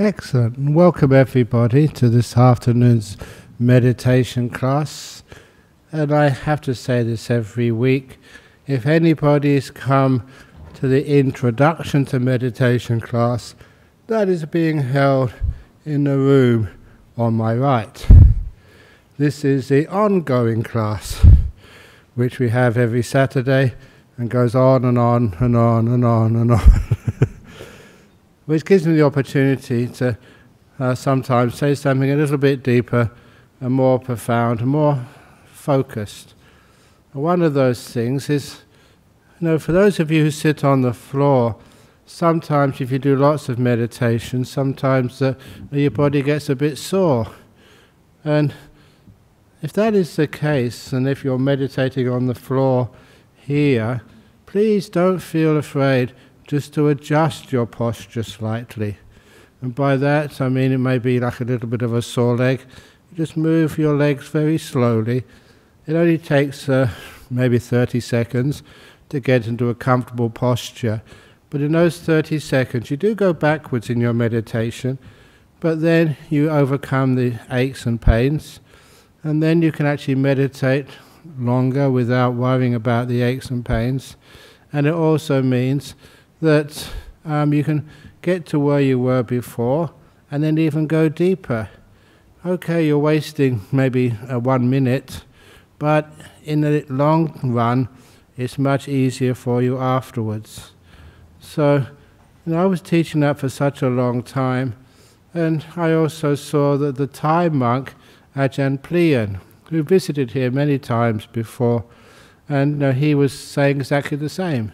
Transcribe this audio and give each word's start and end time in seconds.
Excellent. 0.00 0.70
Welcome 0.70 1.12
everybody 1.12 1.86
to 1.86 2.08
this 2.08 2.34
afternoon's 2.34 3.18
meditation 3.58 4.48
class. 4.48 5.22
And 5.92 6.10
I 6.10 6.30
have 6.30 6.62
to 6.62 6.74
say 6.74 7.02
this 7.02 7.30
every 7.30 7.70
week. 7.70 8.16
If 8.66 8.86
anybody's 8.86 9.70
come 9.70 10.26
to 10.76 10.88
the 10.88 11.06
introduction 11.06 12.06
to 12.06 12.18
meditation 12.18 12.98
class, 12.98 13.54
that 14.06 14.30
is 14.30 14.46
being 14.46 14.78
held 14.78 15.34
in 15.84 16.04
the 16.04 16.16
room 16.16 16.70
on 17.18 17.34
my 17.34 17.54
right. 17.54 18.06
This 19.18 19.44
is 19.44 19.68
the 19.68 19.86
ongoing 19.88 20.62
class, 20.62 21.22
which 22.14 22.38
we 22.38 22.48
have 22.48 22.78
every 22.78 23.02
Saturday 23.02 23.74
and 24.16 24.30
goes 24.30 24.54
on 24.54 24.82
and 24.86 24.96
on 24.96 25.36
and 25.40 25.54
on 25.54 25.88
and 25.88 26.06
on 26.06 26.36
and 26.36 26.52
on. 26.52 26.96
which 28.50 28.64
gives 28.64 28.84
me 28.84 28.96
the 28.96 29.02
opportunity 29.02 29.86
to 29.86 30.18
uh, 30.80 30.92
sometimes 30.92 31.54
say 31.54 31.72
something 31.72 32.10
a 32.10 32.16
little 32.16 32.36
bit 32.36 32.64
deeper 32.64 33.08
and 33.60 33.72
more 33.72 33.96
profound 33.96 34.58
and 34.58 34.68
more 34.68 35.06
focused. 35.46 36.34
One 37.12 37.42
of 37.42 37.54
those 37.54 37.92
things 37.92 38.28
is, 38.28 38.62
you 39.38 39.46
know, 39.46 39.58
for 39.60 39.70
those 39.70 40.00
of 40.00 40.10
you 40.10 40.24
who 40.24 40.32
sit 40.32 40.64
on 40.64 40.82
the 40.82 40.92
floor, 40.92 41.60
sometimes 42.06 42.80
if 42.80 42.90
you 42.90 42.98
do 42.98 43.14
lots 43.14 43.48
of 43.48 43.56
meditation, 43.56 44.44
sometimes 44.44 45.22
uh, 45.22 45.34
your 45.70 45.92
body 45.92 46.20
gets 46.20 46.48
a 46.48 46.56
bit 46.56 46.76
sore. 46.76 47.28
And 48.24 48.52
if 49.62 49.72
that 49.74 49.94
is 49.94 50.16
the 50.16 50.26
case, 50.26 50.92
and 50.92 51.08
if 51.08 51.22
you're 51.22 51.38
meditating 51.38 52.08
on 52.08 52.26
the 52.26 52.34
floor 52.34 52.90
here, 53.36 54.02
please 54.46 54.88
don't 54.88 55.20
feel 55.20 55.56
afraid 55.56 56.12
just 56.50 56.74
to 56.74 56.88
adjust 56.88 57.52
your 57.52 57.64
posture 57.64 58.24
slightly. 58.24 58.96
And 59.62 59.72
by 59.72 59.96
that 59.98 60.40
I 60.40 60.48
mean 60.48 60.72
it 60.72 60.78
may 60.78 60.98
be 60.98 61.20
like 61.20 61.38
a 61.38 61.44
little 61.44 61.68
bit 61.68 61.80
of 61.80 61.94
a 61.94 62.02
sore 62.02 62.36
leg. 62.36 62.64
You 63.08 63.18
just 63.18 63.36
move 63.36 63.78
your 63.78 63.94
legs 63.94 64.26
very 64.26 64.58
slowly. 64.58 65.22
It 65.86 65.94
only 65.94 66.18
takes 66.18 66.68
uh, 66.68 66.90
maybe 67.30 67.60
30 67.60 68.00
seconds 68.00 68.64
to 69.10 69.20
get 69.20 69.46
into 69.46 69.68
a 69.68 69.76
comfortable 69.76 70.28
posture. 70.28 71.02
But 71.50 71.60
in 71.60 71.70
those 71.70 72.00
30 72.00 72.40
seconds, 72.40 72.90
you 72.90 72.96
do 72.96 73.14
go 73.14 73.32
backwards 73.32 73.88
in 73.88 74.00
your 74.00 74.12
meditation, 74.12 74.98
but 75.60 75.80
then 75.80 76.16
you 76.30 76.50
overcome 76.50 77.14
the 77.14 77.38
aches 77.48 77.86
and 77.86 78.02
pains, 78.02 78.58
and 79.22 79.40
then 79.40 79.62
you 79.62 79.70
can 79.70 79.86
actually 79.86 80.16
meditate 80.16 80.88
longer 81.38 81.88
without 81.92 82.34
worrying 82.34 82.74
about 82.74 83.06
the 83.06 83.22
aches 83.22 83.50
and 83.50 83.64
pains. 83.64 84.16
And 84.72 84.88
it 84.88 84.94
also 84.94 85.42
means 85.42 85.94
that 86.40 86.90
um, 87.24 87.52
you 87.52 87.64
can 87.64 87.88
get 88.22 88.46
to 88.46 88.58
where 88.58 88.80
you 88.80 88.98
were 88.98 89.22
before 89.22 89.92
and 90.30 90.42
then 90.42 90.58
even 90.58 90.86
go 90.86 91.08
deeper. 91.08 91.68
Okay, 92.44 92.86
you're 92.86 92.98
wasting 92.98 93.62
maybe 93.70 94.16
uh, 94.30 94.38
one 94.38 94.70
minute, 94.70 95.24
but 95.78 96.10
in 96.44 96.62
the 96.62 96.84
long 96.88 97.38
run, 97.42 97.88
it's 98.36 98.58
much 98.58 98.88
easier 98.88 99.34
for 99.34 99.62
you 99.62 99.78
afterwards. 99.78 100.72
So, 101.40 101.86
you 102.46 102.52
know, 102.52 102.62
I 102.62 102.66
was 102.66 102.80
teaching 102.80 103.20
that 103.20 103.38
for 103.38 103.48
such 103.48 103.82
a 103.82 103.88
long 103.88 104.22
time, 104.22 104.76
and 105.34 105.64
I 105.76 105.92
also 105.92 106.34
saw 106.34 106.78
that 106.78 106.96
the 106.96 107.06
Thai 107.06 107.50
monk 107.50 107.94
Ajahn 108.34 108.82
Plian, 108.82 109.40
who 109.68 109.82
visited 109.82 110.30
here 110.30 110.50
many 110.50 110.78
times 110.78 111.26
before, 111.26 111.84
and 112.48 112.72
you 112.72 112.78
know, 112.78 112.92
he 112.92 113.14
was 113.14 113.38
saying 113.38 113.76
exactly 113.76 114.16
the 114.16 114.28
same. 114.28 114.72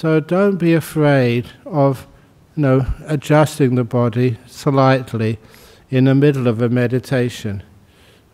So 0.00 0.20
don't 0.20 0.58
be 0.58 0.74
afraid 0.74 1.48
of 1.66 2.06
you 2.54 2.62
know, 2.62 2.86
adjusting 3.06 3.74
the 3.74 3.82
body 3.82 4.38
slightly 4.46 5.40
in 5.90 6.04
the 6.04 6.14
middle 6.14 6.46
of 6.46 6.62
a 6.62 6.68
meditation. 6.68 7.64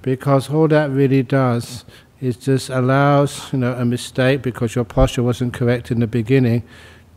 Because 0.02 0.50
all 0.50 0.68
that 0.68 0.90
really 0.90 1.22
does 1.22 1.86
is 2.20 2.36
just 2.36 2.68
allows 2.68 3.50
you 3.50 3.61
know, 3.61 3.72
a 3.72 3.86
mistake 3.86 4.42
because 4.42 4.74
your 4.74 4.84
posture 4.84 5.22
wasn't 5.22 5.55
correct 5.55 5.90
in 5.90 6.00
the 6.00 6.06
beginning 6.06 6.64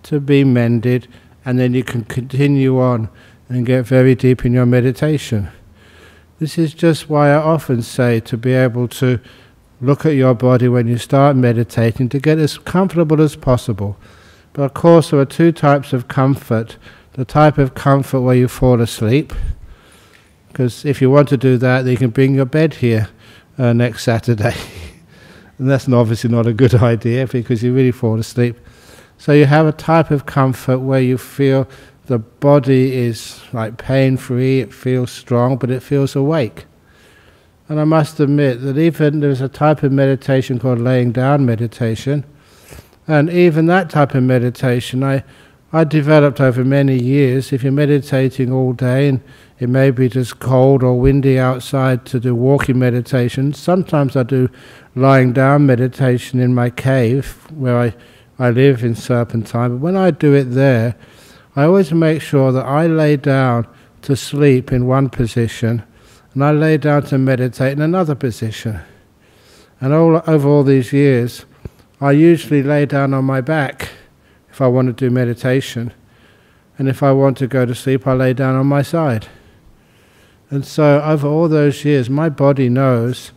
to 0.03 0.21
be 0.21 0.45
mended 0.45 1.09
and 1.43 1.59
then 1.59 1.73
you 1.73 1.83
can 1.83 2.05
continue 2.05 2.79
on 2.79 3.09
and 3.49 3.65
get 3.65 3.85
very 3.85 4.15
deep 4.15 4.45
in 4.45 4.53
your 4.53 4.65
meditation. 4.65 5.49
This 6.39 6.57
is 6.57 6.73
just 6.73 7.09
why 7.09 7.31
I 7.31 7.35
often 7.35 7.81
say 7.81 8.21
to 8.21 8.37
be 8.37 8.53
able 8.53 8.87
to 8.87 9.19
look 9.81 10.05
at 10.05 10.15
your 10.15 10.35
body 10.35 10.69
when 10.69 10.87
you 10.87 10.97
start 10.97 11.35
meditating 11.35 12.07
to 12.07 12.19
get 12.19 12.39
as 12.39 12.57
comfortable 12.57 13.21
as 13.21 13.35
possible 13.35 13.97
but 14.57 14.63
of 14.63 14.73
course, 14.73 15.11
there 15.11 15.19
are 15.19 15.25
two 15.25 15.51
types 15.51 15.93
of 15.93 16.07
comfort. 16.07 16.77
The 17.13 17.25
type 17.25 17.59
of 17.59 17.75
comfort 17.75 18.21
where 18.21 18.33
you 18.33 18.47
fall 18.47 18.81
asleep, 18.81 19.31
because 20.47 20.83
if 20.83 20.99
you 20.99 21.11
want 21.11 21.29
to 21.29 21.37
do 21.37 21.57
that, 21.57 21.83
then 21.83 21.91
you 21.91 21.97
can 21.97 22.09
bring 22.09 22.33
your 22.33 22.45
bed 22.45 22.73
here 22.73 23.07
uh, 23.59 23.73
next 23.73 24.03
Saturday. 24.03 24.55
and 25.59 25.69
that's 25.69 25.87
obviously 25.87 26.31
not 26.31 26.47
a 26.47 26.53
good 26.53 26.73
idea 26.93 27.27
because 27.27 27.61
you 27.61 27.71
really 27.71 27.91
fall 27.91 28.19
asleep. 28.19 28.57
So 29.19 29.31
you 29.31 29.45
have 29.45 29.67
a 29.67 29.71
type 29.71 30.09
of 30.09 30.25
comfort 30.25 30.79
where 30.79 31.01
you 31.01 31.19
feel 31.19 31.67
the 32.07 32.17
body 32.17 32.95
is 32.95 33.39
like 33.53 33.77
pain 33.77 34.17
free, 34.17 34.61
it 34.61 34.73
feels 34.73 35.11
strong, 35.11 35.57
but 35.57 35.69
it 35.69 35.83
feels 35.83 36.15
awake. 36.15 36.65
And 37.69 37.79
I 37.79 37.83
must 37.83 38.19
admit 38.19 38.63
that 38.63 38.79
even 38.79 39.19
there's 39.19 39.41
a 39.41 39.49
type 39.49 39.83
of 39.83 39.91
meditation 39.91 40.57
called 40.57 40.79
laying 40.79 41.11
down 41.11 41.45
meditation 41.45 42.25
and 43.07 43.29
even 43.29 43.67
that 43.67 43.89
type 43.89 44.13
of 44.15 44.23
meditation, 44.23 45.03
I, 45.03 45.23
I 45.71 45.83
developed 45.83 46.41
over 46.41 46.63
many 46.65 47.01
years. 47.01 47.53
If 47.53 47.63
you're 47.63 47.71
meditating 47.71 48.51
all 48.51 48.73
day 48.73 49.07
and 49.07 49.21
it 49.59 49.69
may 49.69 49.91
be 49.91 50.09
just 50.09 50.39
cold 50.39 50.83
or 50.83 50.99
windy 50.99 51.39
outside 51.39 52.05
to 52.07 52.19
do 52.19 52.35
walking 52.35 52.79
meditation, 52.79 53.53
sometimes 53.53 54.15
I 54.15 54.23
do 54.23 54.49
lying 54.95 55.31
down 55.33 55.65
meditation 55.65 56.39
in 56.39 56.53
my 56.53 56.69
cave 56.69 57.47
where 57.51 57.79
I, 57.79 57.95
I 58.39 58.49
live 58.49 58.83
in 58.83 58.95
Serpentine. 58.95 59.71
But 59.71 59.81
when 59.81 59.95
I 59.95 60.11
do 60.11 60.33
it 60.33 60.45
there, 60.45 60.95
I 61.55 61.63
always 61.63 61.91
make 61.93 62.21
sure 62.21 62.51
that 62.51 62.65
I 62.65 62.87
lay 62.87 63.15
down 63.15 63.67
to 64.03 64.15
sleep 64.15 64.71
in 64.71 64.85
one 64.85 65.09
position 65.09 65.83
and 66.33 66.43
I 66.43 66.51
lay 66.51 66.77
down 66.77 67.03
to 67.03 67.17
meditate 67.17 67.73
in 67.73 67.81
another 67.81 68.15
position. 68.15 68.79
And 69.79 69.93
all, 69.93 70.21
over 70.27 70.47
all 70.47 70.63
these 70.63 70.93
years, 70.93 71.45
I 71.99 72.11
usually 72.11 72.61
lay 72.61 72.85
down 72.85 73.13
on 73.13 73.25
my 73.25 73.41
back 73.41 73.89
if 74.51 74.61
I 74.61 74.67
want 74.67 74.87
to 74.87 74.93
do 74.93 75.09
meditation. 75.09 75.93
And 76.77 76.87
if 76.87 77.01
I 77.01 77.11
want 77.11 77.37
to 77.37 77.47
go 77.47 77.65
to 77.65 77.73
sleep, 77.73 78.05
I 78.05 78.13
lay 78.13 78.33
down 78.33 78.55
on 78.55 78.67
my 78.67 78.83
side. 78.83 79.27
And 80.49 80.65
so, 80.65 81.01
over 81.01 81.27
all 81.27 81.49
those 81.49 81.83
years, 81.83 82.09
my 82.09 82.29
body 82.29 82.69
knows, 82.69 83.31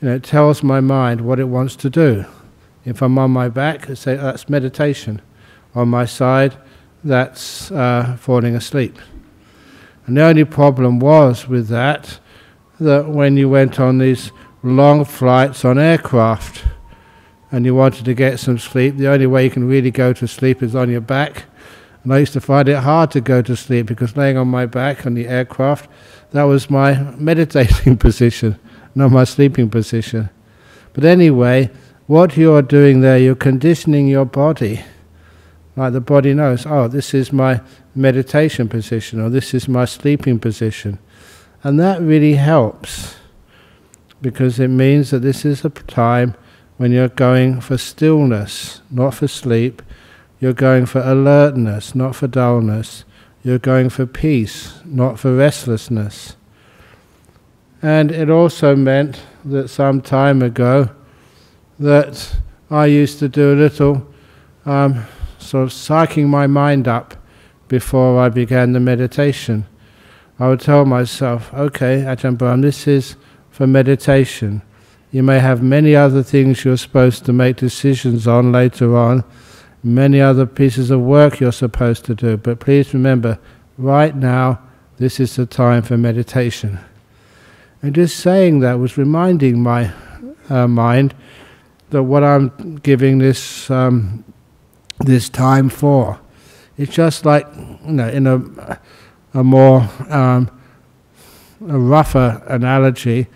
you 0.00 0.08
know, 0.08 0.14
it 0.16 0.24
tells 0.24 0.62
my 0.62 0.80
mind 0.80 1.20
what 1.20 1.38
it 1.38 1.44
wants 1.44 1.76
to 1.76 1.90
do. 1.90 2.24
If 2.84 3.02
I'm 3.02 3.18
on 3.18 3.30
my 3.30 3.48
back, 3.48 3.88
I 3.90 3.94
say 3.94 4.16
that's 4.16 4.48
meditation. 4.48 5.20
On 5.74 5.88
my 5.88 6.04
side, 6.04 6.56
that's 7.04 7.70
uh, 7.70 8.16
falling 8.18 8.56
asleep. 8.56 8.98
And 10.06 10.16
the 10.16 10.22
only 10.22 10.44
problem 10.44 10.98
was 10.98 11.46
with 11.46 11.68
that, 11.68 12.18
that 12.80 13.08
when 13.08 13.36
you 13.36 13.48
went 13.48 13.78
on 13.78 13.98
these 13.98 14.32
long 14.62 15.04
flights 15.04 15.64
on 15.64 15.78
aircraft, 15.78 16.64
and 17.52 17.66
you 17.66 17.74
wanted 17.74 18.06
to 18.06 18.14
get 18.14 18.40
some 18.40 18.58
sleep, 18.58 18.96
the 18.96 19.08
only 19.08 19.26
way 19.26 19.44
you 19.44 19.50
can 19.50 19.68
really 19.68 19.90
go 19.90 20.14
to 20.14 20.26
sleep 20.26 20.62
is 20.62 20.74
on 20.74 20.90
your 20.90 21.02
back. 21.02 21.44
And 22.02 22.12
I 22.12 22.18
used 22.18 22.32
to 22.32 22.40
find 22.40 22.66
it 22.68 22.78
hard 22.78 23.10
to 23.12 23.20
go 23.20 23.42
to 23.42 23.54
sleep 23.54 23.86
because 23.86 24.16
laying 24.16 24.38
on 24.38 24.48
my 24.48 24.64
back 24.64 25.06
on 25.06 25.14
the 25.14 25.28
aircraft, 25.28 25.88
that 26.32 26.44
was 26.44 26.70
my 26.70 26.94
meditating 27.18 27.98
position, 27.98 28.58
not 28.94 29.12
my 29.12 29.24
sleeping 29.24 29.68
position. 29.68 30.30
But 30.94 31.04
anyway, 31.04 31.70
what 32.06 32.36
you're 32.38 32.62
doing 32.62 33.02
there, 33.02 33.18
you're 33.18 33.34
conditioning 33.34 34.08
your 34.08 34.24
body. 34.24 34.82
Like 35.76 35.92
the 35.92 36.00
body 36.00 36.32
knows, 36.32 36.66
oh, 36.66 36.88
this 36.88 37.12
is 37.14 37.32
my 37.32 37.60
meditation 37.94 38.68
position, 38.68 39.20
or 39.20 39.28
this 39.28 39.52
is 39.52 39.68
my 39.68 39.84
sleeping 39.84 40.38
position. 40.38 40.98
And 41.62 41.78
that 41.78 42.00
really 42.00 42.34
helps 42.34 43.16
because 44.20 44.58
it 44.58 44.68
means 44.68 45.10
that 45.10 45.20
this 45.20 45.44
is 45.44 45.64
a 45.64 45.70
time 45.70 46.34
when 46.82 46.90
you're 46.90 47.08
going 47.08 47.60
for 47.60 47.78
stillness, 47.78 48.82
not 48.90 49.14
for 49.14 49.28
sleep. 49.28 49.82
You're 50.40 50.52
going 50.52 50.86
for 50.86 51.00
alertness, 51.00 51.94
not 51.94 52.16
for 52.16 52.26
dullness. 52.26 53.04
You're 53.44 53.60
going 53.60 53.88
for 53.88 54.04
peace, 54.04 54.80
not 54.84 55.20
for 55.20 55.32
restlessness. 55.32 56.34
And 57.82 58.10
it 58.10 58.28
also 58.28 58.74
meant 58.74 59.22
that 59.44 59.68
some 59.68 60.00
time 60.00 60.42
ago 60.42 60.90
that 61.78 62.34
I 62.68 62.86
used 62.86 63.20
to 63.20 63.28
do 63.28 63.52
a 63.52 63.54
little 63.54 64.04
um, 64.66 65.04
sort 65.38 65.62
of 65.62 65.68
psyching 65.68 66.26
my 66.26 66.48
mind 66.48 66.88
up 66.88 67.14
before 67.68 68.18
I 68.18 68.28
began 68.28 68.72
the 68.72 68.80
meditation. 68.80 69.66
I 70.36 70.48
would 70.48 70.58
tell 70.58 70.84
myself, 70.84 71.54
okay, 71.54 72.02
Ajahn 72.02 72.36
Brahm, 72.36 72.60
this 72.60 72.88
is 72.88 73.14
for 73.52 73.68
meditation. 73.68 74.62
You 75.12 75.22
may 75.22 75.38
have 75.38 75.62
many 75.62 75.94
other 75.94 76.22
things 76.22 76.64
you're 76.64 76.78
supposed 76.78 77.24
to 77.26 77.32
make 77.32 77.56
decisions 77.58 78.26
on 78.26 78.50
later 78.50 78.96
on, 78.96 79.24
many 79.84 80.20
other 80.20 80.46
pieces 80.46 80.90
of 80.90 81.00
work 81.00 81.38
you're 81.38 81.52
supposed 81.52 82.04
to 82.06 82.14
do, 82.14 82.36
but 82.38 82.60
please 82.60 82.94
remember, 82.94 83.38
right 83.76 84.16
now, 84.16 84.58
this 84.96 85.20
is 85.20 85.36
the 85.36 85.44
time 85.46 85.82
for 85.82 85.98
meditation. 85.98 86.78
And 87.82 87.94
just 87.94 88.16
saying 88.18 88.60
that 88.60 88.78
was 88.78 88.96
reminding 88.96 89.62
my 89.62 89.92
uh, 90.48 90.66
mind 90.66 91.14
that 91.90 92.04
what 92.04 92.24
I'm 92.24 92.76
giving 92.76 93.18
this 93.18 93.70
um, 93.70 94.24
this 95.00 95.28
time 95.28 95.68
for. 95.68 96.18
It's 96.78 96.94
just 96.94 97.24
like 97.24 97.46
you 97.84 97.92
know, 97.92 98.08
in 98.08 98.26
a 98.26 98.80
a 99.34 99.44
more 99.44 99.88
um, 100.08 100.50
a 101.68 101.78
rougher 101.78 102.42
analogy, 102.46 103.26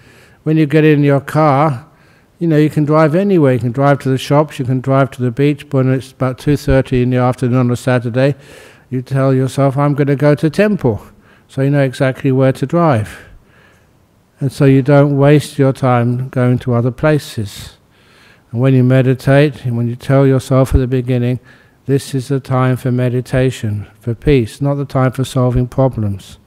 when 0.46 0.56
you 0.56 0.64
get 0.64 0.84
in 0.84 1.02
your 1.02 1.19
car, 1.20 1.84
you 2.38 2.46
know 2.46 2.56
you 2.56 2.70
can 2.70 2.84
drive 2.84 3.16
anywhere. 3.16 3.54
You 3.54 3.58
can 3.58 3.72
drive 3.72 3.98
to 4.00 4.08
the 4.08 4.16
shops, 4.16 4.60
you 4.60 4.64
can 4.64 4.81
drive 4.81 5.10
to 5.10 5.22
the 5.22 5.32
beach. 5.32 5.69
But 5.69 5.87
when 5.87 5.94
it's 5.94 6.12
about 6.12 6.38
two 6.38 6.56
thirty 6.56 7.02
in 7.02 7.10
the 7.10 7.16
afternoon 7.16 7.58
on 7.58 7.70
a 7.72 7.75
Saturday, 7.75 8.37
you 8.88 9.02
tell 9.02 9.34
yourself, 9.34 9.76
"I'm 9.76 9.94
going 9.94 10.06
to 10.06 10.14
go 10.14 10.37
to 10.37 10.48
temple," 10.48 11.02
so 11.48 11.62
you 11.62 11.70
know 11.70 11.82
exactly 11.82 12.31
where 12.31 12.52
to 12.52 12.64
drive, 12.64 13.25
and 14.38 14.52
so 14.52 14.66
you 14.66 14.82
don't 14.82 15.16
waste 15.16 15.58
your 15.58 15.72
time 15.72 16.28
going 16.28 16.60
to 16.60 16.75
other 16.75 16.92
places. 16.92 17.78
And 18.52 18.60
when 18.60 18.72
you 18.72 18.84
meditate, 18.84 19.64
and 19.64 19.76
when 19.76 19.88
you 19.88 19.96
tell 19.96 20.28
yourself 20.28 20.76
at 20.76 20.78
the 20.78 20.87
beginning, 20.87 21.40
this 21.87 22.14
is 22.14 22.28
the 22.28 22.38
time 22.38 22.76
for 22.76 22.92
meditation, 22.92 23.88
for 23.99 24.14
peace, 24.14 24.60
not 24.60 24.75
the 24.75 24.84
time 24.84 25.10
for 25.10 25.25
solving 25.25 25.66
problems. 25.66 26.38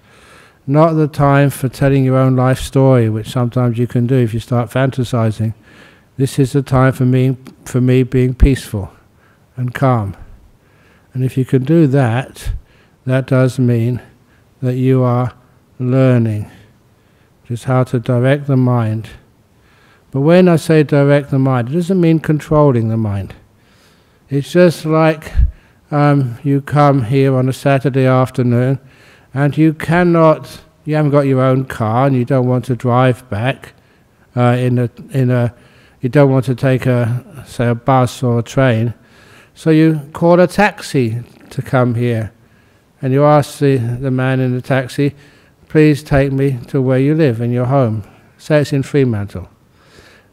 Not 0.70 0.94
the 0.94 1.08
time 1.08 1.50
for 1.50 1.68
telling 1.68 2.06
your 2.06 2.18
own 2.18 2.36
life 2.36 2.60
story, 2.60 3.10
which 3.10 3.30
sometimes 3.30 3.78
you 3.78 3.88
can 3.88 4.08
do 4.08 4.16
if 4.16 4.34
you 4.34 4.40
start 4.40 4.70
fantasizing. 4.70 5.54
This 6.18 6.38
is 6.38 6.54
the 6.54 6.62
time 6.62 6.94
for 6.94 7.06
me, 7.06 7.38
for 7.66 7.82
me 7.82 8.04
being 8.04 8.34
peaceful 8.34 8.92
and 9.56 9.74
calm. 9.74 10.16
And 11.14 11.26
if 11.26 11.38
you 11.38 11.44
can 11.44 11.64
do 11.64 11.88
that, 11.88 12.52
that 13.06 13.26
does 13.28 13.58
mean 13.58 14.02
that 14.62 14.76
you 14.76 15.04
are 15.04 15.34
learning 15.80 16.52
just 17.46 17.64
how 17.64 17.84
to 17.86 18.00
direct 18.00 18.46
the 18.46 18.58
mind 18.58 19.10
but 20.12 20.22
when 20.22 20.48
I 20.48 20.56
say 20.56 20.84
direct 20.84 21.30
the 21.30 21.40
mind, 21.40 21.70
it 21.70 21.74
doesn't 21.74 22.02
mean 22.02 22.20
controlling 22.20 22.90
the 22.90 22.98
mind. 22.98 23.36
It's 24.30 24.52
just 24.52 24.86
like 24.86 25.32
um, 25.92 26.38
you 26.44 26.62
come 26.62 27.04
here 27.04 27.36
on 27.36 27.48
a 27.48 27.54
Saturday 27.54 28.06
afternoon 28.06 28.80
and 29.34 29.58
you 29.58 29.74
cannot, 29.74 30.62
you 30.86 30.96
haven't 30.96 31.12
got 31.12 31.22
your 31.22 31.42
own 31.42 31.66
car 31.66 32.08
and 32.08 32.16
you 32.16 32.26
don't 32.26 32.48
want 32.48 32.66
to 32.66 32.76
drive 32.76 33.28
back 33.30 33.74
uh, 34.36 34.56
in 34.60 34.80
a, 34.80 34.90
in 35.12 35.30
a, 35.30 35.54
you 36.02 36.10
don't 36.10 36.32
want 36.32 36.46
to 36.46 36.56
take 36.56 36.86
a, 36.86 37.44
say, 37.46 37.68
a 37.68 37.76
bus 37.76 38.24
or 38.24 38.40
a 38.40 38.44
train. 38.44 38.94
So 39.54 39.70
you 39.70 40.10
call 40.14 40.40
a 40.40 40.48
taxi 40.48 41.24
to 41.50 41.62
come 41.62 41.96
here 41.96 42.32
and 43.02 43.14
you 43.14 43.24
ask 43.24 43.60
the, 43.60 43.78
the 43.78 44.12
man 44.12 44.40
in 44.40 44.54
the 44.54 44.62
taxi, 44.62 45.16
please 45.68 46.04
take 46.04 46.32
me 46.32 46.60
to 46.68 46.82
where 46.82 47.00
you 47.00 47.16
live 47.16 47.42
in 47.42 47.52
your 47.52 47.66
home. 47.66 48.04
Say 48.38 48.62
it's 48.62 48.74
in 48.74 48.84
Fremantle. 48.84 49.50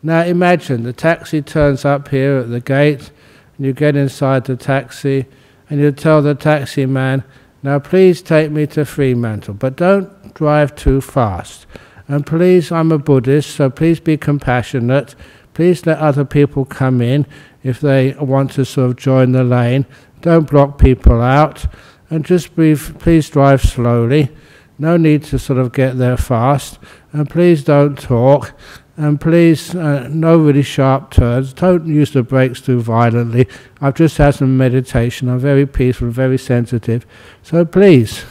Now 0.03 0.23
imagine 0.23 0.83
the 0.83 0.93
taxi 0.93 1.43
turns 1.43 1.85
up 1.85 2.09
here 2.09 2.39
at 2.39 2.51
the 2.51 2.61
gate, 2.61 3.11
and 3.57 3.67
you 3.67 3.73
get 3.73 3.97
inside 3.97 4.45
the 4.45 4.57
taxi, 4.57 5.27
and 5.69 5.81
you 5.81 5.91
tell 5.91 6.23
the 6.23 6.35
taxi 6.35 6.87
man, 6.87 7.25
now 7.67 7.81
please 7.81 8.23
take 8.23 8.53
me 8.53 8.65
to 8.69 8.85
Fremantle, 8.85 9.55
but 9.55 9.75
don't 9.75 10.33
drive 10.35 10.77
too 10.77 11.01
fast. 11.01 11.67
And 12.07 12.25
please, 12.25 12.71
I'm 12.71 12.93
a 12.93 12.99
Buddhist, 12.99 13.51
so 13.51 13.69
please 13.71 13.99
be 13.99 14.17
compassionate. 14.17 15.17
Please 15.53 15.85
let 15.85 15.99
other 15.99 16.25
people 16.25 16.65
come 16.65 17.01
in 17.01 17.27
if 17.65 17.81
they 17.81 18.15
want 18.15 18.53
to 18.53 18.65
sort 18.65 18.91
of 18.91 18.97
join 18.97 19.33
the 19.33 19.43
lane. 19.43 19.85
Don't 20.21 20.49
block 20.49 20.79
people 20.79 21.21
out. 21.21 21.67
And 22.09 22.25
just 22.25 22.55
please 22.55 23.31
drive 23.31 23.63
slowly. 23.63 24.31
No 24.79 24.97
need 24.97 25.25
to 25.25 25.39
sort 25.39 25.59
of 25.59 25.73
get 25.73 25.99
there 25.99 26.17
fast. 26.17 26.79
And 27.13 27.29
please 27.29 27.65
don't 27.65 27.99
talk 27.99 28.55
and 28.97 29.21
please, 29.21 29.75
uh, 29.75 30.09
no 30.11 30.39
really 30.39 30.63
sharp 30.63 31.11
turns. 31.11 31.53
Don't 31.53 31.87
use 31.87 32.13
the 32.13 32.23
brakes 32.23 32.63
too 32.63 32.81
violently. 32.81 33.47
I've 33.81 33.95
just 33.95 34.17
had 34.17 34.37
some 34.37 34.57
meditation. 34.57 35.29
I'm 35.29 35.39
very 35.39 35.67
peaceful, 35.67 36.09
very 36.09 36.39
sensitive. 36.39 37.07
So 37.43 37.65
please. 37.67 38.25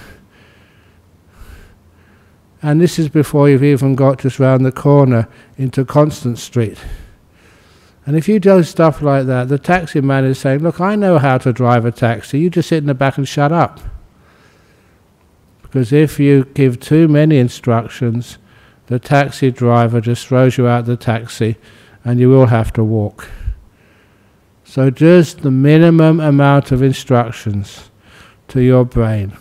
And 2.63 2.81
this 2.81 2.97
is 2.97 3.09
before 3.09 3.47
you've 3.47 3.63
even 3.63 3.93
got 3.93 4.19
just 4.19 4.39
round 4.39 4.65
the 4.65 4.71
corner 4.71 5.27
into 5.55 5.85
Constant 5.85 6.39
Street. 6.39 6.79
And 8.07 8.15
if 8.15 8.27
you 8.27 8.39
do 8.39 8.63
stuff 8.63 9.03
like 9.03 9.27
that, 9.27 9.49
the 9.49 9.59
taxi 9.59 10.01
man 10.01 10.25
is 10.25 10.39
saying, 10.39 10.59
Look, 10.59 10.81
I 10.81 10.95
know 10.95 11.19
how 11.19 11.37
to 11.39 11.53
drive 11.53 11.85
a 11.85 11.91
taxi. 11.91 12.39
You 12.39 12.49
just 12.49 12.69
sit 12.69 12.77
in 12.79 12.87
the 12.87 12.95
back 12.95 13.19
and 13.19 13.27
shut 13.27 13.51
up. 13.51 13.79
Because 15.61 15.93
if 15.93 16.19
you 16.19 16.45
give 16.53 16.79
too 16.79 17.07
many 17.07 17.37
instructions, 17.37 18.39
the 18.87 18.99
taxi 18.99 19.51
driver 19.51 19.99
just 20.01 20.27
throws 20.27 20.57
you 20.57 20.67
out 20.67 20.85
the 20.85 20.97
taxi 20.97 21.55
and 22.03 22.19
you 22.19 22.29
will 22.29 22.47
have 22.47 22.71
to 22.73 22.83
walk. 22.83 23.29
So 24.63 24.89
just 24.89 25.41
the 25.41 25.51
minimum 25.51 26.19
amount 26.19 26.71
of 26.71 26.81
instructions 26.81 27.89
to 28.49 28.61
your 28.61 28.85
brain. 28.85 29.37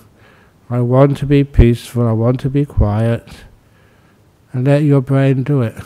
I 0.70 0.81
want 0.81 1.19
to 1.19 1.26
be 1.26 1.44
peaceful, 1.44 2.06
I 2.06 2.12
want 2.12 2.41
to 2.41 2.50
be 2.50 2.64
quiet, 2.64 3.26
and 4.52 4.67
let 4.67 4.82
your 4.82 5.00
brain 5.00 5.43
do 5.43 5.62
it. 5.62 5.76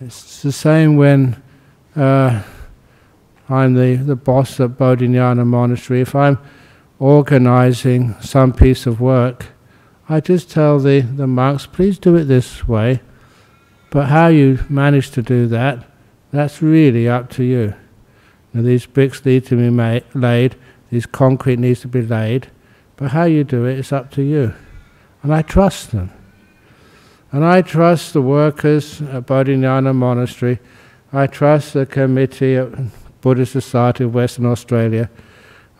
It's 0.00 0.42
the 0.42 0.52
same 0.52 0.96
when 0.96 1.42
uh, 1.94 2.42
I'm 3.48 3.74
the, 3.74 3.96
the 3.96 4.16
boss 4.16 4.58
at 4.60 4.70
Bodhinyana 4.70 5.46
Monastery. 5.46 6.00
If 6.00 6.14
I'm 6.14 6.38
organizing 6.98 8.14
some 8.20 8.52
piece 8.52 8.86
of 8.86 9.00
work, 9.00 9.51
I 10.12 10.20
just 10.20 10.50
tell 10.50 10.78
the, 10.78 11.00
the 11.00 11.26
monks, 11.26 11.64
please 11.64 11.98
do 11.98 12.16
it 12.16 12.24
this 12.24 12.68
way. 12.68 13.00
But 13.90 14.08
how 14.08 14.26
you 14.26 14.58
manage 14.68 15.10
to 15.12 15.22
do 15.22 15.46
that, 15.46 15.86
that's 16.30 16.60
really 16.60 17.08
up 17.08 17.30
to 17.30 17.42
you. 17.42 17.72
Now, 18.52 18.60
these 18.60 18.84
bricks 18.84 19.24
need 19.24 19.46
to 19.46 19.56
be 19.56 19.70
laid, 20.12 20.54
this 20.90 21.06
concrete 21.06 21.58
needs 21.58 21.80
to 21.80 21.88
be 21.88 22.02
laid, 22.02 22.50
but 22.96 23.12
how 23.12 23.24
you 23.24 23.42
do 23.42 23.64
it 23.64 23.78
is 23.78 23.90
up 23.90 24.10
to 24.10 24.22
you. 24.22 24.52
And 25.22 25.32
I 25.32 25.40
trust 25.40 25.92
them. 25.92 26.12
And 27.30 27.42
I 27.42 27.62
trust 27.62 28.12
the 28.12 28.20
workers 28.20 29.00
at 29.00 29.24
Bodhinyana 29.24 29.94
Monastery. 29.94 30.58
I 31.10 31.26
trust 31.26 31.72
the 31.72 31.86
committee 31.86 32.56
at 32.56 32.68
Buddhist 33.22 33.52
Society 33.52 34.04
of 34.04 34.12
Western 34.12 34.44
Australia. 34.44 35.08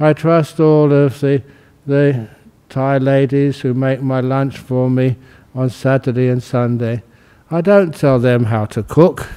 I 0.00 0.14
trust 0.14 0.58
all 0.58 0.90
of 0.90 1.20
the, 1.20 1.42
the 1.86 2.30
Thai 2.72 2.96
ladies 2.96 3.60
who 3.60 3.74
make 3.74 4.00
my 4.00 4.20
lunch 4.20 4.56
for 4.56 4.88
me 4.88 5.16
on 5.54 5.68
Saturday 5.68 6.28
and 6.28 6.42
Sunday. 6.42 7.02
I 7.50 7.60
don't 7.60 7.94
tell 7.94 8.18
them 8.18 8.44
how 8.44 8.64
to 8.64 8.82
cook. 8.82 9.28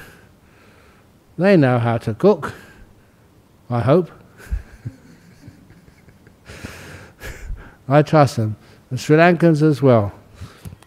They 1.36 1.54
know 1.58 1.78
how 1.78 1.98
to 1.98 2.14
cook. 2.14 2.54
I 3.68 3.80
hope. 3.80 4.10
I 7.88 8.00
trust 8.00 8.36
them. 8.36 8.56
The 8.90 8.96
Sri 8.96 9.18
Lankans 9.18 9.60
as 9.60 9.82
well. 9.82 10.14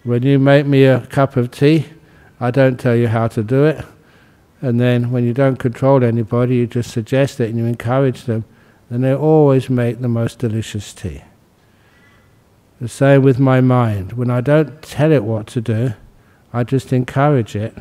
When 0.03 0.23
you 0.23 0.39
make 0.39 0.65
me 0.65 0.85
a 0.85 1.01
cup 1.05 1.37
of 1.37 1.51
tea, 1.51 1.85
I 2.39 2.49
don't 2.49 2.79
tell 2.79 2.95
you 2.95 3.09
how 3.09 3.27
to 3.27 3.43
do 3.43 3.65
it. 3.65 3.85
And 4.59 4.79
then 4.79 5.11
when 5.11 5.23
you 5.23 5.35
don't 5.35 5.57
control 5.57 6.03
anybody, 6.03 6.55
you 6.55 6.65
just 6.65 6.89
suggest 6.89 7.39
it 7.39 7.49
and 7.49 7.59
you 7.59 7.65
encourage 7.65 8.23
them, 8.23 8.43
then 8.89 9.01
they 9.01 9.13
always 9.13 9.69
make 9.69 10.01
the 10.01 10.07
most 10.07 10.39
delicious 10.39 10.95
tea. 10.95 11.21
The 12.79 12.87
same 12.87 13.23
with 13.23 13.39
my 13.39 13.59
mind. 13.59 14.13
When 14.13 14.29
I 14.29 14.41
don't 14.41 14.81
tell 14.81 15.11
it 15.11 15.23
what 15.23 15.47
to 15.47 15.61
do, 15.61 15.93
I 16.53 16.63
just 16.63 16.93
encourage 16.93 17.55
it, 17.55 17.75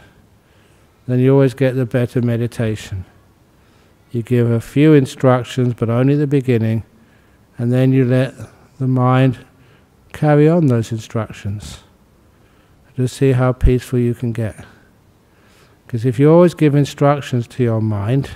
then 1.07 1.21
you 1.21 1.33
always 1.33 1.55
get 1.55 1.75
the 1.75 1.87
better 1.87 2.21
meditation. 2.21 3.05
You 4.11 4.23
give 4.23 4.51
a 4.51 4.61
few 4.61 4.95
instructions, 4.95 5.75
but 5.75 5.89
only 5.89 6.17
the 6.17 6.27
beginning, 6.27 6.83
and 7.57 7.73
then 7.73 7.93
you 7.93 8.05
let 8.05 8.35
the 8.79 8.89
mind 8.89 9.39
carry 10.13 10.49
on 10.49 10.67
those 10.67 10.91
instructions 10.93 11.81
to 12.97 13.07
see 13.07 13.33
how 13.33 13.53
peaceful 13.53 13.99
you 13.99 14.15
can 14.15 14.33
get. 14.33 14.65
Because 15.87 16.05
if 16.05 16.19
you 16.19 16.31
always 16.31 16.55
give 16.55 16.75
instructions 16.75 17.47
to 17.49 17.63
your 17.63 17.81
mind, 17.81 18.31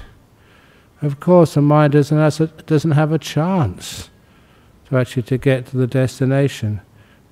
of 1.02 1.18
course 1.20 1.54
the 1.54 1.60
mind 1.60 1.92
doesn't 1.94 2.16
have 2.16 2.40
a, 2.40 2.46
doesn't 2.62 2.92
have 2.92 3.12
a 3.12 3.18
chance 3.18 4.08
actually 4.92 5.22
to 5.24 5.38
get 5.38 5.66
to 5.66 5.76
the 5.76 5.86
destination. 5.86 6.80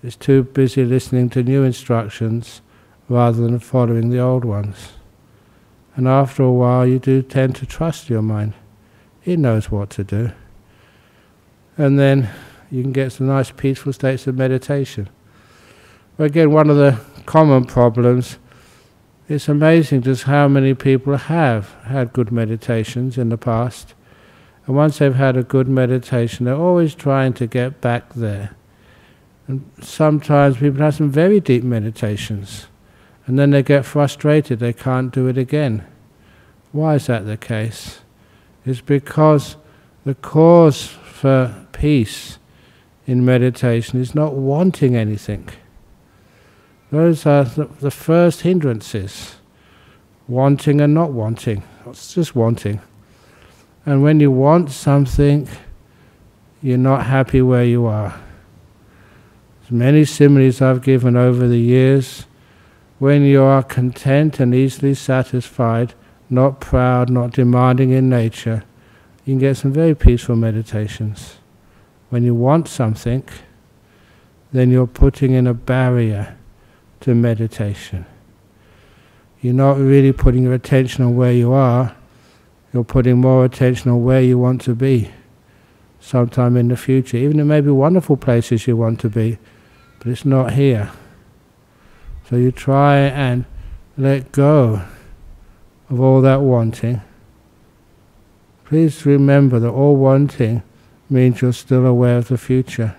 It's 0.03 0.17
too 0.17 0.45
busy 0.45 0.85
listening 0.85 1.31
to 1.31 1.43
new 1.43 1.63
instructions 1.63 2.63
rather 3.09 3.43
than 3.43 3.59
following 3.59 4.11
the 4.11 4.19
old 4.19 4.45
ones. 4.45 4.93
And 5.97 6.09
after 6.09 6.43
a 6.43 6.53
while, 6.53 6.87
you 6.87 6.99
do 6.99 7.23
tend 7.23 7.57
to 7.57 7.67
trust 7.67 8.09
your 8.09 8.23
mind. 8.23 8.55
It 9.25 9.39
knows 9.39 9.71
what 9.71 9.91
to 9.91 10.05
do. 10.05 10.33
And 11.77 11.99
then 11.99 12.31
you 12.71 12.83
can 12.83 12.93
get 12.93 13.13
some 13.13 13.27
nice 13.27 13.51
peaceful 13.51 13.93
states 13.93 14.27
of 14.27 14.37
meditation. 14.37 15.09
But 16.17 16.25
again, 16.25 16.53
one 16.53 16.71
of 16.71 16.77
the 16.77 17.01
common 17.27 17.65
problems, 17.65 18.39
it's 19.29 19.49
amazing 19.49 20.03
just 20.03 20.25
how 20.25 20.49
many 20.49 20.75
people 20.75 21.17
have 21.17 21.75
had 21.85 22.13
good 22.13 22.31
meditations 22.31 23.19
in 23.19 23.29
the 23.29 23.39
past 23.39 23.95
and 24.71 24.77
once 24.77 24.99
they've 24.99 25.17
had 25.17 25.37
a 25.37 25.43
good 25.43 25.67
meditation, 25.67 26.47
they're 26.47 26.55
always 26.55 26.95
trying 26.95 27.33
to 27.33 27.49
get 27.49 27.81
back 27.81 28.15
there. 28.15 28.55
And 29.49 29.69
sometimes 29.83 30.59
people 30.59 30.81
have 30.83 30.95
some 30.95 31.11
very 31.11 31.41
deep 31.41 31.65
meditations, 31.65 32.69
and 33.27 33.37
then 33.37 33.51
they 33.51 33.65
get 33.65 33.85
frustrated, 33.85 34.61
they 34.61 34.73
can't 34.73 35.13
do 35.13 35.27
it 35.27 35.37
again. 35.37 35.85
Why 36.71 36.95
is 36.95 37.07
that 37.07 37.27
the 37.27 37.37
case? 37.37 38.03
It's 38.65 38.81
because 38.81 39.57
the 40.05 40.15
cause 40.15 40.87
for 40.87 41.67
peace 41.73 42.39
in 43.09 43.25
meditation 43.25 44.01
is 44.01 44.15
not 44.15 44.35
wanting 44.35 44.95
anything. 44.95 45.49
Those 46.93 47.27
are 47.27 47.43
the, 47.43 47.65
the 47.65 47.91
first 47.91 48.43
hindrances 48.43 49.35
wanting 50.29 50.81
and 50.81 50.95
not 50.95 51.11
wanting. 51.11 51.65
It's 51.87 52.15
just 52.15 52.37
wanting. 52.37 52.81
And 53.91 54.05
when 54.05 54.21
you 54.21 54.31
want 54.31 54.71
something, 54.71 55.49
you're 56.63 56.79
not 56.79 57.07
happy 57.07 57.43
where 57.43 57.65
you 57.65 57.87
are. 57.87 58.21
There's 59.59 59.73
many 59.73 60.05
similes 60.05 60.63
I've 60.63 60.81
given 60.81 61.17
over 61.17 61.49
the 61.49 61.59
years. 61.59 62.27
When 63.01 63.23
you 63.23 63.43
are 63.43 63.65
content 63.65 64.39
and 64.39 64.55
easily 64.55 64.95
satisfied, 64.95 65.95
not 66.29 66.61
proud, 66.61 67.11
not 67.11 67.33
demanding 67.33 67.91
in 67.91 68.09
nature, 68.09 68.63
you 69.25 69.33
can 69.33 69.41
get 69.41 69.57
some 69.57 69.73
very 69.73 69.97
peaceful 69.97 70.37
meditations. 70.37 71.39
When 72.11 72.23
you 72.23 72.33
want 72.33 72.69
something, 72.69 73.25
then 74.53 74.71
you're 74.71 74.87
putting 74.87 75.33
in 75.33 75.49
a 75.49 75.55
barrier 75.55 76.39
to 77.01 77.13
meditation. 77.17 78.07
You're 79.41 79.55
not 79.55 79.79
really 79.79 80.13
putting 80.13 80.45
your 80.45 80.55
attention 80.55 81.05
on 81.05 81.17
where 81.17 81.33
you 81.33 81.53
are, 81.53 81.97
you're 82.73 82.85
putting 82.85 83.19
more 83.19 83.45
attention 83.45 83.91
on 83.91 84.05
where 84.05 84.23
you 84.23 84.39
want 84.39 84.61
to 84.63 84.75
be 84.75 85.11
sometime 86.01 86.57
in 86.57 86.69
the 86.69 86.77
future. 86.77 87.17
Even 87.17 87.37
there 87.37 87.47
may 87.47 87.61
be 87.61 87.71
wonderful 87.71 88.17
places 88.17 88.67
you 88.67 88.77
want 88.77 89.01
to 89.01 89.09
be, 89.09 89.39
but 89.99 90.09
it's 90.09 90.25
not 90.25 90.53
here. 90.53 90.91
So 92.29 92.37
you 92.37 92.53
try 92.53 92.97
and 92.97 93.45
let 93.97 94.33
go 94.33 94.83
of 95.89 96.01
all 96.01 96.21
that 96.21 96.41
wanting. 96.41 97.03
Please 98.65 99.05
remember 99.05 99.59
that 99.59 99.69
all 99.69 99.97
wanting 99.97 100.63
means 101.11 101.43
you're 101.43 101.53
still 101.53 101.85
aware 101.85 102.19
of 102.19 102.29
the 102.29 102.39
future. 102.39 102.97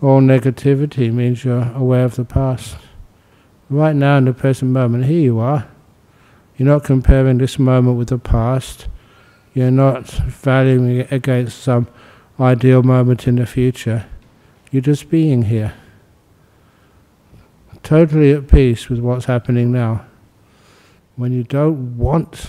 All 0.00 0.20
negativity 0.20 1.12
means 1.12 1.44
you're 1.44 1.70
aware 1.74 2.06
of 2.06 2.16
the 2.16 2.24
past. 2.24 2.76
Right 3.68 3.94
now, 3.94 4.16
in 4.18 4.24
the 4.24 4.32
present 4.32 4.70
moment, 4.70 5.04
here 5.04 5.20
you 5.20 5.38
are. 5.38 5.68
You're 6.56 6.68
not 6.68 6.84
comparing 6.84 7.38
this 7.38 7.58
moment 7.58 7.96
with 7.96 8.08
the 8.08 8.18
past. 8.18 8.86
You're 9.54 9.70
not 9.70 10.06
valuing 10.08 11.00
it 11.00 11.12
against 11.12 11.62
some 11.62 11.88
ideal 12.38 12.82
moment 12.82 13.26
in 13.26 13.36
the 13.36 13.46
future. 13.46 14.06
You're 14.70 14.82
just 14.82 15.10
being 15.10 15.42
here. 15.42 15.74
Totally 17.82 18.32
at 18.32 18.48
peace 18.48 18.88
with 18.88 19.00
what's 19.00 19.24
happening 19.24 19.72
now. 19.72 20.04
When 21.16 21.32
you 21.32 21.42
don't 21.42 21.96
want 21.96 22.48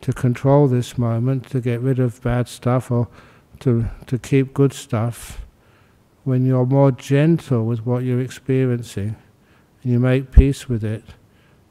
to 0.00 0.12
control 0.12 0.68
this 0.68 0.96
moment, 0.96 1.50
to 1.50 1.60
get 1.60 1.80
rid 1.80 1.98
of 1.98 2.22
bad 2.22 2.48
stuff 2.48 2.90
or 2.90 3.08
to, 3.60 3.90
to 4.06 4.18
keep 4.18 4.54
good 4.54 4.72
stuff, 4.72 5.44
when 6.24 6.46
you're 6.46 6.66
more 6.66 6.92
gentle 6.92 7.66
with 7.66 7.84
what 7.84 8.04
you're 8.04 8.20
experiencing 8.20 9.16
and 9.82 9.92
you 9.92 9.98
make 9.98 10.30
peace 10.30 10.68
with 10.68 10.84
it, 10.84 11.04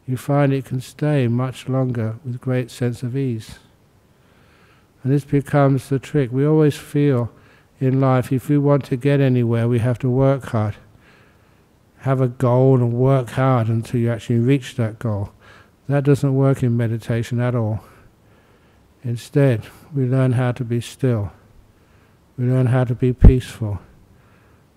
you 0.09 0.17
find 0.17 0.51
it 0.51 0.65
can 0.65 0.81
stay 0.81 1.27
much 1.27 1.69
longer 1.69 2.17
with 2.25 2.41
great 2.41 2.71
sense 2.71 3.03
of 3.03 3.15
ease. 3.15 3.59
And 5.03 5.13
this 5.13 5.23
becomes 5.23 5.89
the 5.89 5.99
trick. 5.99 6.31
We 6.31 6.45
always 6.45 6.75
feel 6.75 7.31
in 7.79 8.01
life 8.01 8.31
if 8.31 8.49
we 8.49 8.57
want 8.57 8.85
to 8.85 8.97
get 8.97 9.19
anywhere, 9.19 9.67
we 9.67 9.79
have 9.79 9.99
to 9.99 10.09
work 10.09 10.45
hard. 10.45 10.75
Have 11.99 12.21
a 12.21 12.27
goal 12.27 12.75
and 12.75 12.93
work 12.93 13.29
hard 13.29 13.67
until 13.67 13.99
you 13.99 14.11
actually 14.11 14.39
reach 14.39 14.75
that 14.75 14.99
goal. 14.99 15.31
That 15.87 16.03
doesn't 16.03 16.35
work 16.35 16.63
in 16.63 16.75
meditation 16.75 17.39
at 17.39 17.55
all. 17.55 17.83
Instead, 19.03 19.65
we 19.93 20.05
learn 20.05 20.33
how 20.33 20.51
to 20.53 20.63
be 20.63 20.81
still. 20.81 21.31
We 22.37 22.45
learn 22.45 22.67
how 22.67 22.83
to 22.85 22.95
be 22.95 23.13
peaceful 23.13 23.79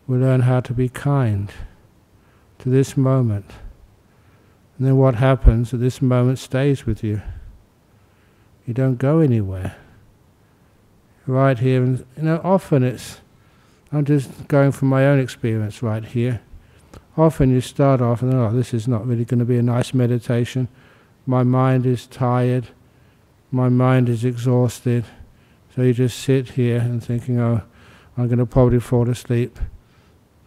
we 0.07 0.19
learn 0.19 0.41
how 0.41 0.61
to 0.61 0.73
be 0.73 0.89
kind 0.89 1.51
to 2.59 2.69
this 2.69 2.97
moment. 2.97 3.51
And 4.83 4.89
then 4.89 4.97
what 4.97 5.15
happens 5.15 5.73
at 5.73 5.79
this 5.79 6.03
moment 6.03 6.41
stays 6.41 6.87
with 6.87 7.05
you. 7.05 7.23
You 8.67 8.75
don't 8.75 8.97
go 8.97 9.21
anywhere. 9.21 9.77
Right 11.25 11.57
here, 11.57 11.85
and 11.85 12.05
you 12.17 12.25
know, 12.25 12.41
often 12.43 12.83
it's, 12.83 13.21
I'm 13.93 14.05
just 14.05 14.49
going 14.49 14.73
from 14.73 14.89
my 14.89 15.07
own 15.07 15.21
experience 15.21 15.85
right 15.85 16.05
here. 16.05 16.41
Often 17.17 17.53
you 17.53 17.61
start 17.61 18.01
off 18.01 18.23
and, 18.23 18.35
oh, 18.35 18.51
this 18.51 18.75
is 18.75 18.89
not 18.89 19.07
really 19.07 19.25
going 19.25 19.39
to 19.39 19.45
be 19.45 19.57
a 19.57 19.63
nice 19.63 19.95
meditation. 19.95 20.67
My 21.27 21.45
mind 21.45 21.87
is 21.87 22.09
tired. 22.09 22.67
My 23.53 23.69
mind 23.69 24.09
is 24.09 24.25
exhausted. 24.25 25.05
So 25.77 25.83
you 25.83 25.95
just 25.95 26.19
sit 26.19 26.49
here 26.49 26.81
and 26.81 27.01
thinking, 27.01 27.39
oh, 27.39 27.63
I'm 28.19 28.27
going 28.27 28.41
to 28.41 28.47
probably 28.47 28.81
fall 28.81 29.09
asleep. 29.09 29.61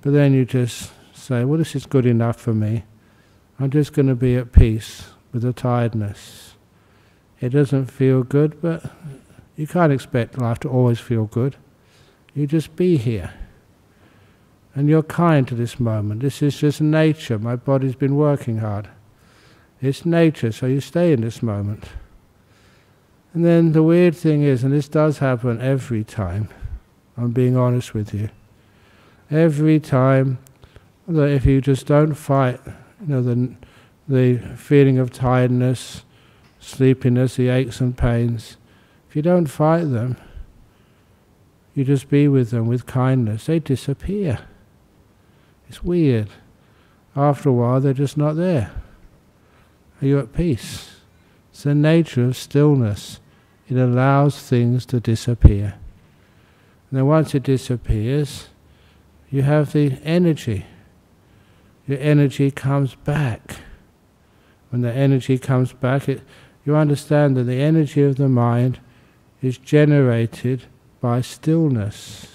But 0.02 0.12
then 0.12 0.34
you 0.34 0.44
just 0.44 0.92
say, 1.14 1.46
well, 1.46 1.58
this 1.58 1.74
is 1.74 1.86
good 1.86 2.06
enough 2.06 2.36
for 2.36 2.54
me. 2.54 2.84
I'm 3.60 3.70
just 3.70 3.94
going 3.94 4.08
to 4.08 4.16
be 4.16 4.36
at 4.36 4.52
peace 4.52 5.10
with 5.32 5.44
the 5.44 5.54
tiredness. 5.54 6.56
It 7.40 7.50
doesn't 7.50 7.88
feel 7.88 8.24
good, 8.24 8.62
but 8.62 8.92
you 9.56 9.68
can't 9.68 9.94
expect 9.94 10.38
life 10.38 10.60
to 10.60 10.70
always 10.70 11.00
feel 11.00 11.26
good. 11.26 11.56
You 12.34 12.48
just 12.48 12.76
be 12.76 12.98
here. 12.98 13.34
And 14.74 14.90
you're 14.90 15.04
kind 15.04 15.48
to 15.48 15.56
this 15.56 15.80
moment. 15.80 16.22
This 16.22 16.42
is 16.42 16.58
just 16.58 16.82
nature. 16.82 17.40
My 17.40 17.56
body's 17.56 17.96
been 17.96 18.16
working 18.16 18.58
hard. 18.58 18.90
It's 19.82 20.06
nature, 20.06 20.52
so 20.52 20.66
you 20.66 20.82
stay 20.82 21.14
in 21.14 21.22
this 21.22 21.42
moment. 21.42 21.86
And 23.34 23.46
then 23.46 23.72
the 23.72 23.84
weird 23.84 24.16
thing 24.16 24.44
is, 24.44 24.64
and 24.64 24.74
this 24.74 24.90
does 24.90 25.20
happen 25.20 25.62
every 25.62 26.04
time, 26.04 26.50
I'm 27.18 27.32
being 27.32 27.56
honest 27.56 27.94
with 27.94 28.14
you 28.14 28.30
every 29.32 29.80
time 29.80 30.38
that 31.08 31.30
if 31.30 31.46
you 31.46 31.62
just 31.62 31.86
don't 31.88 32.14
fight, 32.14 32.60
you 33.06 33.14
know, 33.14 33.22
the, 33.22 33.56
the 34.08 34.38
feeling 34.56 34.98
of 34.98 35.12
tiredness, 35.12 36.04
sleepiness, 36.60 37.36
the 37.36 37.50
aches 37.50 37.80
and 37.80 37.96
pains, 37.96 38.58
if 39.08 39.16
you 39.16 39.22
don't 39.22 39.46
fight 39.46 39.86
them, 39.86 40.18
you 41.76 41.84
just 41.84 42.10
be 42.10 42.28
with 42.28 42.52
them 42.52 42.68
with 42.68 42.86
kindness, 42.86 43.46
they 43.46 43.60
disappear. 43.60 44.40
It's 45.70 45.84
weird. 45.84 46.30
After 47.16 47.50
a 47.50 47.54
while, 47.54 47.80
they're 47.80 47.94
just 47.94 48.18
not 48.18 48.36
there. 48.36 48.72
Are 50.02 50.06
you 50.06 50.20
at 50.20 50.34
peace? 50.34 50.96
It's 51.52 51.64
the 51.64 51.76
nature 51.76 52.26
of 52.26 52.36
stillness. 52.36 53.20
It 53.70 53.78
allows 53.78 54.40
things 54.40 54.86
to 54.88 55.00
disappear. 55.00 55.76
And 56.90 57.00
then 57.00 57.06
once 57.06 57.34
it 57.36 57.44
disappears, 57.44 58.50
you 59.30 59.42
have 59.42 59.74
the 59.74 59.98
energy. 60.04 60.66
Your 61.88 62.00
energy 62.00 62.52
comes 62.52 62.96
back. 62.96 63.58
When 64.70 64.82
the 64.82 64.92
energy 64.92 65.38
comes 65.38 65.74
back, 65.74 66.10
it, 66.10 66.22
you 66.66 66.76
understand 66.76 67.38
that 67.38 67.44
the 67.44 67.62
energy 67.62 68.02
of 68.02 68.16
the 68.16 68.28
mind 68.28 68.80
is 69.42 69.58
generated 69.58 70.64
by 71.00 71.22
stillness. 71.22 72.28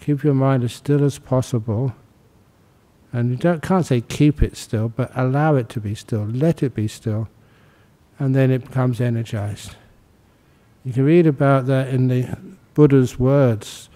Keep 0.00 0.24
your 0.24 0.34
mind 0.34 0.64
as 0.64 0.72
still 0.72 1.04
as 1.04 1.18
possible. 1.18 1.94
And 3.12 3.30
you 3.30 3.36
don't, 3.36 3.62
can't 3.62 3.86
say 3.86 4.00
keep 4.00 4.42
it 4.42 4.56
still, 4.56 4.88
but 4.88 5.10
allow 5.14 5.54
it 5.54 5.68
to 5.70 5.80
be 5.80 5.94
still. 5.94 6.24
Let 6.24 6.62
it 6.62 6.74
be 6.74 6.88
still. 6.88 7.28
And 8.18 8.34
then 8.34 8.50
it 8.50 8.66
becomes 8.66 9.00
energized. 9.00 9.76
You 10.84 10.92
can 10.92 11.04
read 11.04 11.26
about 11.26 11.66
that 11.66 11.88
in 11.88 12.08
the 12.08 12.36
Buddha's 12.74 13.18
words 13.18 13.88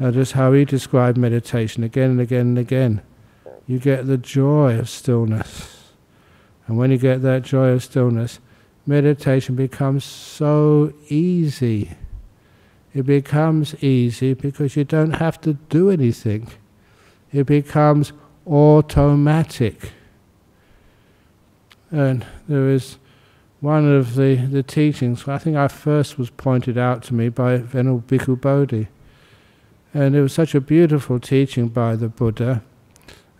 uh, 0.00 0.10
just 0.10 0.32
how 0.32 0.52
he 0.52 0.64
described 0.64 1.18
meditation 1.18 1.82
again 1.82 2.10
and 2.10 2.20
again 2.20 2.40
and 2.40 2.58
again. 2.58 3.02
You 3.68 3.78
get 3.78 4.08
the 4.08 4.18
joy 4.18 4.78
of 4.78 4.88
stillness. 4.88 5.92
And 6.66 6.76
when 6.76 6.90
you 6.90 6.98
get 6.98 7.22
that 7.22 7.42
joy 7.42 7.68
of 7.68 7.84
stillness, 7.84 8.40
meditation 8.86 9.54
becomes 9.54 10.02
so 10.02 10.92
easy. 11.08 11.90
It 12.92 13.06
becomes 13.06 13.80
easy 13.82 14.34
because 14.34 14.74
you 14.74 14.82
don't 14.82 15.12
have 15.12 15.40
to 15.42 15.52
do 15.54 15.90
anything. 15.90 16.48
It 17.32 17.46
becomes 17.46 18.12
automatic. 18.46 19.92
And 21.92 22.26
there 22.48 22.68
is 22.68 22.98
one 23.60 23.86
of 23.86 24.16
the, 24.16 24.34
the 24.34 24.64
teachings, 24.64 25.28
I 25.28 25.38
think 25.38 25.56
I 25.56 25.68
first 25.68 26.18
was 26.18 26.30
pointed 26.30 26.76
out 26.76 27.04
to 27.04 27.14
me 27.14 27.28
by 27.28 27.58
Venerable 27.58 28.02
Bhikkhu 28.02 28.40
Bodhi 28.40 28.88
and 29.94 30.14
it 30.14 30.22
was 30.22 30.32
such 30.32 30.54
a 30.54 30.60
beautiful 30.60 31.18
teaching 31.18 31.68
by 31.68 31.96
the 31.96 32.08
Buddha. 32.08 32.62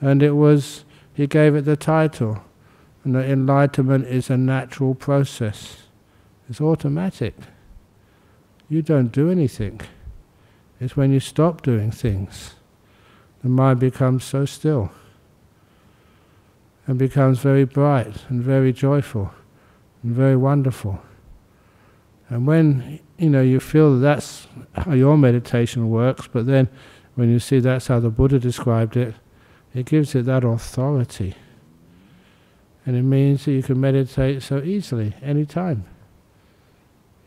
And 0.00 0.22
it 0.22 0.32
was, 0.32 0.84
he 1.12 1.26
gave 1.26 1.54
it 1.54 1.64
the 1.64 1.76
title, 1.76 2.42
and 3.04 3.14
the 3.14 3.24
enlightenment 3.24 4.06
is 4.06 4.30
a 4.30 4.36
natural 4.36 4.94
process. 4.94 5.78
It's 6.48 6.60
automatic. 6.60 7.34
You 8.68 8.82
don't 8.82 9.12
do 9.12 9.30
anything. 9.30 9.80
It's 10.80 10.96
when 10.96 11.12
you 11.12 11.20
stop 11.20 11.62
doing 11.62 11.90
things. 11.90 12.54
The 13.42 13.48
mind 13.48 13.80
becomes 13.80 14.24
so 14.24 14.44
still 14.44 14.90
and 16.86 16.98
becomes 16.98 17.38
very 17.38 17.64
bright 17.64 18.24
and 18.28 18.42
very 18.42 18.72
joyful 18.72 19.30
and 20.02 20.14
very 20.14 20.36
wonderful. 20.36 21.00
And 22.30 22.46
when 22.46 23.00
you 23.18 23.30
know 23.30 23.42
you 23.42 23.60
feel 23.60 23.94
that 23.94 24.00
that's 24.00 24.46
how 24.72 24.92
your 24.92 25.16
meditation 25.16 25.90
works, 25.90 26.28
but 26.32 26.46
then 26.46 26.68
when 27.14 27.30
you 27.30 27.38
see 27.38 27.60
that's 27.60 27.86
how 27.86 28.00
the 28.00 28.10
Buddha 28.10 28.38
described 28.38 28.96
it, 28.96 29.14
it 29.74 29.86
gives 29.86 30.14
it 30.14 30.26
that 30.26 30.44
authority. 30.44 31.34
And 32.86 32.96
it 32.96 33.02
means 33.02 33.44
that 33.44 33.52
you 33.52 33.62
can 33.62 33.80
meditate 33.80 34.42
so 34.42 34.62
easily, 34.62 35.14
anytime. 35.22 35.84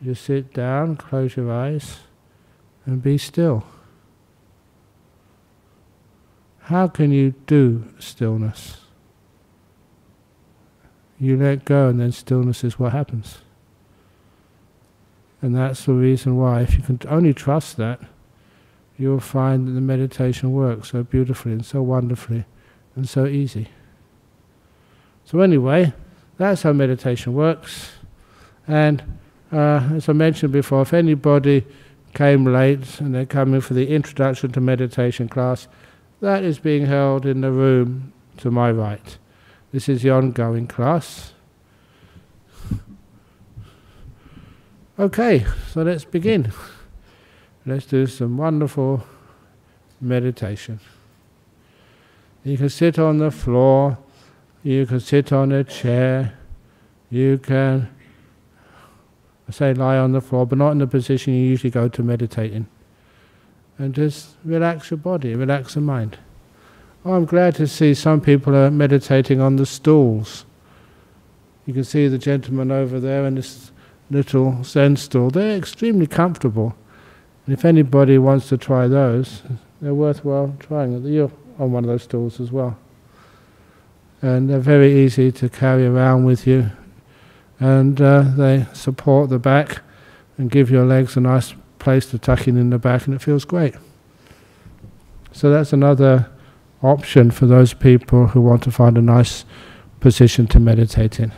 You 0.02 0.14
just 0.14 0.26
sit 0.26 0.54
down, 0.54 0.96
close 0.96 1.36
your 1.36 1.52
eyes, 1.52 2.00
and 2.86 3.04
be 3.04 3.18
still. 3.18 3.64
How 6.62 6.88
can 6.88 7.12
you 7.12 7.36
do 7.46 7.86
stillness? 8.00 8.78
You 11.20 11.38
let 11.38 11.66
go, 11.66 11.90
and 11.90 12.00
then 12.00 12.12
stillness 12.12 12.64
is 12.64 12.80
what 12.80 12.94
happens. 12.94 13.40
And 15.42 15.56
that's 15.56 15.86
the 15.86 15.94
reason 15.94 16.38
why, 16.38 16.62
if 16.62 16.76
you 16.76 16.82
can 16.82 17.00
only 17.08 17.34
trust 17.34 17.78
that, 17.78 18.00
you'll 18.98 19.20
find 19.20 19.68
that 19.68 19.72
the 19.72 19.82
meditation 19.82 20.52
works 20.52 20.92
so 20.92 21.04
beautifully 21.04 21.54
and 21.54 21.66
so 21.66 21.82
wonderfully 21.82 22.46
and 22.96 23.08
so 23.08 23.26
easy. 23.26 23.70
So, 25.26 25.40
anyway, 25.40 25.94
that's 26.38 26.64
how 26.64 26.74
meditation 26.74 27.34
works. 27.34 27.92
And 28.68 29.04
uh, 29.52 29.90
as 29.94 30.10
I 30.10 30.14
mentioned 30.14 30.54
before, 30.54 30.82
if 30.82 30.94
anybody 30.94 31.66
came 32.14 32.46
late 32.46 33.00
and 33.00 33.16
they're 33.16 33.26
coming 33.26 33.62
for 33.62 33.74
the 33.74 33.88
introduction 33.94 34.52
to 34.52 34.62
meditation 34.62 35.30
class, 35.30 35.68
that 36.20 36.44
is 36.44 36.60
being 36.60 36.86
held 36.86 37.26
in 37.26 37.42
the 37.42 37.52
room 37.52 38.14
to 38.38 38.52
my 38.52 38.72
right. 38.72 39.18
This 39.72 39.88
is 39.88 40.02
the 40.02 40.12
ongoing 40.12 40.68
class. 40.68 41.34
Okay, 45.00 45.46
so 45.72 45.82
let's 45.82 46.06
begin. 46.06 46.52
Let's 47.64 47.86
do 47.86 48.08
some 48.08 48.38
wonderful 48.38 49.04
meditation. 50.00 50.80
You 52.44 52.58
can 52.58 52.70
sit 52.70 52.98
on 52.98 53.20
the 53.20 53.30
floor, 53.30 54.00
you 54.64 54.88
can 54.88 55.00
sit 55.00 55.32
on 55.32 55.52
a 55.52 55.64
chair, 55.64 56.34
you 57.12 57.38
can, 57.38 57.88
I 59.48 59.52
say 59.52 59.74
lie 59.76 59.98
on 59.98 60.12
the 60.12 60.22
floor, 60.22 60.48
but 60.48 60.58
not 60.58 60.72
in 60.72 60.80
the 60.80 60.88
position 60.88 61.36
you 61.36 61.44
usually 61.44 61.70
go 61.70 61.88
to 61.88 62.02
meditate 62.02 62.52
in. 62.52 62.68
And 63.78 63.94
just 63.94 64.38
relax 64.44 64.90
your 64.90 64.98
body, 64.98 65.36
relax 65.36 65.76
the 65.76 65.82
mind. 65.82 66.18
Oh, 67.06 67.14
I'm 67.14 67.26
glad 67.26 67.56
to 67.56 67.68
see 67.68 67.94
some 67.94 68.22
people 68.22 68.56
are 68.56 68.72
meditating 68.72 69.40
on 69.40 69.58
the 69.58 69.68
stools. 69.68 70.46
You 71.68 71.76
can 71.76 71.84
see 71.84 72.08
the 72.08 72.18
gentleman 72.18 72.72
over 72.72 73.00
there 73.00 73.26
in 73.28 73.36
this 73.36 73.72
little 74.10 74.64
Zen 74.64 74.98
stool, 74.98 75.30
they're 75.30 75.58
extremely 75.58 76.08
comfortable. 76.08 76.76
If 77.48 77.66
anybody 77.66 78.18
wants 78.18 78.50
to 78.50 78.58
try 78.58 78.88
those, 78.88 79.42
they're 79.82 79.94
worthwhile 79.94 80.56
trying. 80.60 81.04
You're 81.06 81.32
on 81.60 81.72
one 81.72 81.84
of 81.84 81.90
those 81.90 82.04
stools 82.04 82.40
as 82.40 82.52
well. 82.52 82.78
And 84.22 84.50
they're 84.50 84.60
very 84.60 85.04
easy 85.04 85.32
to 85.32 85.50
carry 85.50 85.86
around 85.86 86.26
with 86.26 86.46
you. 86.46 86.72
And 87.60 88.00
uh, 88.00 88.22
they 88.22 88.68
support 88.74 89.30
the 89.30 89.40
back 89.40 89.82
and 90.38 90.50
give 90.50 90.70
your 90.70 90.86
legs 90.86 91.18
a 91.18 91.20
nice 91.20 91.54
place 91.80 92.06
to 92.08 92.20
tuck 92.20 92.48
in 92.48 92.58
in 92.58 92.70
the 92.70 92.78
back, 92.78 93.06
and 93.06 93.16
it 93.16 93.22
feels 93.22 93.46
great. 93.46 93.76
So 95.32 95.50
that's 95.50 95.74
another 95.74 96.30
option 96.84 97.32
for 97.32 97.46
those 97.46 97.74
people 97.74 98.28
who 98.28 98.42
want 98.42 98.64
to 98.64 98.72
find 98.72 98.98
a 98.98 99.02
nice 99.02 99.46
position 100.00 100.48
to 100.48 100.60
meditate 100.60 101.20
in. 101.20 101.32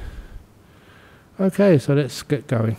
Okay, 1.39 1.77
so 1.77 1.93
let's 1.93 2.21
get 2.23 2.47
going. 2.47 2.77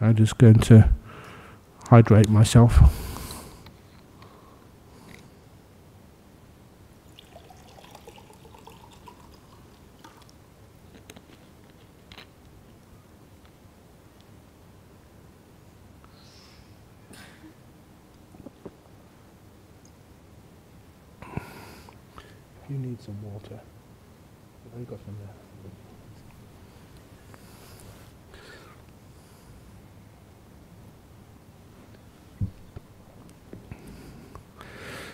I'm 0.00 0.14
just 0.14 0.36
going 0.38 0.58
to 0.60 0.90
hydrate 1.88 2.28
myself. 2.28 2.80
you 22.68 22.76
need 22.78 23.00
some 23.00 23.16
water, 23.22 23.60
I've 24.76 24.88
got 24.88 24.98
some 25.04 25.16
there. 25.18 25.28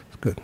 It's 0.08 0.11
good. 0.22 0.40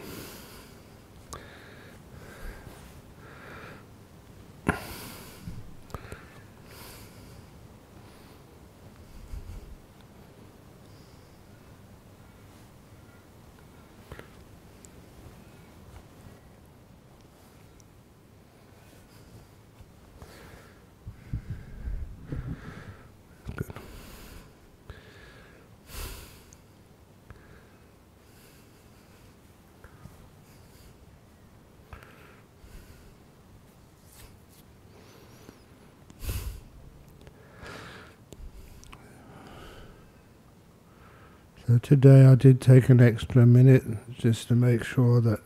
So 41.69 41.77
today 41.77 42.25
I 42.25 42.35
did 42.35 42.63
take 42.63 42.89
an 42.89 42.99
extra 42.99 43.45
minute 43.45 43.85
just 44.17 44.49
to 44.49 44.55
make 44.55 44.85
sure 44.85 45.21
that 45.21 45.41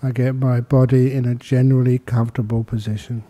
I 0.00 0.12
get 0.12 0.36
my 0.36 0.60
body 0.60 1.12
in 1.12 1.24
a 1.24 1.34
generally 1.34 1.98
comfortable 1.98 2.62
position. 2.62 3.24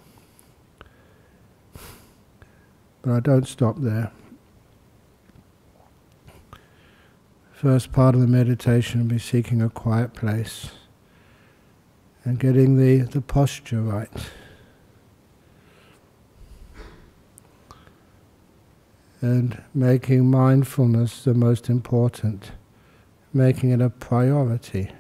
But 3.01 3.12
I 3.12 3.21
don't 3.21 3.49
stop 3.49 3.77
there. 3.79 4.12
First 7.55 7.93
part 7.93 8.14
of 8.14 8.21
the 8.21 8.27
meditation 8.27 9.01
will 9.01 9.09
be 9.09 9.19
seeking 9.19 9.62
a 9.62 9.71
quiet 9.71 10.12
place 10.12 10.73
and 12.25 12.38
getting 12.38 12.77
the, 12.77 13.11
the 13.11 13.23
posture 13.23 13.81
right. 13.81 14.11
And 19.20 19.62
making 19.74 20.31
mindfulness 20.31 21.24
the 21.24 21.35
most 21.35 21.68
important, 21.68 22.52
making 23.33 23.70
it 23.70 23.81
a 23.81 23.90
priority. 23.90 24.90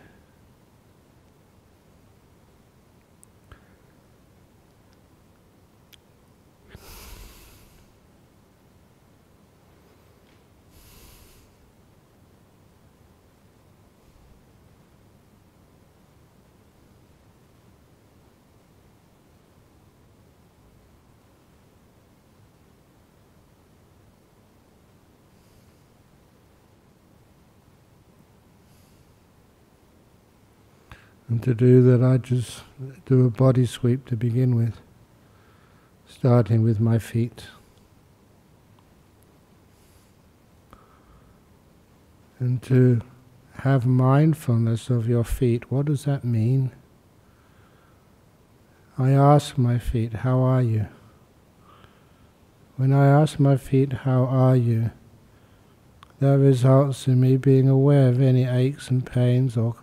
And 31.38 31.44
to 31.44 31.54
do 31.54 31.82
that, 31.84 32.04
I 32.04 32.16
just 32.16 32.64
do 33.06 33.24
a 33.24 33.30
body 33.30 33.64
sweep 33.64 34.06
to 34.06 34.16
begin 34.16 34.56
with, 34.56 34.80
starting 36.04 36.64
with 36.64 36.80
my 36.80 36.98
feet. 36.98 37.44
And 42.40 42.60
to 42.64 43.02
have 43.58 43.86
mindfulness 43.86 44.90
of 44.90 45.08
your 45.08 45.22
feet, 45.22 45.70
what 45.70 45.86
does 45.86 46.06
that 46.06 46.24
mean? 46.24 46.72
I 48.98 49.12
ask 49.12 49.56
my 49.56 49.78
feet, 49.78 50.14
How 50.14 50.40
are 50.40 50.62
you? 50.62 50.88
When 52.76 52.92
I 52.92 53.06
ask 53.06 53.38
my 53.38 53.56
feet, 53.56 53.92
How 53.92 54.24
are 54.24 54.56
you? 54.56 54.90
that 56.18 56.36
results 56.36 57.06
in 57.06 57.20
me 57.20 57.36
being 57.36 57.68
aware 57.68 58.08
of 58.08 58.20
any 58.20 58.44
aches 58.44 58.90
and 58.90 59.06
pains 59.06 59.56
or 59.56 59.76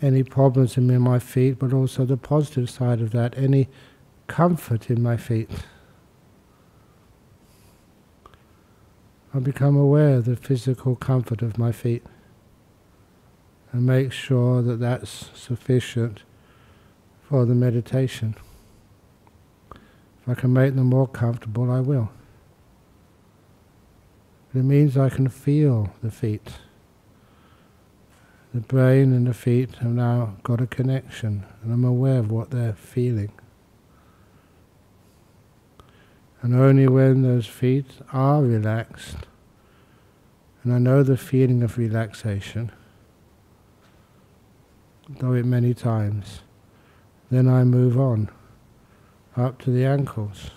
any 0.00 0.22
problems 0.22 0.76
in 0.76 1.00
my 1.00 1.18
feet, 1.18 1.58
but 1.58 1.72
also 1.72 2.04
the 2.04 2.16
positive 2.16 2.70
side 2.70 3.00
of 3.00 3.10
that, 3.12 3.36
any 3.36 3.68
comfort 4.26 4.90
in 4.90 5.02
my 5.02 5.16
feet. 5.16 5.50
I 9.34 9.40
become 9.40 9.76
aware 9.76 10.16
of 10.16 10.24
the 10.24 10.36
physical 10.36 10.96
comfort 10.96 11.42
of 11.42 11.58
my 11.58 11.72
feet 11.72 12.02
and 13.72 13.84
make 13.84 14.12
sure 14.12 14.62
that 14.62 14.76
that's 14.76 15.30
sufficient 15.34 16.22
for 17.22 17.44
the 17.44 17.54
meditation. 17.54 18.34
If 19.74 20.28
I 20.28 20.34
can 20.34 20.52
make 20.52 20.74
them 20.74 20.86
more 20.86 21.06
comfortable, 21.06 21.70
I 21.70 21.80
will. 21.80 22.10
But 24.52 24.60
it 24.60 24.64
means 24.64 24.96
I 24.96 25.10
can 25.10 25.28
feel 25.28 25.92
the 26.02 26.10
feet. 26.10 26.52
The 28.54 28.60
brain 28.60 29.12
and 29.12 29.26
the 29.26 29.34
feet 29.34 29.74
have 29.76 29.92
now 29.92 30.36
got 30.42 30.62
a 30.62 30.66
connection, 30.66 31.44
and 31.62 31.70
I'm 31.70 31.84
aware 31.84 32.18
of 32.18 32.30
what 32.30 32.50
they're 32.50 32.72
feeling. 32.72 33.30
And 36.40 36.54
only 36.54 36.88
when 36.88 37.22
those 37.22 37.46
feet 37.46 37.86
are 38.10 38.42
relaxed, 38.42 39.18
and 40.64 40.72
I 40.72 40.78
know 40.78 41.02
the 41.02 41.18
feeling 41.18 41.62
of 41.62 41.76
relaxation, 41.76 42.72
though 45.08 45.34
it 45.34 45.44
many 45.44 45.74
times, 45.74 46.40
then 47.30 47.48
I 47.48 47.64
move 47.64 47.98
on 47.98 48.30
up 49.36 49.58
to 49.62 49.70
the 49.70 49.84
ankles. 49.84 50.52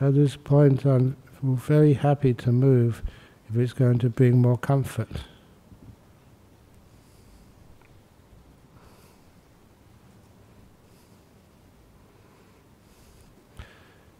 At 0.00 0.14
this 0.14 0.36
point, 0.36 0.84
I'm 0.84 1.16
very 1.42 1.94
happy 1.94 2.34
to 2.34 2.50
move 2.50 3.02
if 3.48 3.56
it's 3.56 3.72
going 3.72 3.98
to 3.98 4.10
bring 4.10 4.42
more 4.42 4.58
comfort. 4.58 5.08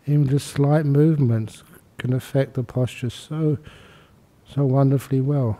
Even 0.07 0.27
just 0.27 0.47
slight 0.47 0.87
movements 0.87 1.63
can 1.99 2.15
affect 2.15 2.55
the 2.55 2.63
posture 2.63 3.11
so, 3.11 3.59
so 4.49 4.65
wonderfully 4.65 5.21
well. 5.21 5.59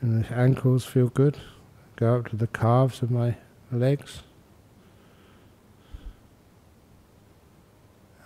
And 0.00 0.24
the 0.24 0.34
ankles 0.34 0.86
feel 0.86 1.08
good. 1.08 1.36
Go 1.96 2.16
up 2.16 2.28
to 2.28 2.36
the 2.36 2.46
calves 2.46 3.02
of 3.02 3.10
my 3.10 3.36
legs. 3.70 4.22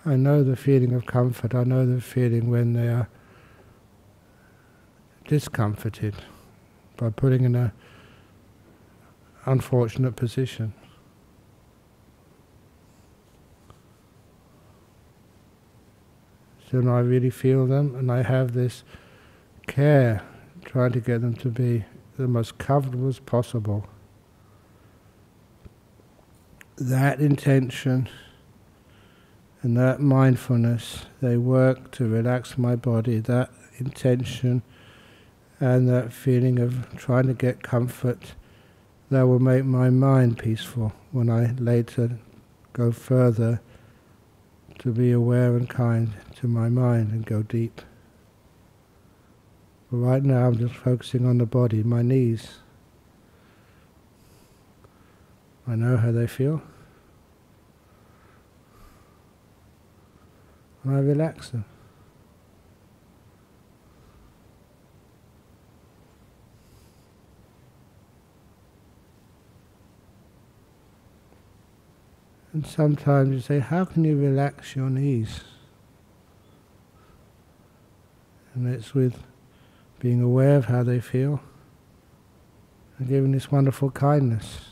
I 0.07 0.15
know 0.15 0.43
the 0.43 0.55
feeling 0.55 0.93
of 0.93 1.07
comfort. 1.07 1.55
I 1.55 1.63
know 1.63 1.85
the 1.85 1.99
feeling 1.99 2.49
when 2.49 2.73
they 2.73 2.89
are 2.89 3.09
discomforted 5.27 6.13
by 6.95 7.09
putting 7.09 7.43
in 7.43 7.55
a 7.55 7.73
unfortunate 9.45 10.15
position. 10.15 10.73
So 16.69 16.87
I 16.87 16.99
really 16.99 17.29
feel 17.29 17.65
them, 17.65 17.95
and 17.95 18.11
I 18.11 18.21
have 18.21 18.53
this 18.53 18.83
care 19.65 20.21
trying 20.65 20.91
to 20.91 20.99
get 20.99 21.21
them 21.21 21.33
to 21.35 21.49
be 21.49 21.85
the 22.17 22.27
most 22.27 22.57
comfortable 22.57 23.07
as 23.07 23.19
possible. 23.19 23.87
That 26.75 27.19
intention 27.19 28.09
and 29.65 29.75
that 29.77 29.99
mindfulness, 29.99 31.07
they 31.23 31.37
work 31.37 31.89
to 31.89 32.07
relax 32.07 32.55
my 32.55 32.75
body, 32.75 33.17
that 33.17 33.49
intention 33.79 34.61
and 35.59 35.89
that 35.89 36.13
feeling 36.13 36.59
of 36.59 36.87
trying 36.95 37.25
to 37.25 37.33
get 37.33 37.63
comfort 37.63 38.35
that 39.09 39.23
will 39.23 39.39
make 39.39 39.65
my 39.65 39.89
mind 39.89 40.37
peaceful 40.37 40.93
when 41.11 41.31
I 41.31 41.53
later 41.53 42.19
go 42.73 42.91
further 42.91 43.59
to 44.77 44.91
be 44.91 45.11
aware 45.11 45.57
and 45.57 45.67
kind 45.67 46.13
to 46.35 46.47
my 46.47 46.69
mind 46.69 47.11
and 47.11 47.25
go 47.25 47.41
deep. 47.41 47.81
But 49.89 49.97
right 49.97 50.23
now 50.23 50.45
I'm 50.45 50.59
just 50.59 50.75
focusing 50.75 51.25
on 51.25 51.39
the 51.39 51.47
body, 51.47 51.81
my 51.81 52.03
knees. 52.03 52.59
I 55.67 55.73
know 55.73 55.97
how 55.97 56.11
they 56.11 56.27
feel. 56.27 56.61
And 60.85 60.95
I 60.95 60.99
relax 60.99 61.49
them. 61.49 61.65
And 72.53 72.65
sometimes 72.65 73.33
you 73.33 73.41
say, 73.41 73.59
How 73.59 73.83
can 73.83 74.05
you 74.05 74.15
relax 74.15 74.77
your 74.77 74.89
knees? 74.89 75.41
And 78.53 78.65
it's 78.73 78.93
with 78.93 79.23
being 79.99 80.21
aware 80.21 80.55
of 80.55 80.65
how 80.65 80.81
they 80.81 81.01
feel 81.01 81.41
and 82.97 83.09
giving 83.09 83.33
this 83.33 83.51
wonderful 83.51 83.91
kindness. 83.91 84.69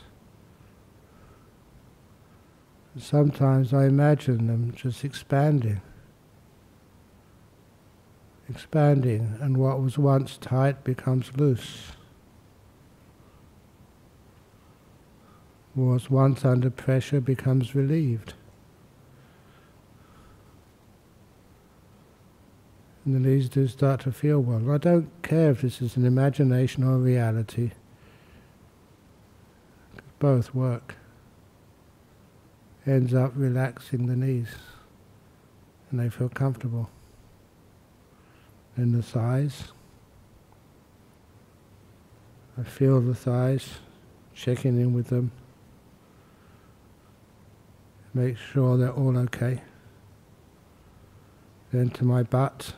And 2.94 3.02
sometimes 3.02 3.74
I 3.74 3.84
imagine 3.84 4.46
them 4.46 4.72
just 4.74 5.04
expanding, 5.04 5.82
expanding, 8.48 9.36
and 9.40 9.56
what 9.56 9.80
was 9.80 9.98
once 9.98 10.36
tight 10.36 10.84
becomes 10.84 11.36
loose. 11.36 11.92
was 15.74 16.08
once 16.08 16.44
under 16.44 16.70
pressure 16.70 17.20
becomes 17.20 17.74
relieved. 17.74 18.34
And 23.04 23.14
the 23.14 23.20
knees 23.20 23.48
do 23.48 23.66
start 23.66 24.00
to 24.02 24.12
feel 24.12 24.40
well. 24.40 24.70
I 24.70 24.78
don't 24.78 25.10
care 25.22 25.50
if 25.50 25.62
this 25.62 25.82
is 25.82 25.96
an 25.96 26.06
imagination 26.06 26.84
or 26.84 26.96
reality. 26.96 27.72
Both 30.18 30.54
work. 30.54 30.94
Ends 32.86 33.12
up 33.12 33.32
relaxing 33.34 34.06
the 34.06 34.16
knees 34.16 34.54
and 35.90 36.00
they 36.00 36.08
feel 36.08 36.28
comfortable. 36.28 36.90
And 38.76 38.94
the 38.94 39.02
thighs. 39.02 39.72
I 42.58 42.62
feel 42.62 43.00
the 43.00 43.14
thighs, 43.14 43.78
checking 44.34 44.80
in 44.80 44.92
with 44.94 45.08
them 45.08 45.32
make 48.14 48.38
sure 48.38 48.76
they're 48.76 48.90
all 48.90 49.18
okay. 49.18 49.60
Then 51.72 51.90
to 51.90 52.04
my 52.04 52.22
butt, 52.22 52.74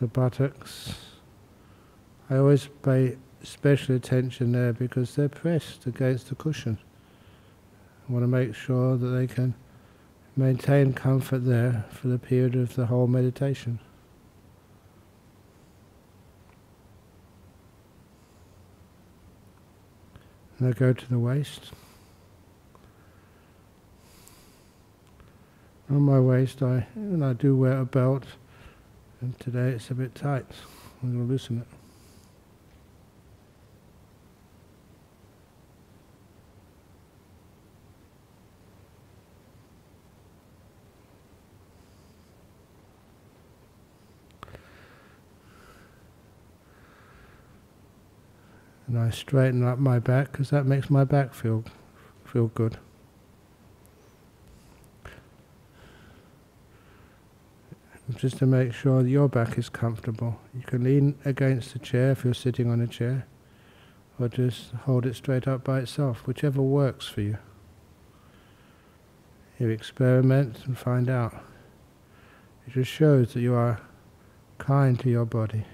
the 0.00 0.06
buttocks. 0.06 0.94
I 2.30 2.36
always 2.38 2.68
pay 2.82 3.18
special 3.42 3.94
attention 3.94 4.52
there 4.52 4.72
because 4.72 5.14
they're 5.14 5.28
pressed 5.28 5.86
against 5.86 6.30
the 6.30 6.34
cushion. 6.34 6.78
I 8.08 8.12
want 8.12 8.22
to 8.22 8.28
make 8.28 8.54
sure 8.54 8.96
that 8.96 9.06
they 9.06 9.26
can 9.26 9.54
maintain 10.36 10.92
comfort 10.92 11.46
there 11.46 11.86
for 11.90 12.08
the 12.08 12.18
period 12.18 12.54
of 12.54 12.76
the 12.76 12.86
whole 12.86 13.06
meditation. 13.06 13.78
I 20.60 20.70
go 20.72 20.92
to 20.92 21.08
the 21.08 21.18
waist. 21.18 21.72
on 25.88 26.02
my 26.02 26.18
waist 26.18 26.62
I 26.62 26.86
and 26.94 27.24
I 27.24 27.32
do 27.32 27.56
wear 27.56 27.78
a 27.78 27.84
belt 27.84 28.24
and 29.20 29.38
today 29.38 29.70
it's 29.70 29.90
a 29.90 29.94
bit 29.94 30.14
tight. 30.14 30.46
I'm 31.02 31.12
going 31.12 31.26
to 31.26 31.32
loosen 31.32 31.60
it. 31.60 31.75
And 48.96 49.04
I 49.04 49.10
straighten 49.10 49.62
up 49.62 49.78
my 49.78 49.98
back 49.98 50.32
because 50.32 50.48
that 50.48 50.64
makes 50.64 50.88
my 50.88 51.04
back 51.04 51.34
feel 51.34 51.64
feel 52.24 52.46
good. 52.46 52.78
just 58.14 58.38
to 58.38 58.46
make 58.46 58.72
sure 58.72 59.02
that 59.02 59.10
your 59.10 59.28
back 59.28 59.58
is 59.58 59.68
comfortable. 59.68 60.40
You 60.54 60.62
can 60.62 60.82
lean 60.82 61.18
against 61.26 61.74
the 61.74 61.78
chair 61.78 62.12
if 62.12 62.24
you're 62.24 62.32
sitting 62.32 62.70
on 62.70 62.80
a 62.80 62.86
chair, 62.86 63.26
or 64.18 64.28
just 64.28 64.70
hold 64.86 65.04
it 65.04 65.14
straight 65.14 65.46
up 65.46 65.62
by 65.62 65.80
itself, 65.80 66.26
whichever 66.26 66.62
works 66.62 67.06
for 67.06 67.20
you. 67.20 67.36
You 69.58 69.68
experiment 69.68 70.64
and 70.64 70.78
find 70.78 71.10
out. 71.10 71.34
It 72.66 72.72
just 72.72 72.90
shows 72.90 73.34
that 73.34 73.40
you 73.40 73.54
are 73.54 73.78
kind 74.56 74.98
to 75.00 75.10
your 75.10 75.26
body. 75.26 75.66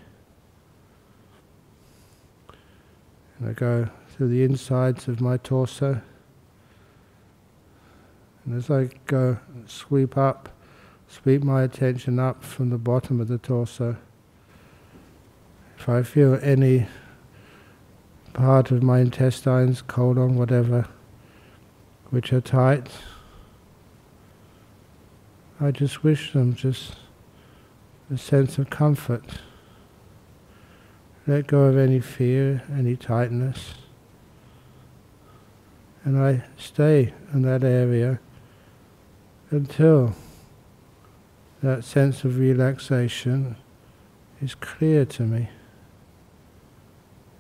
And 3.43 3.51
I 3.51 3.55
go 3.55 3.89
through 4.09 4.29
the 4.29 4.45
insides 4.45 5.09
of 5.09 5.21
my 5.21 5.37
torso. 5.37 6.01
And 8.45 8.55
as 8.55 8.71
I 8.71 8.89
go, 9.07 9.39
sweep 9.67 10.17
up, 10.17 10.49
sweep 11.09 11.43
my 11.43 11.63
attention 11.63 12.21
up 12.21 12.45
from 12.45 12.71
the 12.71 12.79
bottom 12.79 13.21
of 13.21 13.27
the 13.27 13.39
torso. 13.39 13.97
If 15.77 15.89
I 15.89 16.05
feel 16.05 16.39
any 16.41 16.87
part 18.33 18.71
of 18.71 18.81
my 18.81 19.01
intestines, 19.01 19.83
colon, 19.83 20.37
whatever, 20.37 20.87
which 22.11 22.33
are 22.33 22.41
tight, 22.41 22.91
I 25.61 25.73
just 25.73 26.05
wish 26.05 26.33
them 26.33 26.55
just 26.55 26.95
a 28.09 28.17
sense 28.17 28.57
of 28.59 28.71
comfort. 28.71 29.25
Let 31.27 31.47
go 31.47 31.65
of 31.65 31.77
any 31.79 32.01
fear, 32.01 32.63
any 32.77 32.97
tightness. 32.97 33.75
And 36.05 36.19
I 36.19 36.43
stay 36.57 37.15
in 37.33 37.43
that 37.43 37.63
area 37.63 38.19
until 39.51 40.17
that 41.63 41.85
sense 41.85 42.25
of 42.25 42.39
relaxation 42.39 43.55
is 44.41 44.57
clear 44.57 45.05
to 45.05 45.23
me. 45.23 45.49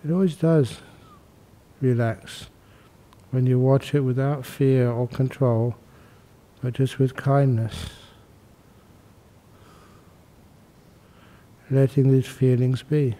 It 0.04 0.12
always 0.12 0.36
does 0.36 0.78
relax 1.80 2.46
when 3.32 3.46
you 3.46 3.58
watch 3.58 3.94
it 3.94 4.00
without 4.00 4.46
fear 4.46 4.90
or 4.90 5.08
control, 5.08 5.74
but 6.62 6.74
just 6.74 7.00
with 7.00 7.16
kindness. 7.16 7.86
Letting 11.68 12.12
these 12.12 12.26
feelings 12.26 12.84
be. 12.84 13.16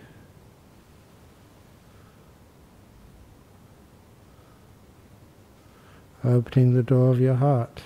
Opening 6.24 6.74
the 6.74 6.82
door 6.82 7.10
of 7.10 7.20
your 7.20 7.34
heart 7.34 7.82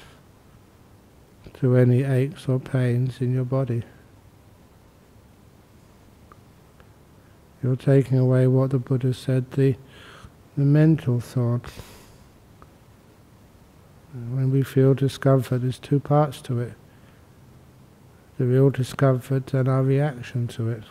to 1.61 1.77
any 1.77 2.03
aches 2.03 2.49
or 2.49 2.61
pains 2.61 3.21
in 3.21 3.33
your 3.33 3.45
body. 3.45 3.83
You're 7.63 7.77
taking 7.77 8.19
away 8.19 8.47
what 8.47 8.71
the 8.71 8.79
Buddha 8.79 9.15
said, 9.15 9.51
the, 9.53 9.77
the 10.57 10.65
mental 10.65 11.19
thought. 11.19 11.65
When 14.13 14.51
we 14.51 14.63
feel 14.63 14.95
discomfort, 14.95 15.63
there's 15.63 15.79
two 15.79 15.99
parts 15.99 16.41
to 16.43 16.61
it. 16.61 16.75
The 18.39 18.45
real 18.45 18.71
discomfort 18.71 19.55
and 19.55 19.69
our 19.69 19.83
reaction 19.83 20.47
to 20.49 20.69
it. 20.69 20.85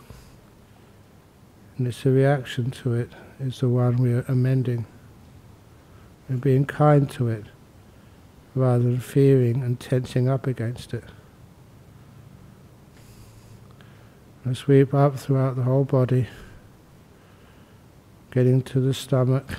And 1.78 1.86
it's 1.86 2.02
the 2.02 2.10
reaction 2.10 2.72
to 2.72 2.94
it 2.94 3.12
is 3.38 3.60
the 3.60 3.68
one 3.68 3.96
we're 3.96 4.24
amending. 4.26 4.86
We're 6.28 6.36
being 6.36 6.64
kind 6.64 7.08
to 7.10 7.28
it 7.28 7.44
rather 8.54 8.82
than 8.82 9.00
fearing 9.00 9.62
and 9.62 9.78
tensing 9.78 10.28
up 10.28 10.46
against 10.46 10.92
it. 10.94 11.04
And 14.44 14.56
sweep 14.56 14.94
up 14.94 15.18
throughout 15.18 15.56
the 15.56 15.62
whole 15.62 15.84
body, 15.84 16.26
getting 18.30 18.62
to 18.62 18.80
the 18.80 18.94
stomach, 18.94 19.58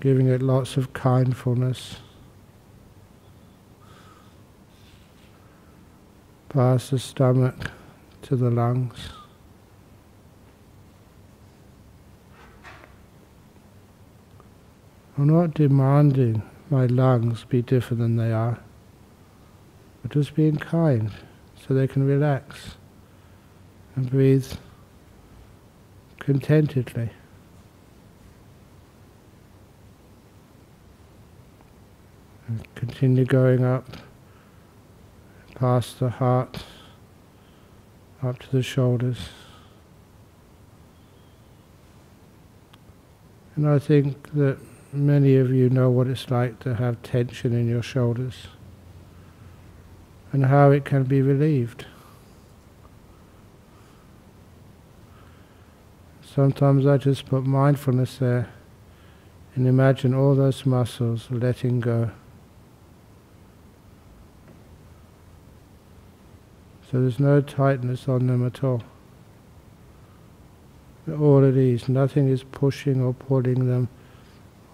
giving 0.00 0.28
it 0.28 0.42
lots 0.42 0.76
of 0.76 0.92
kindfulness. 0.92 1.96
Past 6.48 6.90
the 6.90 6.98
stomach 6.98 7.70
to 8.22 8.36
the 8.36 8.50
lungs. 8.50 9.10
I'm 15.18 15.28
not 15.28 15.52
demanding 15.52 16.42
my 16.70 16.86
lungs 16.86 17.44
be 17.44 17.60
different 17.60 18.00
than 18.00 18.16
they 18.16 18.32
are, 18.32 18.58
but 20.00 20.10
just 20.10 20.34
being 20.34 20.56
kind 20.56 21.10
so 21.60 21.74
they 21.74 21.86
can 21.86 22.06
relax 22.06 22.76
and 23.94 24.10
breathe 24.10 24.50
contentedly. 26.18 27.10
And 32.48 32.74
continue 32.74 33.26
going 33.26 33.64
up 33.64 33.86
past 35.54 36.00
the 36.00 36.08
heart, 36.08 36.64
up 38.22 38.38
to 38.38 38.50
the 38.50 38.62
shoulders. 38.62 39.28
And 43.54 43.68
I 43.68 43.78
think 43.78 44.32
that 44.32 44.58
Many 44.94 45.36
of 45.36 45.50
you 45.50 45.70
know 45.70 45.88
what 45.88 46.06
it's 46.06 46.30
like 46.30 46.58
to 46.60 46.74
have 46.74 47.02
tension 47.02 47.54
in 47.54 47.66
your 47.66 47.82
shoulders 47.82 48.48
and 50.32 50.46
how 50.46 50.70
it 50.70 50.84
can 50.84 51.04
be 51.04 51.22
relieved. 51.22 51.86
Sometimes 56.22 56.86
I 56.86 56.98
just 56.98 57.24
put 57.24 57.44
mindfulness 57.44 58.18
there 58.18 58.50
and 59.54 59.66
imagine 59.66 60.12
all 60.12 60.34
those 60.34 60.66
muscles 60.66 61.26
letting 61.30 61.80
go. 61.80 62.10
So 66.90 67.00
there's 67.00 67.18
no 67.18 67.40
tightness 67.40 68.08
on 68.08 68.26
them 68.26 68.46
at 68.46 68.62
all. 68.62 68.82
They're 71.06 71.16
All 71.16 71.46
at 71.46 71.56
ease, 71.56 71.88
nothing 71.88 72.28
is 72.28 72.44
pushing 72.44 73.00
or 73.00 73.14
pulling 73.14 73.66
them 73.68 73.88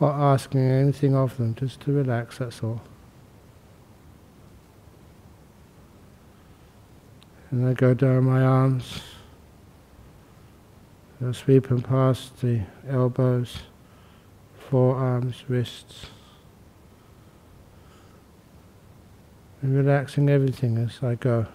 or 0.00 0.10
asking 0.10 0.60
anything 0.60 1.14
of 1.14 1.36
them, 1.36 1.54
just 1.54 1.80
to 1.80 1.92
relax, 1.92 2.38
that's 2.38 2.62
all. 2.62 2.80
And 7.50 7.66
I 7.66 7.72
go 7.72 7.94
down 7.94 8.24
my 8.24 8.42
arms, 8.42 9.00
I 11.26 11.32
sweeping 11.32 11.82
past 11.82 12.40
the 12.40 12.60
elbows, 12.88 13.58
forearms, 14.70 15.44
wrists, 15.48 16.06
and 19.62 19.74
relaxing 19.76 20.28
everything 20.28 20.78
as 20.78 21.02
I 21.02 21.16
go. 21.16 21.46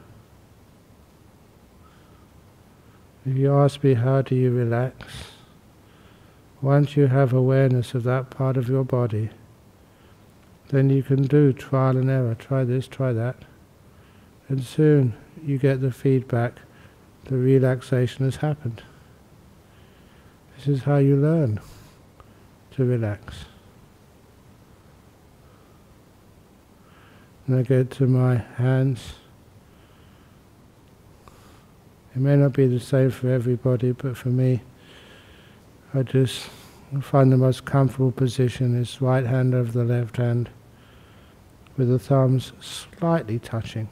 If 3.25 3.37
you 3.37 3.53
ask 3.53 3.81
me 3.83 3.93
how 3.93 4.21
do 4.21 4.35
you 4.35 4.51
relax, 4.51 5.32
once 6.63 6.95
you 6.95 7.07
have 7.07 7.33
awareness 7.33 7.93
of 7.93 8.03
that 8.03 8.29
part 8.29 8.55
of 8.55 8.69
your 8.69 8.85
body, 8.85 9.29
then 10.69 10.89
you 10.89 11.03
can 11.03 11.23
do 11.23 11.51
trial 11.51 11.97
and 11.97 12.09
error. 12.09 12.33
Try 12.33 12.63
this, 12.63 12.87
try 12.87 13.11
that. 13.11 13.35
And 14.47 14.63
soon 14.63 15.13
you 15.45 15.57
get 15.57 15.81
the 15.81 15.91
feedback 15.91 16.53
the 17.25 17.35
relaxation 17.35 18.23
has 18.23 18.37
happened. 18.37 18.81
This 20.55 20.67
is 20.67 20.83
how 20.83 20.97
you 20.97 21.17
learn 21.17 21.59
to 22.71 22.85
relax. 22.85 23.43
And 27.45 27.59
I 27.59 27.63
get 27.63 27.91
to 27.91 28.07
my 28.07 28.37
hands. 28.37 29.15
It 32.15 32.21
may 32.21 32.37
not 32.37 32.53
be 32.53 32.67
the 32.67 32.79
same 32.79 33.11
for 33.11 33.29
everybody, 33.29 33.91
but 33.91 34.15
for 34.15 34.29
me, 34.29 34.61
I 35.95 36.01
just 36.01 36.49
find 37.01 37.31
the 37.31 37.37
most 37.37 37.65
comfortable 37.65 38.11
position 38.11 38.75
is 38.75 38.99
right 38.99 39.25
hand 39.25 39.53
over 39.53 39.71
the 39.71 39.83
left 39.83 40.17
hand 40.17 40.49
with 41.77 41.87
the 41.87 41.99
thumbs 41.99 42.51
slightly 42.59 43.37
touching. 43.37 43.87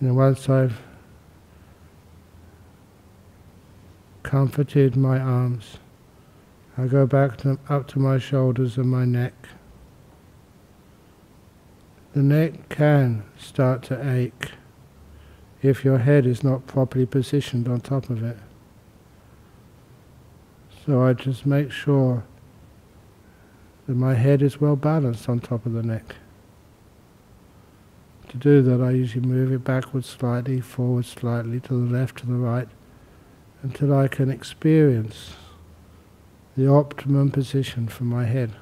And 0.00 0.16
once 0.16 0.48
I've 0.48 0.80
comforted 4.24 4.96
my 4.96 5.20
arms, 5.20 5.78
I 6.76 6.86
go 6.86 7.06
back 7.06 7.36
to, 7.38 7.56
up 7.68 7.86
to 7.88 8.00
my 8.00 8.18
shoulders 8.18 8.78
and 8.78 8.90
my 8.90 9.04
neck. 9.04 9.34
The 12.14 12.22
neck 12.22 12.68
can 12.68 13.22
start 13.38 13.84
to 13.84 14.10
ache 14.10 14.52
if 15.62 15.84
your 15.84 15.98
head 15.98 16.26
is 16.26 16.42
not 16.42 16.66
properly 16.66 17.06
positioned 17.06 17.68
on 17.68 17.80
top 17.80 18.08
of 18.10 18.22
it. 18.22 18.38
So 20.86 21.02
I 21.02 21.12
just 21.12 21.44
make 21.44 21.70
sure 21.70 22.24
that 23.86 23.94
my 23.94 24.14
head 24.14 24.42
is 24.42 24.60
well 24.60 24.76
balanced 24.76 25.28
on 25.28 25.40
top 25.40 25.66
of 25.66 25.72
the 25.72 25.82
neck. 25.82 26.16
To 28.30 28.36
do 28.36 28.62
that, 28.62 28.80
I 28.80 28.92
usually 28.92 29.26
move 29.26 29.52
it 29.52 29.64
backwards 29.64 30.06
slightly, 30.06 30.60
forward 30.60 31.04
slightly, 31.04 31.60
to 31.60 31.68
the 31.68 31.92
left, 31.92 32.18
to 32.18 32.26
the 32.26 32.34
right, 32.34 32.68
until 33.62 33.92
I 33.92 34.08
can 34.08 34.30
experience 34.30 35.34
the 36.56 36.68
optimum 36.68 37.30
position 37.30 37.88
for 37.88 38.04
my 38.04 38.24
head. 38.24 38.52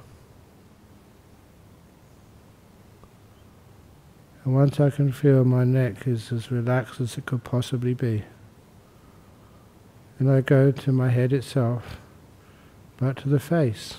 And 4.49 4.55
once 4.55 4.79
I 4.79 4.89
can 4.89 5.11
feel 5.11 5.45
my 5.45 5.63
neck 5.63 6.07
is 6.07 6.31
as 6.31 6.49
relaxed 6.49 6.99
as 6.99 7.19
it 7.19 7.27
could 7.27 7.43
possibly 7.43 7.93
be, 7.93 8.23
then 10.17 10.27
I 10.27 10.41
go 10.41 10.71
to 10.71 10.91
my 10.91 11.09
head 11.09 11.31
itself, 11.33 11.97
but 12.97 13.17
to 13.17 13.29
the 13.29 13.39
face, 13.39 13.97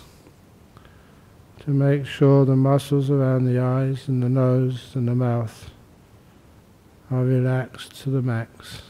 to 1.61 1.71
make 1.71 2.05
sure 2.05 2.45
the 2.45 2.57
muscles 2.57 3.11
around 3.11 3.45
the 3.45 3.61
eyes 3.61 4.09
and 4.09 4.25
the 4.25 4.29
nose 4.29 4.91
and 4.97 5.07
the 5.07 5.15
mouth 5.15 5.71
are 7.13 7.23
relaxed 7.23 7.95
to 8.03 8.11
the 8.11 8.21
max. 8.21 8.83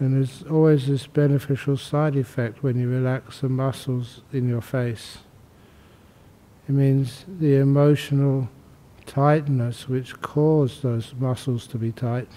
And 0.00 0.16
there's 0.16 0.42
always 0.50 0.88
this 0.88 1.06
beneficial 1.06 1.76
side 1.76 2.16
effect 2.16 2.64
when 2.64 2.80
you 2.80 2.88
relax 2.88 3.42
the 3.42 3.48
muscles 3.48 4.22
in 4.32 4.48
your 4.48 4.60
face. 4.60 5.18
It 6.70 6.74
means 6.74 7.24
the 7.26 7.56
emotional 7.56 8.48
tightness 9.04 9.88
which 9.88 10.20
caused 10.20 10.84
those 10.84 11.12
muscles 11.18 11.66
to 11.66 11.78
be 11.78 11.90
tight 11.90 12.28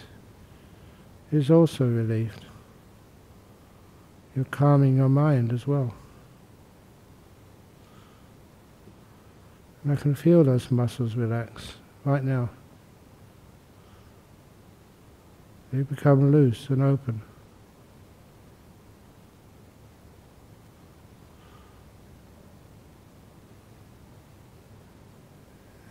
is 1.32 1.52
also 1.52 1.86
relieved. 1.86 2.44
You're 4.36 4.46
calming 4.46 4.98
your 4.98 5.08
mind 5.08 5.54
as 5.54 5.68
well. 5.68 5.94
And 9.84 9.94
I 9.94 9.98
can 9.98 10.16
feel 10.16 10.44
those 10.44 10.72
muscles 10.72 11.14
relax 11.14 11.76
right 12.04 12.24
now. 12.24 12.50
They 15.72 15.84
become 15.84 16.32
loose 16.32 16.70
and 16.70 16.82
open. 16.82 17.22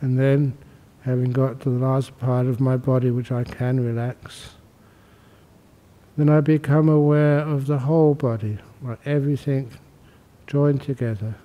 And 0.02 0.18
then, 0.18 0.58
having 1.02 1.30
got 1.30 1.60
to 1.60 1.70
the 1.70 1.78
last 1.78 2.18
part 2.18 2.46
of 2.46 2.60
my 2.60 2.76
body 2.76 3.10
which 3.10 3.30
I 3.30 3.44
can 3.44 3.78
relax, 3.78 4.56
then 6.16 6.28
I 6.28 6.40
become 6.40 6.88
aware 6.88 7.38
of 7.38 7.66
the 7.66 7.78
whole 7.78 8.14
body, 8.14 8.58
like 8.82 8.98
everything 9.06 9.70
joined 10.46 10.82
together. 10.82 11.36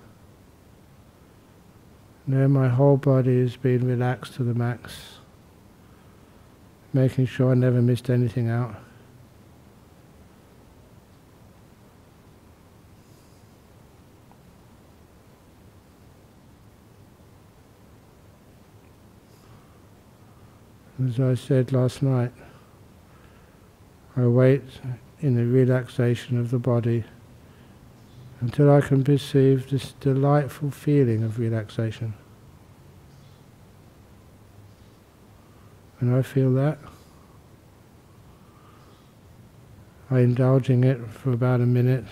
Now 2.26 2.48
my 2.48 2.68
whole 2.68 2.96
body 2.96 3.36
is 3.38 3.56
being 3.56 3.86
relaxed 3.86 4.34
to 4.34 4.42
the 4.42 4.54
max, 4.54 5.20
making 6.92 7.26
sure 7.26 7.52
I 7.52 7.54
never 7.54 7.80
missed 7.80 8.10
anything 8.10 8.50
out. 8.50 8.74
As 21.06 21.20
I 21.20 21.34
said 21.34 21.72
last 21.72 22.02
night, 22.02 22.32
I 24.16 24.26
wait 24.26 24.62
in 25.20 25.36
the 25.36 25.44
relaxation 25.44 26.40
of 26.40 26.50
the 26.50 26.58
body 26.58 27.04
until 28.40 28.72
I 28.72 28.80
can 28.80 29.04
perceive 29.04 29.70
this 29.70 29.92
delightful 30.00 30.72
feeling 30.72 31.22
of 31.22 31.38
relaxation. 31.38 32.14
And 36.00 36.14
I 36.14 36.22
feel 36.22 36.52
that. 36.54 36.78
I 40.10 40.20
indulge 40.20 40.68
in 40.68 40.82
it 40.82 40.98
for 41.10 41.32
about 41.32 41.60
a 41.60 41.66
minute, 41.66 42.06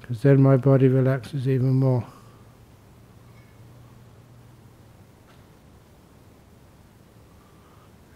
because 0.00 0.22
then 0.22 0.42
my 0.42 0.56
body 0.56 0.88
relaxes 0.88 1.46
even 1.46 1.74
more. 1.74 2.04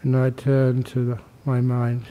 And 0.05 0.14
I 0.19 0.29
turn 0.29 0.83
to 0.83 1.03
the, 1.03 1.19
my 1.47 1.62
mind. 1.62 2.05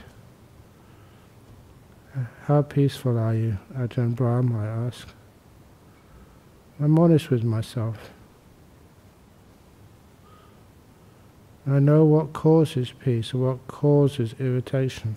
How 2.46 2.64
peaceful 2.64 3.20
are 3.20 3.36
you, 3.36 3.60
Ajahn 3.76 4.16
Brahm, 4.16 4.56
I 4.56 4.66
ask. 4.66 5.08
I'm 6.80 6.98
honest 6.98 7.30
with 7.30 7.44
myself. 7.44 8.10
I 11.68 11.78
know 11.78 12.04
what 12.04 12.34
causes 12.34 12.92
peace 12.92 13.32
and 13.32 13.44
what 13.44 13.68
causes 13.68 14.34
irritation. 14.40 15.16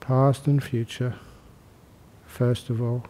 Past 0.00 0.48
and 0.48 0.62
future, 0.62 1.14
first 2.26 2.68
of 2.68 2.82
all. 2.82 3.04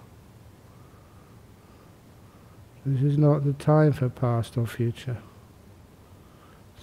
This 2.85 3.03
is 3.03 3.17
not 3.17 3.45
the 3.45 3.55
time 3.55 3.95
for 3.95 4.11
past 4.11 4.59
or 4.59 4.67
future. 4.67 5.17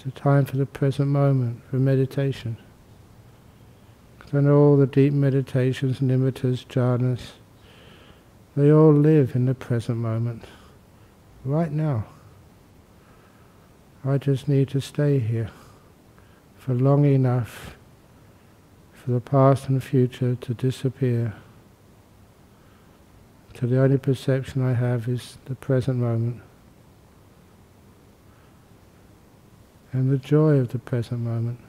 It's 0.04 0.18
a 0.18 0.20
time 0.20 0.46
for 0.46 0.58
the 0.58 0.66
present 0.66 1.10
moment, 1.10 1.62
for 1.70 1.76
meditation. 1.76 2.58
Know 4.34 4.58
all 4.58 4.78
the 4.78 4.88
deep 4.88 5.14
meditations, 5.14 6.00
nimittas, 6.00 6.66
jhanas, 6.66 7.34
they 8.56 8.72
all 8.72 8.94
live 8.94 9.36
in 9.36 9.46
the 9.46 9.54
present 9.54 10.00
moment, 10.00 10.46
right 11.46 11.72
now. 11.72 12.06
I 14.04 14.18
just 14.18 14.48
need 14.48 14.70
to 14.70 14.82
stay 14.82 15.20
here 15.20 15.52
for 16.58 16.74
long 16.74 17.06
enough 17.06 17.76
for 18.94 19.12
the 19.12 19.22
past 19.22 19.70
and 19.70 19.84
future 19.84 20.34
to 20.34 20.54
disappear 20.56 21.36
So 23.60 23.68
the 23.68 23.80
only 23.80 24.00
perception 24.00 24.66
I 24.66 24.74
have 24.74 25.08
is 25.08 25.38
the 25.46 25.54
present 25.54 26.00
moment. 26.00 26.42
And 29.92 30.10
the 30.10 30.18
joy 30.18 30.58
of 30.58 30.70
the 30.70 30.80
present 30.80 31.22
moment. 31.22 31.60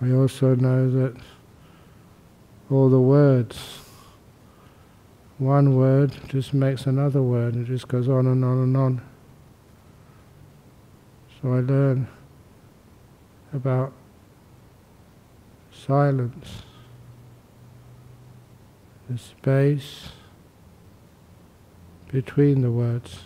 I 0.00 0.10
also 0.10 0.54
know 0.54 0.90
that 0.90 1.16
all 2.70 2.90
the 2.90 3.00
words, 3.00 3.80
one 5.38 5.76
word 5.76 6.16
just 6.28 6.52
makes 6.52 6.86
another 6.86 7.22
word, 7.22 7.54
and 7.54 7.66
it 7.66 7.68
just 7.68 7.88
goes 7.88 8.08
on 8.08 8.26
and 8.26 8.44
on 8.44 8.58
and 8.58 8.76
on. 8.76 9.02
So 11.40 11.54
I 11.54 11.60
learn 11.60 12.08
about 13.52 13.92
silence, 15.70 16.62
the 19.08 19.16
space, 19.16 20.08
between 22.12 22.62
the 22.62 22.70
words. 22.70 23.20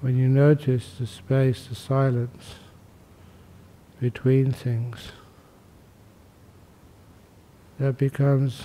When 0.00 0.16
you 0.16 0.26
notice 0.26 0.96
the 0.98 1.06
space, 1.06 1.66
the 1.66 1.76
silence 1.76 2.56
between 4.00 4.50
things, 4.50 5.12
that 7.78 7.98
becomes, 7.98 8.64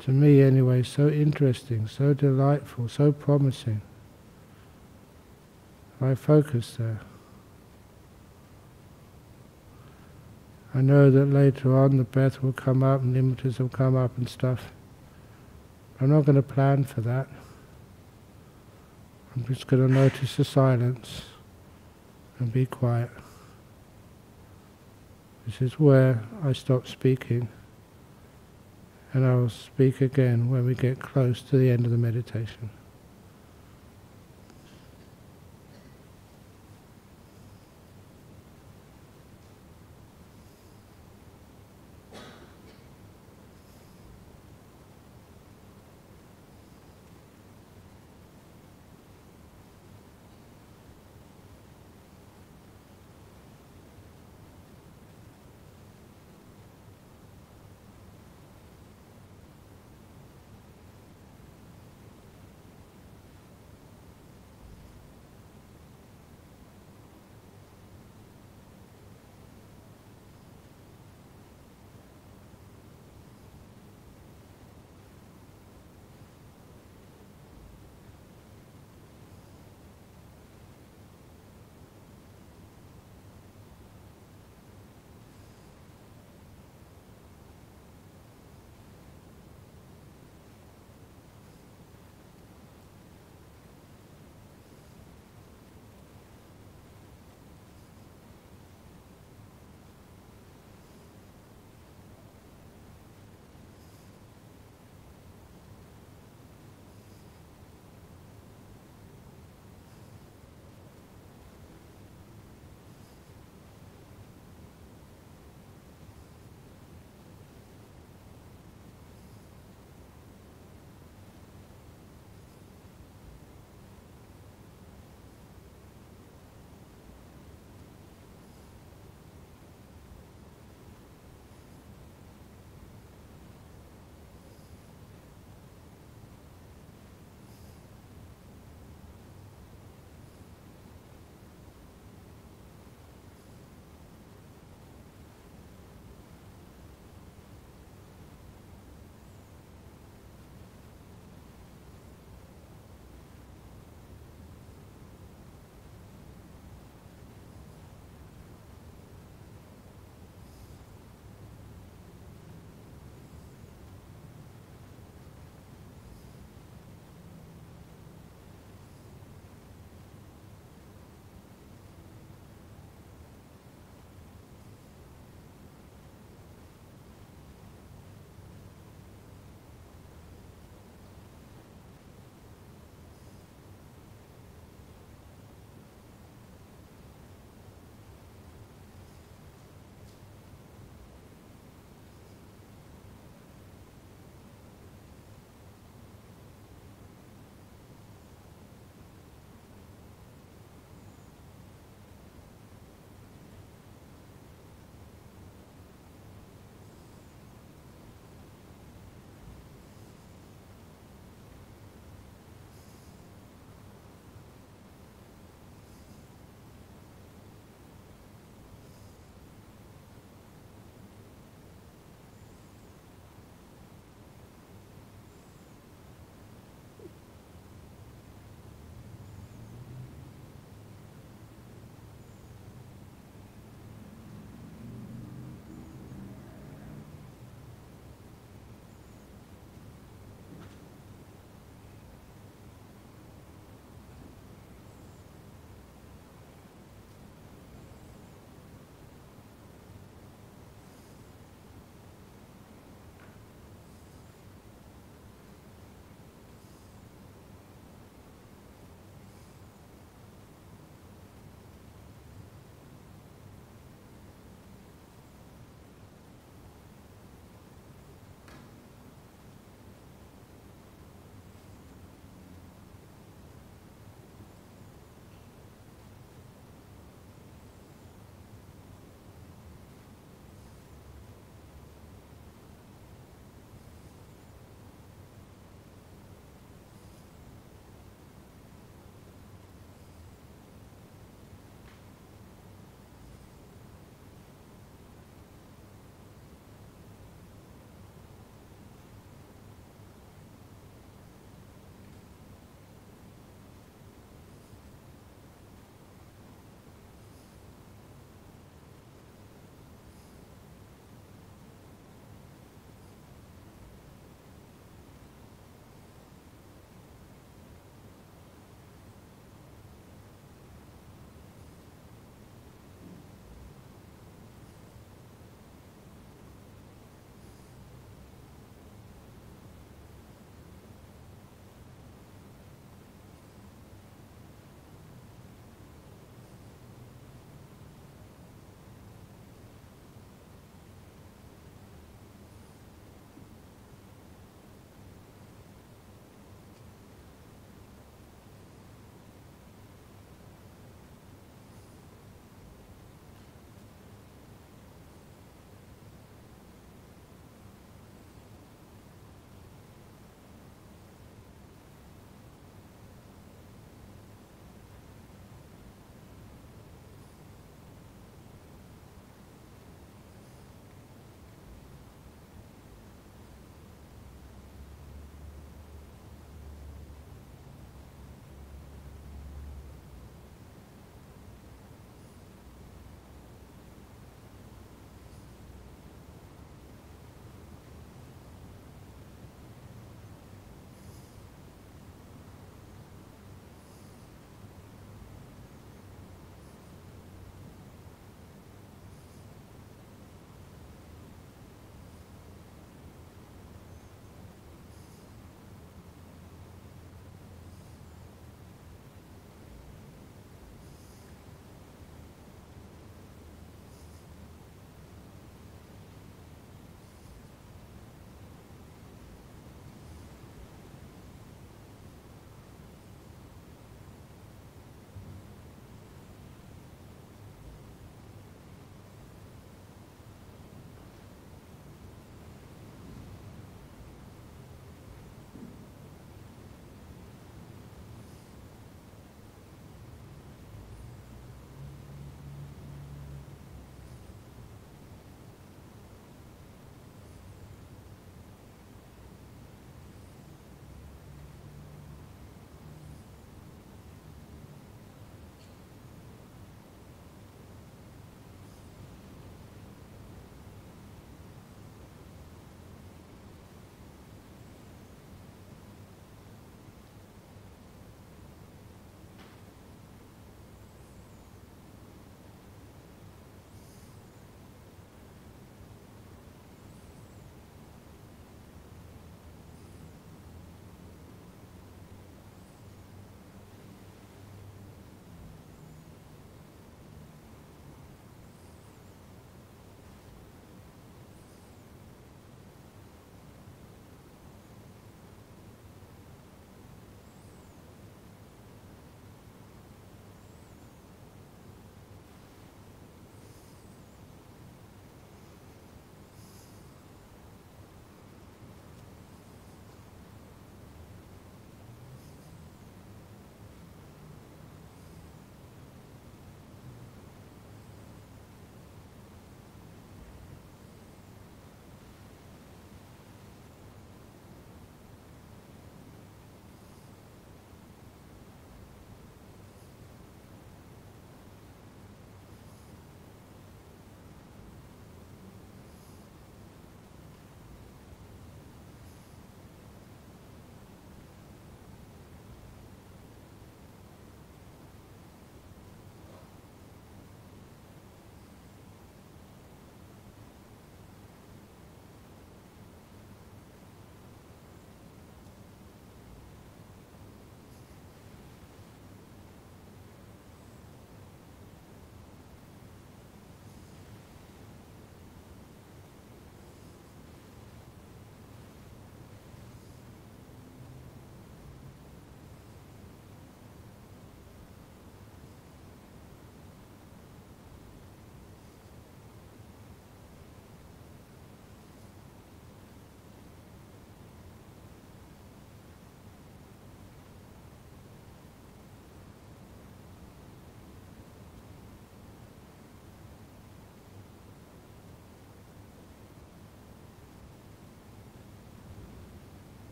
to 0.00 0.10
me 0.10 0.42
anyway, 0.42 0.82
so 0.82 1.08
interesting, 1.08 1.86
so 1.86 2.12
delightful, 2.12 2.88
so 2.88 3.12
promising. 3.12 3.80
I 6.00 6.14
focus 6.14 6.76
there. 6.78 7.00
I 10.74 10.80
know 10.80 11.10
that 11.10 11.26
later 11.26 11.76
on 11.76 11.98
the 11.98 12.04
breath 12.04 12.42
will 12.42 12.52
come 12.52 12.82
up 12.82 13.02
and 13.02 13.16
images 13.16 13.58
will 13.58 13.68
come 13.68 13.94
up 13.94 14.16
and 14.16 14.28
stuff. 14.28 14.72
I'm 16.00 16.10
not 16.10 16.24
going 16.24 16.36
to 16.36 16.42
plan 16.42 16.84
for 16.84 17.02
that. 17.02 17.28
I'm 19.36 19.44
just 19.46 19.66
going 19.66 19.86
to 19.86 19.92
notice 19.92 20.36
the 20.36 20.44
silence 20.44 21.22
and 22.38 22.52
be 22.52 22.66
quiet. 22.66 23.10
This 25.46 25.60
is 25.60 25.78
where 25.78 26.22
I 26.42 26.52
stop 26.52 26.86
speaking 26.86 27.48
and 29.12 29.26
I'll 29.26 29.48
speak 29.48 30.00
again 30.00 30.48
when 30.48 30.64
we 30.64 30.74
get 30.74 31.00
close 31.00 31.42
to 31.42 31.58
the 31.58 31.70
end 31.70 31.84
of 31.84 31.92
the 31.92 31.98
meditation. 31.98 32.70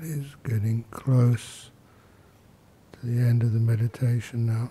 It 0.00 0.10
is 0.10 0.36
getting 0.44 0.84
close 0.90 1.70
to 2.92 3.06
the 3.06 3.20
end 3.20 3.42
of 3.42 3.52
the 3.52 3.58
meditation 3.58 4.46
now. 4.46 4.70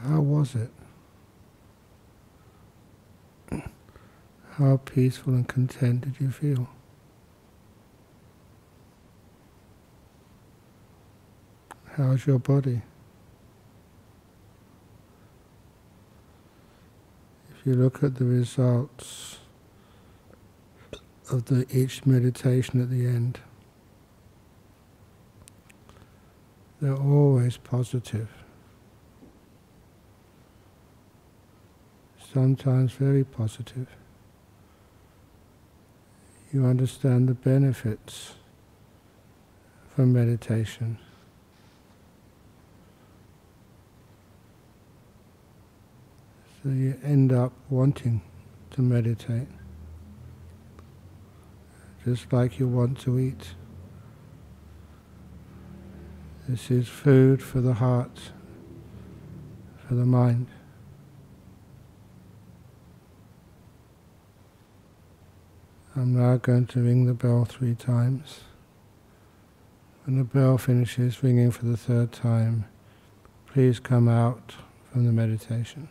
How 0.00 0.20
was 0.20 0.54
it? 0.54 0.70
How 4.56 4.78
peaceful 4.78 5.34
and 5.34 5.48
content 5.48 6.02
did 6.02 6.20
you 6.20 6.30
feel? 6.30 6.68
How's 11.96 12.26
your 12.26 12.38
body? 12.38 12.82
If 17.50 17.66
you 17.66 17.74
look 17.74 18.02
at 18.02 18.16
the 18.16 18.24
results 18.26 19.38
of 21.30 21.46
the 21.46 21.66
each 21.70 22.06
meditation 22.06 22.80
at 22.80 22.90
the 22.90 23.06
end, 23.06 23.40
they're 26.80 26.94
always 26.94 27.56
positive. 27.56 28.28
Sometimes 32.32 32.92
very 32.92 33.24
positive 33.24 33.88
you 36.52 36.64
understand 36.64 37.28
the 37.28 37.34
benefits 37.34 38.34
from 39.94 40.12
meditation. 40.12 40.98
So 46.62 46.70
you 46.70 46.98
end 47.04 47.32
up 47.32 47.52
wanting 47.68 48.22
to 48.70 48.80
meditate, 48.80 49.48
just 52.06 52.32
like 52.32 52.60
you 52.60 52.68
want 52.68 52.96
to 53.00 53.18
eat. 53.18 53.56
This 56.48 56.70
is 56.70 56.86
food 56.86 57.42
for 57.42 57.60
the 57.60 57.74
heart, 57.74 58.30
for 59.88 59.96
the 59.96 60.04
mind. 60.04 60.46
I'm 65.96 66.14
now 66.14 66.36
going 66.36 66.66
to 66.66 66.80
ring 66.80 67.06
the 67.06 67.14
bell 67.14 67.44
three 67.44 67.74
times. 67.74 68.42
When 70.04 70.16
the 70.16 70.22
bell 70.22 70.58
finishes 70.58 71.24
ringing 71.24 71.50
for 71.50 71.64
the 71.64 71.76
third 71.76 72.12
time, 72.12 72.66
please 73.46 73.80
come 73.80 74.08
out 74.08 74.54
from 74.92 75.06
the 75.06 75.12
meditation. 75.12 75.88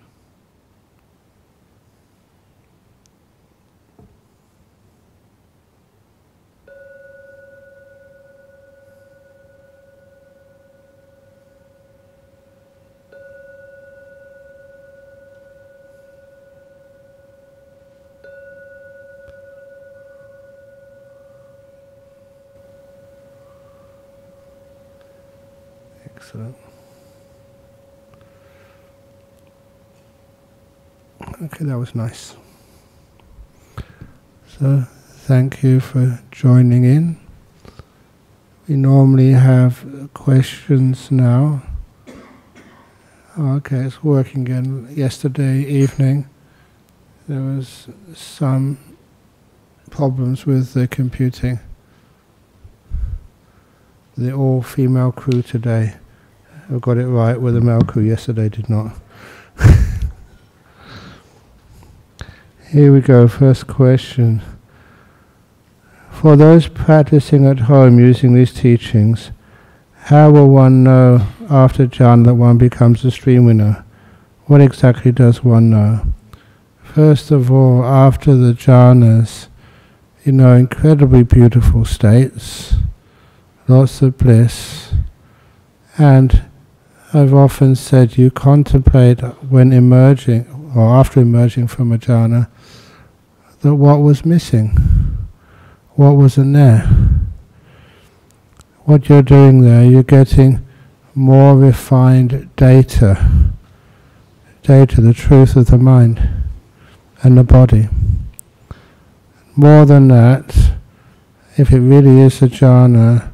Excellent. 26.26 26.55
Okay, 31.43 31.55
that 31.66 31.78
was 31.78 31.95
nice. 31.95 32.36
So, 34.59 34.86
thank 35.28 35.63
you 35.63 35.80
for 35.80 36.22
joining 36.32 36.84
in. 36.84 37.18
We 38.68 38.76
normally 38.76 39.32
have 39.32 40.09
questions 40.13 41.11
now. 41.11 41.63
Okay, 43.38 43.78
it's 43.78 44.03
working 44.03 44.43
again. 44.43 44.88
Yesterday 44.91 45.59
evening, 45.66 46.30
there 47.28 47.41
was 47.41 47.89
some 48.13 48.78
problems 49.89 50.45
with 50.45 50.74
the 50.74 50.88
computing. 50.88 51.59
The 54.18 54.32
all-female 54.32 55.11
crew 55.11 55.41
today 55.41 55.95
I 56.68 56.80
got 56.80 56.97
it 56.97 57.05
right 57.05 57.39
where 57.39 57.51
the 57.51 57.61
male 57.61 57.82
crew 57.82 58.01
yesterday 58.01 58.49
did 58.49 58.70
not. 58.70 58.95
Here 62.70 62.91
we 62.91 62.99
go, 62.99 63.28
first 63.28 63.68
question. 63.68 64.41
For 66.09 66.36
those 66.36 66.68
practicing 66.68 67.45
at 67.45 67.59
home 67.59 67.99
using 67.99 68.34
these 68.34 68.51
teachings, 68.51 69.30
how 69.93 70.32
will 70.32 70.49
one 70.49 70.84
know 70.84 71.28
after 71.47 71.86
jhana 71.86 72.26
that 72.26 72.34
one 72.34 72.57
becomes 72.57 73.05
a 73.05 73.11
stream 73.11 73.45
winner? 73.45 73.86
What 74.45 74.61
exactly 74.61 75.11
does 75.11 75.43
one 75.43 75.70
know? 75.70 76.07
First 76.82 77.30
of 77.30 77.51
all, 77.51 77.86
after 77.86 78.34
the 78.34 78.53
jhanas, 78.53 79.47
you 80.24 80.32
know, 80.32 80.55
incredibly 80.55 81.22
beautiful 81.22 81.86
states, 81.86 82.74
lots 83.68 84.01
of 84.01 84.18
bliss, 84.18 84.91
and 85.99 86.45
I've 87.13 87.34
often 87.34 87.76
said 87.76 88.18
you 88.18 88.32
contemplate 88.32 89.22
when 89.49 89.72
emerging 89.72 90.72
or 90.76 90.95
after 90.95 91.22
emerging 91.22 91.68
from 91.68 91.91
a 91.91 91.97
jhana 91.97 92.49
that 93.66 93.74
what 93.74 93.97
was 93.97 94.24
missing, 94.24 94.78
what 95.95 96.11
wasn't 96.11 96.53
there. 96.53 96.82
What 98.84 99.09
you're 99.09 99.24
doing 99.24 99.61
there, 99.61 99.84
you're 99.84 100.03
getting 100.03 100.63
more 101.16 101.57
refined 101.57 102.55
data, 102.55 103.49
data, 104.61 105.01
the 105.01 105.16
truth 105.16 105.55
of 105.55 105.66
the 105.66 105.80
mind 105.80 106.30
and 107.24 107.39
the 107.39 107.43
body. 107.43 107.89
More 109.55 109.84
than 109.88 110.09
that, 110.09 110.76
if 111.57 111.72
it 111.72 111.80
really 111.80 112.22
is 112.22 112.43
a 112.43 112.47
jhana, 112.47 113.32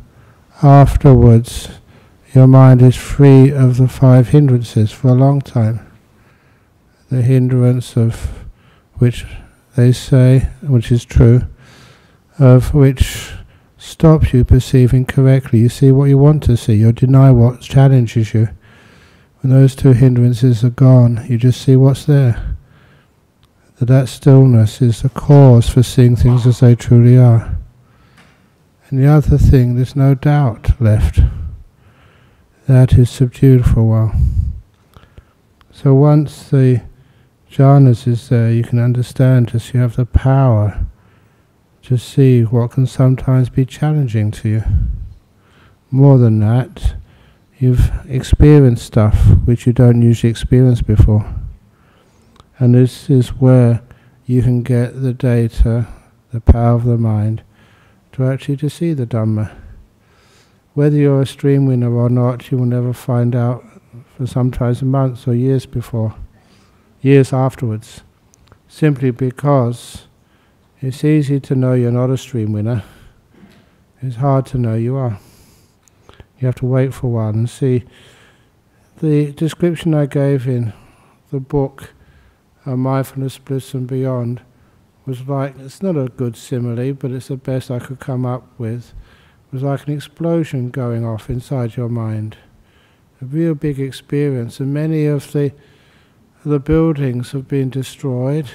afterwards 0.64 1.72
your 2.34 2.48
mind 2.48 2.82
is 2.82 2.96
free 2.96 3.52
of 3.52 3.76
the 3.76 3.90
five 3.90 4.30
hindrances 4.30 4.94
for 4.94 5.10
a 5.10 5.14
long 5.14 5.42
time. 5.42 5.86
The 7.10 7.22
hindrance 7.22 7.98
of 7.98 8.46
which 8.94 9.26
they 9.76 9.92
say, 9.92 10.50
which 10.62 10.92
is 10.92 11.06
true, 11.06 11.44
of 12.40 12.74
which 12.74 13.32
stops 13.78 14.34
you 14.34 14.44
perceiving 14.44 15.06
correctly. 15.06 15.60
You 15.60 15.70
see 15.70 15.92
what 15.92 16.06
you 16.06 16.18
want 16.18 16.44
to 16.44 16.58
see, 16.58 16.74
you 16.74 16.92
deny 16.92 17.32
what 17.32 17.62
challenges 17.62 18.34
you. 18.34 18.50
When 19.42 19.52
those 19.52 19.76
two 19.76 19.94
hindrances 19.94 20.64
are 20.64 20.70
gone, 20.70 21.26
you 21.28 21.38
just 21.38 21.62
see 21.62 21.76
what's 21.76 22.06
there. 22.06 22.58
That 23.80 23.88
that 23.88 24.10
stillness 24.10 24.82
is 24.82 25.02
the 25.02 25.10
cause 25.10 25.68
for 25.68 25.82
seeing 25.82 26.16
things 26.16 26.46
as 26.46 26.60
they 26.60 26.76
truly 26.76 27.18
are. 27.18 27.58
And 28.90 29.00
the 29.00 29.08
other 29.08 29.38
thing, 29.38 29.76
there's 29.76 29.96
no 29.96 30.14
doubt 30.14 30.80
left 30.80 31.20
that 32.68 32.94
is 32.94 33.10
subdued 33.10 33.66
for 33.66 33.80
a 33.80 33.84
while. 33.84 34.16
So 35.72 35.96
once 35.96 36.50
the 36.50 36.84
jhanas 37.52 38.08
is 38.08 38.30
there, 38.30 38.50
you 38.50 38.64
can 38.64 38.80
understand 38.80 39.52
as 39.54 39.74
you 39.74 39.80
have 39.82 39.98
the 39.98 40.06
power 40.06 40.86
to 41.84 41.98
see 41.98 42.44
what 42.44 42.72
can 42.72 42.88
sometimes 42.88 43.50
be 43.50 43.66
challenging 43.66 44.32
to 44.32 44.48
you. 44.48 44.64
More 45.90 46.18
than 46.18 46.40
that, 46.40 46.96
you've 47.60 47.92
experienced 48.08 48.86
stuff 48.86 49.18
which 49.44 49.68
you 49.68 49.74
don't 49.74 50.02
usually 50.02 50.32
experience 50.32 50.82
before. 50.82 51.26
And 52.58 52.74
this 52.74 53.10
is 53.10 53.30
where 53.30 53.82
you 54.26 54.42
can 54.42 54.64
get 54.64 55.02
the 55.02 55.14
data, 55.14 55.88
the 56.32 56.40
power 56.40 56.76
of 56.76 56.86
the 56.86 56.98
mind, 56.98 57.44
to 58.14 58.24
actually 58.24 58.58
to 58.58 58.70
see 58.70 58.94
the 58.94 59.06
Dhamma. 59.06 59.54
Whether 60.74 60.96
you're 60.96 61.24
a 61.24 61.28
stream 61.28 61.66
winner 61.66 61.94
or 61.94 62.10
not, 62.10 62.50
you 62.50 62.58
will 62.58 62.66
never 62.66 62.94
find 62.94 63.36
out 63.36 63.66
for 64.16 64.26
sometimes 64.26 64.82
months 64.82 65.28
or 65.28 65.36
years 65.36 65.66
before, 65.66 66.16
years 67.02 67.34
afterwards, 67.34 68.02
simply 68.68 69.12
because 69.12 70.06
it's 70.80 71.04
easy 71.04 71.40
to 71.40 71.56
know 71.56 71.74
you're 71.74 71.92
not 71.92 72.10
a 72.10 72.18
stream 72.18 72.54
winner. 72.54 72.84
It's 74.02 74.16
hard 74.16 74.46
to 74.48 74.58
know 74.58 74.76
you 74.76 74.96
are. 74.96 75.20
You 76.40 76.48
have 76.48 76.56
to 76.56 76.66
wait 76.66 76.94
for 76.94 77.12
one 77.12 77.36
and 77.36 77.50
see. 77.50 77.84
The 79.00 79.32
description 79.32 79.94
I 79.94 80.06
gave 80.06 80.48
in 80.48 80.74
the 81.32 81.40
book, 81.40 81.94
uh, 82.66 82.76
Mindfulness, 82.76 83.38
Bliss 83.38 83.74
and 83.74 83.88
Beyond, 83.88 84.42
was 85.06 85.28
like, 85.28 85.58
it's 85.60 85.82
not 85.82 85.98
a 85.98 86.10
good 86.10 86.36
simile, 86.36 86.94
but 86.94 87.12
it's 87.12 87.28
the 87.28 87.38
best 87.38 87.72
I 87.72 87.80
could 87.80 88.00
come 88.00 88.26
up 88.26 88.48
with 88.58 88.94
It 89.48 89.54
was 89.54 89.64
like 89.64 89.88
an 89.88 89.94
explosion 89.94 90.70
going 90.70 91.04
off 91.06 91.30
inside 91.30 91.76
your 91.76 91.90
mind. 91.90 92.38
A 93.22 93.26
real 93.26 93.54
big 93.54 93.80
experience, 93.80 94.60
and 94.60 94.74
many 94.74 95.06
of 95.06 95.32
the 95.32 95.52
the 96.44 96.60
buildings 96.60 97.32
have 97.32 97.48
been 97.48 97.70
destroyed. 97.70 98.50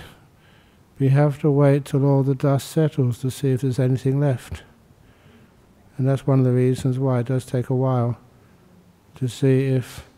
We 0.99 1.11
have 1.11 1.41
to 1.41 1.51
wait 1.51 1.85
till 1.85 2.05
all 2.05 2.23
the 2.23 2.35
dust 2.35 2.69
settles 2.69 3.19
to 3.21 3.31
see 3.31 3.51
if 3.53 3.61
there's 3.61 3.79
anything 3.79 4.19
left. 4.19 4.63
And 5.97 6.09
that's 6.09 6.27
one 6.27 6.41
of 6.41 6.45
the 6.45 6.53
reasons 6.53 6.99
why 6.99 7.21
it 7.21 7.27
does 7.27 7.47
take 7.47 7.71
a 7.71 7.75
while 7.75 8.19
to 9.17 9.29
see 9.29 9.67
if 9.67 10.09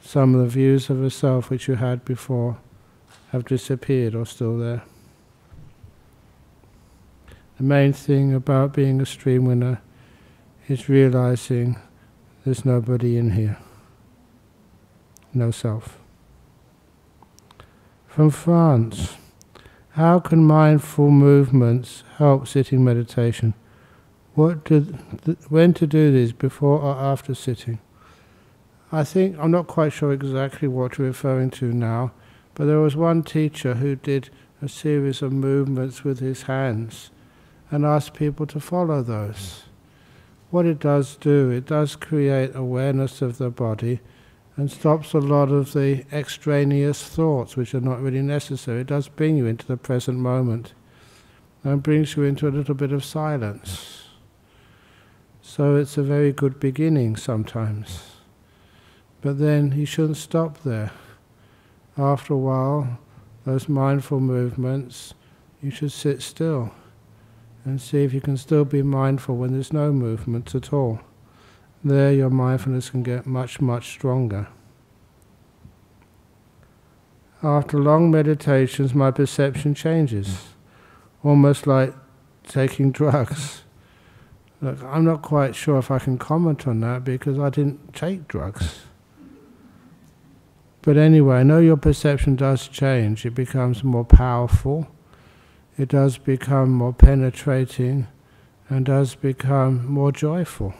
some 0.00 0.34
of 0.34 0.40
the 0.40 0.48
views 0.48 0.88
of 0.88 1.02
a 1.04 1.10
self 1.10 1.50
which 1.50 1.68
you 1.68 1.74
had 1.74 2.04
before 2.04 2.58
have 3.32 3.44
disappeared 3.44 4.14
or 4.14 4.24
still 4.24 4.56
there. 4.58 4.82
The 7.58 7.64
main 7.64 7.92
thing 7.92 8.32
about 8.32 8.72
being 8.72 9.00
a 9.00 9.06
stream 9.06 9.44
winner 9.44 9.82
is 10.68 10.88
realizing 10.88 11.78
there's 12.44 12.64
nobody 12.64 13.18
in 13.18 13.32
here, 13.32 13.58
no 15.34 15.50
self. 15.50 15.97
From 18.18 18.30
France, 18.30 19.16
how 19.90 20.18
can 20.18 20.44
mindful 20.44 21.08
movements 21.08 22.02
help 22.16 22.48
sitting 22.48 22.84
meditation? 22.84 23.54
What 24.34 24.64
to, 24.64 24.80
when 25.48 25.72
to 25.74 25.86
do 25.86 26.10
this, 26.10 26.32
before 26.32 26.80
or 26.80 26.96
after 26.96 27.32
sitting? 27.32 27.78
I 28.90 29.04
think, 29.04 29.38
I'm 29.38 29.52
not 29.52 29.68
quite 29.68 29.92
sure 29.92 30.12
exactly 30.12 30.66
what 30.66 30.98
you're 30.98 31.06
referring 31.06 31.50
to 31.62 31.72
now, 31.72 32.10
but 32.54 32.64
there 32.64 32.80
was 32.80 32.96
one 32.96 33.22
teacher 33.22 33.74
who 33.74 33.94
did 33.94 34.30
a 34.60 34.68
series 34.68 35.22
of 35.22 35.32
movements 35.32 36.02
with 36.02 36.18
his 36.18 36.42
hands 36.42 37.12
and 37.70 37.86
asked 37.86 38.14
people 38.14 38.46
to 38.46 38.58
follow 38.58 39.00
those. 39.00 39.62
What 40.50 40.66
it 40.66 40.80
does 40.80 41.14
do, 41.14 41.50
it 41.50 41.66
does 41.66 41.94
create 41.94 42.56
awareness 42.56 43.22
of 43.22 43.38
the 43.38 43.50
body 43.50 44.00
and 44.58 44.72
stops 44.72 45.14
a 45.14 45.18
lot 45.18 45.52
of 45.52 45.72
the 45.72 46.04
extraneous 46.12 47.00
thoughts 47.04 47.56
which 47.56 47.76
are 47.76 47.80
not 47.80 48.02
really 48.02 48.22
necessary. 48.22 48.80
It 48.80 48.88
does 48.88 49.06
bring 49.06 49.36
you 49.36 49.46
into 49.46 49.64
the 49.64 49.76
present 49.76 50.18
moment 50.18 50.74
and 51.62 51.80
brings 51.80 52.16
you 52.16 52.24
into 52.24 52.48
a 52.48 52.50
little 52.50 52.74
bit 52.74 52.90
of 52.90 53.04
silence. 53.04 54.08
So 55.40 55.76
it's 55.76 55.96
a 55.96 56.02
very 56.02 56.32
good 56.32 56.58
beginning 56.58 57.14
sometimes. 57.14 58.16
But 59.20 59.38
then 59.38 59.72
you 59.76 59.86
shouldn't 59.86 60.16
stop 60.16 60.64
there. 60.64 60.90
After 61.96 62.34
a 62.34 62.38
while, 62.38 62.98
those 63.44 63.68
mindful 63.68 64.18
movements, 64.18 65.14
you 65.62 65.70
should 65.70 65.92
sit 65.92 66.20
still 66.20 66.72
and 67.64 67.80
see 67.80 68.02
if 68.02 68.12
you 68.12 68.20
can 68.20 68.36
still 68.36 68.64
be 68.64 68.82
mindful 68.82 69.36
when 69.36 69.52
there's 69.52 69.72
no 69.72 69.92
movement 69.92 70.52
at 70.56 70.72
all. 70.72 70.98
There, 71.84 72.12
your 72.12 72.30
mindfulness 72.30 72.90
can 72.90 73.02
get 73.02 73.26
much, 73.26 73.60
much 73.60 73.90
stronger. 73.90 74.48
After 77.42 77.78
long 77.78 78.10
meditations, 78.10 78.94
my 78.94 79.10
perception 79.10 79.74
changes, 79.74 80.48
almost 81.22 81.66
like 81.66 81.94
taking 82.46 82.90
drugs. 83.00 83.62
Look, 84.60 84.82
I'm 84.82 85.04
not 85.04 85.22
quite 85.22 85.54
sure 85.54 85.78
if 85.78 85.90
I 85.90 86.00
can 86.00 86.18
comment 86.18 86.66
on 86.66 86.80
that 86.80 87.04
because 87.04 87.38
I 87.38 87.50
didn't 87.50 87.94
take 87.94 88.26
drugs. 88.26 88.80
But 90.82 90.96
anyway, 90.96 91.36
I 91.36 91.42
know 91.44 91.58
your 91.58 91.76
perception 91.76 92.34
does 92.34 92.66
change. 92.66 93.24
It 93.24 93.34
becomes 93.34 93.84
more 93.84 94.04
powerful 94.04 94.88
it 95.78 95.88
does 95.88 96.18
become 96.18 96.72
more 96.72 96.92
penetrating 96.92 98.08
and 98.68 98.84
does 98.84 99.14
become 99.14 99.86
more 99.86 100.10
joyful. 100.10 100.74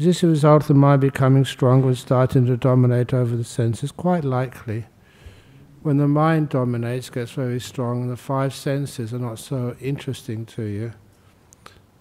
Is 0.00 0.06
this 0.06 0.22
a 0.22 0.28
result 0.28 0.62
of 0.62 0.68
the 0.68 0.74
mind 0.74 1.02
becoming 1.02 1.44
stronger 1.44 1.88
and 1.88 1.98
starting 1.98 2.46
to 2.46 2.56
dominate 2.56 3.12
over 3.12 3.36
the 3.36 3.44
senses? 3.44 3.92
Quite 3.92 4.24
likely. 4.24 4.86
When 5.82 5.98
the 5.98 6.08
mind 6.08 6.48
dominates, 6.48 7.10
gets 7.10 7.32
very 7.32 7.60
strong, 7.60 8.00
and 8.00 8.10
the 8.10 8.16
five 8.16 8.54
senses 8.54 9.12
are 9.12 9.18
not 9.18 9.38
so 9.38 9.76
interesting 9.78 10.46
to 10.46 10.62
you, 10.62 10.94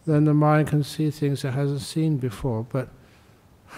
then 0.06 0.24
the 0.24 0.34
mind 0.34 0.70
can 0.70 0.82
see 0.82 1.12
things 1.12 1.44
it 1.44 1.52
hasn't 1.52 1.82
seen 1.82 2.16
before. 2.16 2.64
But 2.64 2.88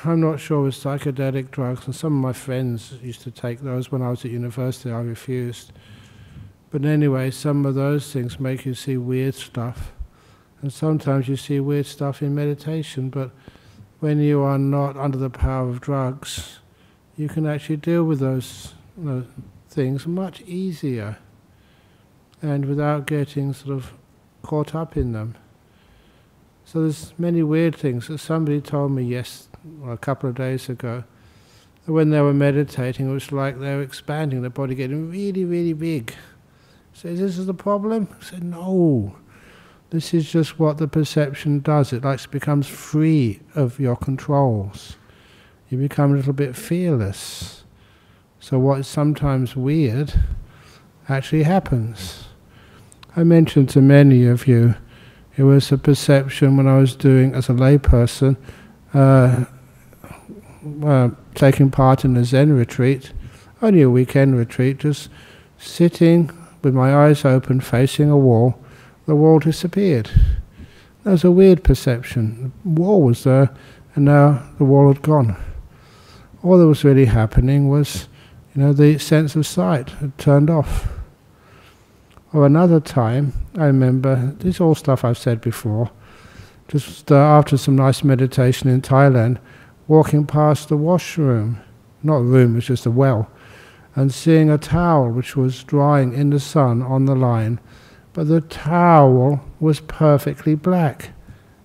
I'm 0.03 0.21
not 0.21 0.39
sure 0.39 0.61
with 0.61 0.75
psychedelic 0.75 1.49
drugs, 1.49 1.87
and 1.87 1.95
some 1.95 2.13
of 2.13 2.21
my 2.21 2.33
friends 2.33 2.93
used 3.01 3.21
to 3.21 3.31
take 3.31 3.61
those 3.61 3.91
when 3.91 4.03
I 4.03 4.11
was 4.11 4.23
at 4.23 4.29
university, 4.29 4.91
I 4.91 5.01
refused 5.01 5.71
but 6.69 6.85
anyway, 6.85 7.31
some 7.31 7.65
of 7.65 7.73
those 7.73 8.13
things 8.13 8.39
make 8.39 8.67
you 8.67 8.75
see 8.75 8.95
weird 8.97 9.33
stuff. 9.33 9.91
And 10.61 10.71
sometimes 10.71 11.27
you 11.27 11.35
see 11.35 11.59
weird 11.59 11.85
stuff 11.85 12.21
in 12.21 12.33
meditation, 12.33 13.09
but 13.09 13.31
when 14.01 14.19
you 14.19 14.41
are 14.41 14.57
not 14.57 14.97
under 14.97 15.17
the 15.17 15.29
power 15.29 15.69
of 15.69 15.79
drugs, 15.79 16.59
you 17.15 17.29
can 17.29 17.45
actually 17.45 17.77
deal 17.77 18.03
with 18.03 18.19
those 18.19 18.73
you 18.97 19.03
know, 19.03 19.25
things 19.69 20.07
much 20.07 20.41
easier 20.41 21.17
and 22.41 22.65
without 22.65 23.05
getting 23.05 23.53
sort 23.53 23.77
of 23.77 23.93
caught 24.41 24.73
up 24.73 24.97
in 24.97 25.11
them. 25.11 25.35
So 26.65 26.81
there's 26.81 27.13
many 27.19 27.43
weird 27.43 27.75
things. 27.75 28.09
Somebody 28.19 28.59
told 28.59 28.91
me 28.91 29.03
yes, 29.03 29.47
well, 29.63 29.93
a 29.93 29.97
couple 29.97 30.27
of 30.27 30.35
days 30.35 30.67
ago, 30.67 31.03
that 31.85 31.93
when 31.93 32.09
they 32.09 32.21
were 32.21 32.33
meditating, 32.33 33.07
it 33.07 33.13
was 33.13 33.31
like 33.31 33.59
they 33.59 33.75
were 33.75 33.83
expanding, 33.83 34.41
their 34.41 34.49
body 34.49 34.73
getting 34.73 35.11
really, 35.11 35.45
really 35.45 35.73
big. 35.73 36.15
Says, 36.93 37.19
this 37.19 37.37
is 37.37 37.45
the 37.45 37.53
problem? 37.53 38.07
I 38.19 38.23
said, 38.23 38.43
no. 38.43 39.15
This 39.91 40.13
is 40.13 40.31
just 40.31 40.57
what 40.57 40.77
the 40.77 40.87
perception 40.87 41.59
does. 41.59 41.91
It 41.91 42.05
like 42.05 42.31
becomes 42.31 42.65
free 42.65 43.41
of 43.55 43.77
your 43.77 43.97
controls. 43.97 44.95
You 45.69 45.77
become 45.77 46.13
a 46.13 46.15
little 46.15 46.31
bit 46.31 46.55
fearless. 46.55 47.65
So 48.39 48.57
what 48.57 48.79
is 48.79 48.87
sometimes 48.87 49.57
weird 49.57 50.13
actually 51.09 51.43
happens. 51.43 52.29
I 53.17 53.25
mentioned 53.25 53.67
to 53.69 53.81
many 53.81 54.25
of 54.25 54.47
you, 54.47 54.75
it 55.35 55.43
was 55.43 55.69
a 55.73 55.77
perception 55.77 56.55
when 56.55 56.67
I 56.67 56.77
was 56.77 56.95
doing, 56.95 57.35
as 57.35 57.49
a 57.49 57.53
layperson, 57.53 58.37
uh, 58.93 59.43
uh, 60.85 61.09
taking 61.35 61.69
part 61.69 62.05
in 62.05 62.15
a 62.15 62.23
Zen 62.23 62.53
retreat, 62.53 63.11
only 63.61 63.81
a 63.81 63.89
weekend 63.89 64.37
retreat, 64.37 64.77
just 64.77 65.09
sitting 65.57 66.31
with 66.63 66.73
my 66.73 66.95
eyes 66.95 67.25
open, 67.25 67.59
facing 67.59 68.09
a 68.09 68.17
wall, 68.17 68.57
the 69.05 69.15
wall 69.15 69.39
disappeared. 69.39 70.09
That 71.03 71.11
was 71.11 71.23
a 71.23 71.31
weird 71.31 71.63
perception. 71.63 72.51
The 72.63 72.69
wall 72.69 73.01
was 73.01 73.23
there, 73.23 73.49
and 73.95 74.05
now 74.05 74.47
the 74.57 74.65
wall 74.65 74.87
had 74.93 75.01
gone. 75.01 75.35
All 76.43 76.57
that 76.57 76.67
was 76.67 76.83
really 76.83 77.05
happening 77.05 77.69
was, 77.69 78.07
you 78.55 78.61
know, 78.61 78.73
the 78.73 78.97
sense 78.97 79.35
of 79.35 79.47
sight 79.47 79.89
had 79.89 80.17
turned 80.17 80.49
off. 80.49 80.87
Or 82.33 82.45
another 82.45 82.79
time, 82.79 83.33
I 83.57 83.65
remember, 83.65 84.33
this 84.37 84.55
is 84.55 84.61
all 84.61 84.75
stuff 84.75 85.03
I've 85.03 85.17
said 85.17 85.41
before, 85.41 85.91
just 86.67 87.11
uh, 87.11 87.15
after 87.15 87.57
some 87.57 87.75
nice 87.75 88.03
meditation 88.03 88.69
in 88.69 88.81
Thailand, 88.81 89.37
walking 89.87 90.25
past 90.25 90.69
the 90.69 90.77
washroom, 90.77 91.59
not 92.03 92.17
a 92.17 92.23
room, 92.23 92.53
it 92.53 92.55
was 92.55 92.67
just 92.67 92.85
a 92.85 92.91
well, 92.91 93.29
and 93.95 94.13
seeing 94.13 94.49
a 94.49 94.57
towel 94.57 95.09
which 95.09 95.35
was 95.35 95.63
drying 95.65 96.13
in 96.13 96.29
the 96.29 96.39
sun 96.39 96.81
on 96.81 97.05
the 97.05 97.15
line, 97.15 97.59
but 98.13 98.27
the 98.27 98.41
towel 98.41 99.41
was 99.59 99.79
perfectly 99.79 100.55
black. 100.55 101.11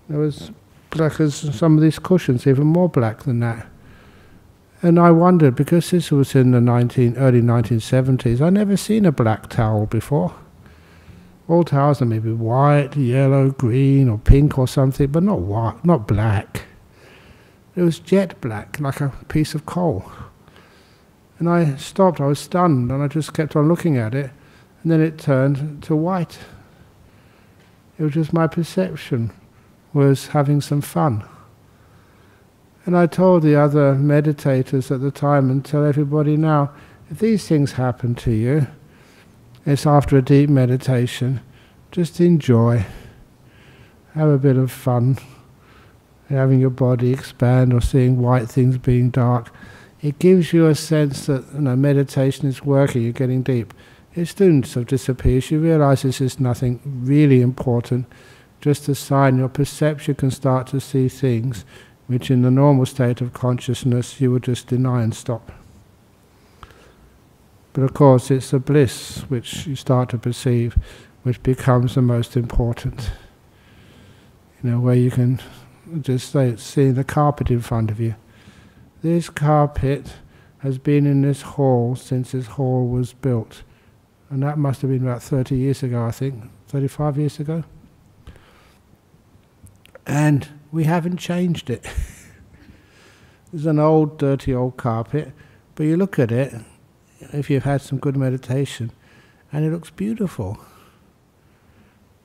It 0.09 0.17
was 0.17 0.51
black 0.91 1.21
as 1.21 1.35
some 1.35 1.77
of 1.77 1.83
these 1.83 1.99
cushions, 1.99 2.47
even 2.47 2.67
more 2.67 2.89
black 2.89 3.21
than 3.21 3.41
that. 3.41 3.67
And 4.83 4.99
I 4.99 5.11
wondered, 5.11 5.57
because 5.57 5.91
this 5.91 6.11
was 6.11 6.35
in 6.35 6.51
the 6.51 6.61
19, 6.61 7.17
early 7.17 7.41
1970s, 7.41 8.41
I'd 8.41 8.53
never 8.53 8.77
seen 8.77 9.07
a 9.07 9.13
black 9.13 9.49
towel 9.49 9.87
before. 9.87 10.35
All 11.49 11.65
towels 11.65 12.03
are 12.03 12.07
maybe 12.07 12.33
white, 12.33 12.97
yellow, 12.97 13.51
green, 13.51 14.09
or 14.09 14.19
pink 14.19 14.59
or 14.59 14.69
something, 14.69 15.07
but 15.07 15.23
not 15.23 15.41
white, 15.41 15.85
not 15.85 16.07
black. 16.07 16.65
It 17.75 17.83
was 17.83 17.99
jet 17.99 18.41
black, 18.41 18.79
like 18.81 19.01
a 19.01 19.13
piece 19.29 19.55
of 19.55 19.67
coal. 19.67 20.11
And 21.39 21.49
I 21.49 21.77
stopped, 21.77 22.21
I 22.21 22.27
was 22.27 22.39
stunned, 22.39 22.91
and 22.91 23.03
I 23.03 23.09
just 23.09 23.33
kept 23.33 23.55
on 23.57 23.69
looking 23.69 23.97
at 23.97 24.15
it, 24.15 24.31
and 24.87 24.93
then 24.93 25.01
it 25.01 25.19
turned 25.19 25.83
to 25.83 25.97
white. 25.97 26.39
It 27.99 28.05
was 28.05 28.15
just 28.15 28.33
my 28.33 28.47
perception 28.47 29.33
was 29.93 30.29
having 30.29 30.61
some 30.61 30.81
fun. 30.81 31.25
And 32.85 32.97
I 32.97 33.09
told 33.09 33.43
the 33.43 33.57
other 33.57 33.97
meditators 33.97 34.93
at 34.93 35.01
the 35.01 35.11
time 35.11 35.51
and 35.51 35.65
tell 35.65 35.85
everybody 35.85 36.37
now, 36.37 36.71
if 37.11 37.19
these 37.19 37.49
things 37.49 37.73
happen 37.73 38.15
to 38.15 38.31
you, 38.31 38.69
it's 39.65 39.89
after 39.89 40.19
a 40.19 40.23
deep 40.23 40.49
meditation, 40.49 41.41
just 41.91 42.21
enjoy. 42.21 42.87
Have 44.15 44.29
a 44.29 44.39
bit 44.39 44.57
of 44.57 44.71
fun. 44.71 45.19
Having 46.29 46.61
your 46.61 46.71
body 46.71 47.13
expand 47.13 47.73
or 47.73 47.81
seeing 47.81 48.23
white 48.23 48.49
things 48.49 48.79
being 48.79 49.11
dark 49.11 49.53
it 50.01 50.21
gives 50.21 50.53
you 50.53 50.67
a 50.69 50.75
sense 50.77 51.27
that 51.27 51.45
you 51.55 51.63
know, 51.63 51.75
meditation 51.75 52.47
is 52.47 52.63
working, 52.63 53.03
you're 53.03 53.13
getting 53.13 53.43
deep. 53.43 53.75
It 54.17 54.27
soon 54.27 54.63
sort 54.63 54.85
of 54.85 54.89
disappears. 54.89 55.51
You 55.51 55.61
realize 55.61 56.03
this 56.03 56.23
is 56.23 56.41
nothing 56.41 56.81
really 56.85 57.43
important, 57.43 58.07
just 58.63 58.89
a 58.89 58.95
sign 58.95 59.37
your 59.37 59.51
perception 59.51 60.15
can 60.15 60.31
start 60.31 60.67
to 60.69 60.81
see 60.81 61.09
things 61.09 61.67
which 62.07 62.31
in 62.31 62.41
the 62.41 62.51
normal 62.51 62.87
state 62.87 63.21
of 63.21 63.35
consciousness 63.35 64.19
you 64.21 64.31
would 64.33 64.45
just 64.45 64.69
deny 64.69 65.03
and 65.03 65.15
stop. 65.15 65.53
But 67.75 67.83
of 67.83 67.93
course, 67.93 68.31
it's 68.31 68.53
the 68.53 68.59
bliss 68.59 69.19
which 69.29 69.67
you 69.67 69.77
start 69.77 70.09
to 70.11 70.19
perceive 70.19 70.79
which 71.23 71.43
becomes 71.43 71.95
the 71.95 72.03
most 72.03 72.37
important. 72.37 73.11
you 74.63 74.71
know, 74.71 74.81
where 74.81 74.95
you 74.95 75.11
can 75.11 75.41
just 76.01 76.33
say, 76.33 76.57
see 76.57 76.91
the 76.91 77.05
carpet 77.05 77.51
in 77.51 77.61
front 77.61 77.91
of 77.91 78.01
you. 78.01 78.15
This 79.03 79.29
carpet 79.29 80.15
has 80.59 80.79
been 80.79 81.07
in 81.07 81.23
this 81.23 81.43
hall 81.43 81.97
since 81.97 82.33
this 82.33 82.47
hall 82.47 82.89
was 82.89 83.13
built. 83.13 83.63
And 84.29 84.43
that 84.43 84.59
must 84.59 84.83
have 84.83 84.91
been 84.91 85.03
about 85.03 85.23
30 85.23 85.57
years 85.57 85.83
ago, 85.83 86.05
I 86.05 86.11
think, 86.11 86.51
35 86.69 87.19
years 87.19 87.39
ago. 87.39 87.65
And 90.07 90.49
we 90.73 90.85
haven't 90.85 91.19
changed 91.19 91.71
it. 91.71 91.87
It's 93.53 93.65
an 93.65 93.79
old, 93.79 94.19
dirty 94.19 94.53
old 94.53 94.77
carpet, 94.77 95.33
but 95.77 95.85
you 95.85 95.97
look 95.97 96.19
at 96.19 96.33
it, 96.33 96.53
if 97.33 97.49
you've 97.49 97.65
had 97.65 97.81
some 97.81 97.99
good 97.99 98.17
meditation, 98.17 98.91
and 99.53 99.65
it 99.65 99.71
looks 99.71 99.89
beautiful. 99.89 100.59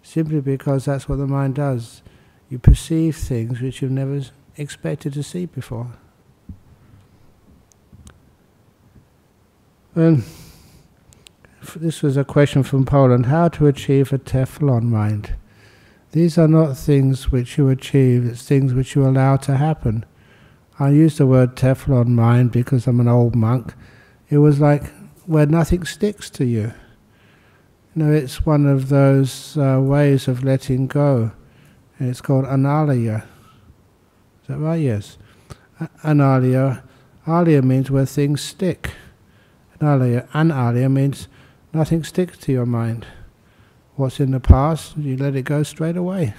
Simply 0.02 0.42
because 0.42 0.86
that's 0.86 1.08
what 1.08 1.20
the 1.20 1.28
mind 1.28 1.56
does. 1.56 2.02
You 2.50 2.60
perceive 2.60 3.16
things 3.16 3.62
which 3.62 3.82
you've 3.82 3.92
never 3.92 4.22
expected 4.58 5.14
to 5.14 5.24
see 5.24 5.46
before. 5.46 5.94
And 9.96 10.24
this 11.76 12.02
was 12.02 12.18
a 12.18 12.24
question 12.24 12.64
from 12.64 12.86
Poland 12.86 13.28
how 13.28 13.48
to 13.50 13.68
achieve 13.68 14.12
a 14.12 14.18
Teflon 14.18 14.84
mind. 14.84 15.36
These 16.12 16.38
are 16.38 16.48
not 16.48 16.76
things 16.76 17.32
which 17.32 17.58
you 17.58 17.70
achieve, 17.70 18.26
it's 18.26 18.44
things 18.44 18.74
which 18.74 18.96
you 18.96 19.06
allow 19.06 19.38
to 19.38 19.56
happen. 19.58 20.06
I 20.80 20.90
use 20.90 21.18
the 21.18 21.28
word 21.28 21.56
Teflon 21.56 22.08
mind 22.08 22.52
because 22.52 22.88
I'm 22.88 23.00
an 23.00 23.08
old 23.08 23.36
monk. 23.36 23.74
It 24.30 24.40
was 24.40 24.60
like 24.60 24.92
where 25.26 25.46
nothing 25.46 25.86
sticks 25.86 26.30
to 26.32 26.46
you. 26.46 26.74
You 27.94 28.04
know, 28.04 28.12
it's 28.12 28.46
one 28.46 28.66
of 28.66 28.90
those 28.90 29.58
uh, 29.58 29.80
ways 29.82 30.28
of 30.28 30.44
letting 30.44 30.88
go. 30.88 31.32
And 32.00 32.10
it's 32.10 32.22
called 32.22 32.46
analaya. 32.46 33.24
Is 34.42 34.48
that 34.48 34.58
right? 34.58 34.82
Yes. 34.82 35.18
Analaya. 36.04 36.82
Alaya 37.28 37.64
means 37.64 37.92
where 37.92 38.06
things 38.06 38.42
stick. 38.42 38.92
Analaya. 39.80 40.28
Analaya 40.30 40.92
means 40.92 41.28
nothing 41.74 42.04
sticks 42.04 42.38
to 42.40 42.52
your 42.52 42.66
mind. 42.66 43.06
What's 43.96 44.20
in 44.20 44.32
the 44.32 44.40
past, 44.40 44.98
you 44.98 45.18
let 45.18 45.36
it 45.36 45.44
go 45.44 45.64
straight 45.64 45.98
away. 45.98 46.34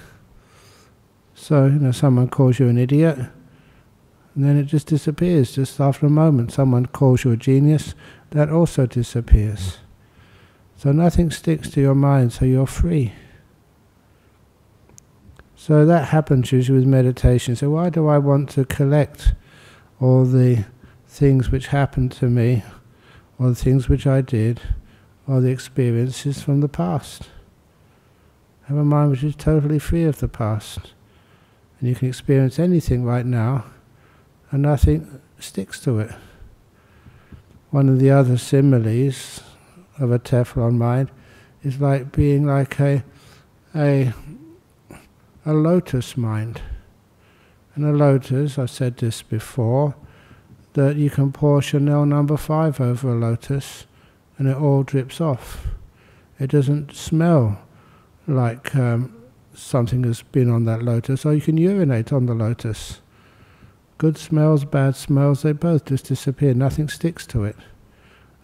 So, 1.33 1.65
you 1.65 1.79
know, 1.79 1.91
someone 1.91 2.29
calls 2.29 2.59
you 2.59 2.67
an 2.67 2.77
idiot 2.77 3.17
and 4.35 4.43
then 4.43 4.57
it 4.57 4.65
just 4.65 4.87
disappears 4.87 5.53
just 5.53 5.79
after 5.79 6.05
a 6.05 6.09
moment. 6.09 6.51
Someone 6.51 6.87
calls 6.87 7.23
you 7.23 7.31
a 7.31 7.37
genius, 7.37 7.93
that 8.31 8.49
also 8.49 8.87
disappears. 8.87 9.77
So 10.75 10.91
nothing 10.91 11.29
sticks 11.29 11.69
to 11.71 11.81
your 11.81 11.95
mind, 11.95 12.33
so 12.33 12.45
you're 12.45 12.65
free. 12.67 13.13
So 15.55 15.85
that 15.85 16.09
happens 16.09 16.51
usually 16.51 16.79
with 16.79 16.87
meditation. 16.87 17.55
So 17.55 17.69
why 17.69 17.89
do 17.89 18.07
I 18.07 18.17
want 18.17 18.49
to 18.51 18.65
collect 18.65 19.33
all 20.01 20.25
the 20.25 20.65
things 21.07 21.51
which 21.51 21.67
happened 21.67 22.11
to 22.13 22.25
me, 22.25 22.63
or 23.37 23.49
the 23.49 23.55
things 23.55 23.87
which 23.87 24.07
I 24.07 24.21
did, 24.21 24.59
or 25.27 25.41
the 25.41 25.49
experiences 25.49 26.41
from 26.41 26.61
the 26.61 26.69
past? 26.69 27.29
Have 28.63 28.77
a 28.77 28.85
mind 28.85 29.11
which 29.11 29.23
is 29.23 29.35
totally 29.35 29.79
free 29.79 30.03
of 30.03 30.19
the 30.19 30.27
past. 30.27 30.93
And 31.79 31.89
you 31.89 31.95
can 31.95 32.07
experience 32.07 32.59
anything 32.59 33.03
right 33.03 33.25
now 33.25 33.65
and 34.51 34.61
nothing 34.61 35.19
sticks 35.39 35.79
to 35.81 35.99
it. 35.99 36.11
One 37.71 37.89
of 37.89 37.99
the 37.99 38.11
other 38.11 38.37
similes 38.37 39.41
of 39.99 40.11
a 40.11 40.19
Teflon 40.19 40.77
mind 40.77 41.09
is 41.63 41.81
like 41.81 42.11
being 42.11 42.45
like 42.45 42.79
a, 42.79 43.03
a, 43.75 44.13
a 45.45 45.53
lotus 45.53 46.15
mind. 46.15 46.61
And 47.75 47.85
a 47.85 47.91
lotus, 47.91 48.59
I've 48.59 48.69
said 48.69 48.97
this 48.97 49.23
before, 49.23 49.95
that 50.73 50.95
you 50.95 51.09
can 51.09 51.31
pour 51.31 51.61
Chanel 51.61 52.05
number 52.05 52.37
five 52.37 52.79
over 52.79 53.09
a 53.09 53.15
lotus 53.15 53.87
and 54.37 54.47
it 54.47 54.57
all 54.57 54.83
drips 54.83 55.21
off. 55.21 55.67
It 56.39 56.49
doesn't 56.49 56.95
smell 56.95 57.59
like 58.27 58.75
um, 58.75 59.15
something 59.53 60.03
has 60.03 60.21
been 60.21 60.49
on 60.49 60.65
that 60.65 60.83
lotus, 60.83 61.25
or 61.25 61.33
you 61.33 61.41
can 61.41 61.57
urinate 61.57 62.11
on 62.11 62.25
the 62.25 62.33
lotus. 62.33 63.01
Good 63.97 64.17
smells, 64.17 64.65
bad 64.65 64.95
smells, 64.95 65.43
they 65.43 65.51
both 65.51 65.85
just 65.85 66.05
disappear. 66.05 66.53
Nothing 66.53 66.89
sticks 66.89 67.25
to 67.27 67.43
it. 67.43 67.55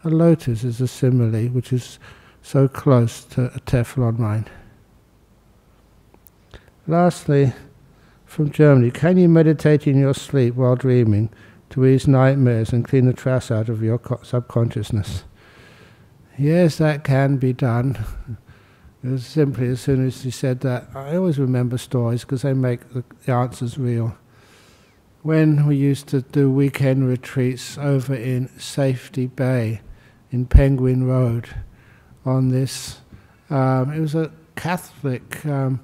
A 0.03 0.09
lotus 0.09 0.63
is 0.63 0.79
a 0.79 0.87
simile 0.87 1.49
which 1.49 1.73
is 1.73 1.99
so 2.41 2.67
close 2.67 3.23
to 3.25 3.45
a 3.47 3.59
Teflon 3.59 4.17
mind. 4.17 4.49
Lastly, 6.87 7.53
from 8.25 8.51
Germany, 8.51 8.91
can 8.91 9.17
you 9.17 9.27
meditate 9.27 9.87
in 9.87 9.99
your 9.99 10.13
sleep 10.13 10.55
while 10.55 10.75
dreaming 10.75 11.29
to 11.71 11.85
ease 11.85 12.07
nightmares 12.07 12.71
and 12.71 12.87
clean 12.87 13.05
the 13.05 13.13
trash 13.13 13.51
out 13.51 13.69
of 13.69 13.83
your 13.83 13.99
subconsciousness? 14.23 15.23
Yes, 16.39 16.77
that 16.77 17.03
can 17.03 17.37
be 17.37 17.53
done. 17.53 17.97
Simply 19.17 19.67
as 19.67 19.81
soon 19.81 20.07
as 20.07 20.23
he 20.23 20.31
said 20.31 20.61
that, 20.61 20.87
I 20.95 21.15
always 21.15 21.37
remember 21.37 21.77
stories 21.77 22.21
because 22.21 22.41
they 22.41 22.53
make 22.53 22.81
the 22.93 23.03
answers 23.31 23.77
real 23.77 24.17
when 25.21 25.67
we 25.67 25.75
used 25.75 26.07
to 26.07 26.21
do 26.21 26.49
weekend 26.49 27.07
retreats 27.07 27.77
over 27.77 28.15
in 28.15 28.47
Safety 28.57 29.27
Bay 29.27 29.81
in 30.31 30.45
Penguin 30.45 31.05
Road 31.05 31.49
on 32.25 32.49
this, 32.49 33.01
um, 33.49 33.91
it 33.91 33.99
was 33.99 34.15
a 34.15 34.31
Catholic, 34.55 35.45
um, 35.45 35.81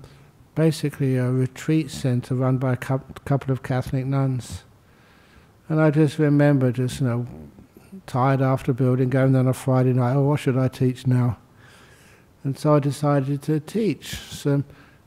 basically 0.53 1.17
a 1.17 1.29
retreat 1.29 1.91
center 1.91 2.35
run 2.35 2.57
by 2.57 2.73
a 2.73 2.77
couple 2.77 3.51
of 3.51 3.63
Catholic 3.63 4.05
nuns. 4.05 4.63
And 5.67 5.81
I 5.81 5.89
just 5.91 6.17
remember 6.17 6.71
just, 6.71 7.01
you 7.01 7.07
know, 7.07 7.27
tired 8.07 8.41
after 8.41 8.73
building, 8.73 9.09
going 9.09 9.31
there 9.31 9.41
on 9.41 9.47
a 9.47 9.53
Friday 9.53 9.93
night, 9.93 10.15
oh, 10.15 10.23
what 10.23 10.39
should 10.39 10.57
I 10.57 10.67
teach 10.67 11.07
now? 11.07 11.37
And 12.43 12.57
so 12.57 12.75
I 12.75 12.79
decided 12.79 13.41
to 13.43 13.59
teach 13.59 14.15
some 14.15 14.65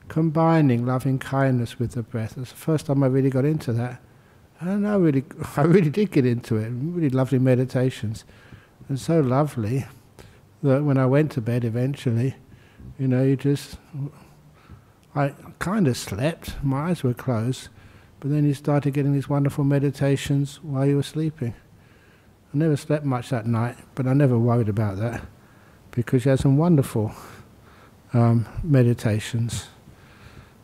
combining 0.09 0.85
loving 0.85 1.19
kindness 1.19 1.79
with 1.79 1.91
the 1.91 2.03
breath. 2.03 2.37
It's 2.37 2.51
the 2.51 2.57
first 2.57 2.87
time 2.87 3.03
I 3.03 3.07
really 3.07 3.29
got 3.29 3.45
into 3.45 3.71
that. 3.73 4.01
And 4.59 4.87
I 4.87 4.95
really, 4.95 5.23
I 5.55 5.61
really 5.61 5.89
did 5.89 6.11
get 6.11 6.25
into 6.25 6.57
it. 6.57 6.69
Really 6.69 7.09
lovely 7.09 7.39
meditations, 7.39 8.25
and 8.89 8.99
so 8.99 9.21
lovely 9.21 9.85
that 10.63 10.83
when 10.83 10.97
I 10.97 11.05
went 11.05 11.31
to 11.33 11.41
bed 11.41 11.63
eventually, 11.63 12.35
you 12.97 13.07
know, 13.07 13.23
you 13.23 13.37
just, 13.37 13.77
I 15.15 15.33
kind 15.59 15.87
of 15.87 15.95
slept. 15.95 16.61
My 16.61 16.89
eyes 16.89 17.03
were 17.03 17.13
closed, 17.13 17.69
but 18.19 18.29
then 18.29 18.45
you 18.45 18.53
started 18.53 18.93
getting 18.93 19.13
these 19.13 19.29
wonderful 19.29 19.63
meditations 19.63 20.59
while 20.61 20.85
you 20.85 20.97
were 20.97 21.03
sleeping. 21.03 21.53
I 22.53 22.57
never 22.57 22.75
slept 22.75 23.05
much 23.05 23.29
that 23.29 23.45
night, 23.45 23.77
but 23.95 24.07
I 24.07 24.13
never 24.13 24.37
worried 24.37 24.69
about 24.69 24.97
that 24.97 25.21
because 25.91 26.25
you 26.25 26.31
had 26.31 26.39
some 26.39 26.57
wonderful 26.57 27.11
um, 28.13 28.47
meditations. 28.63 29.67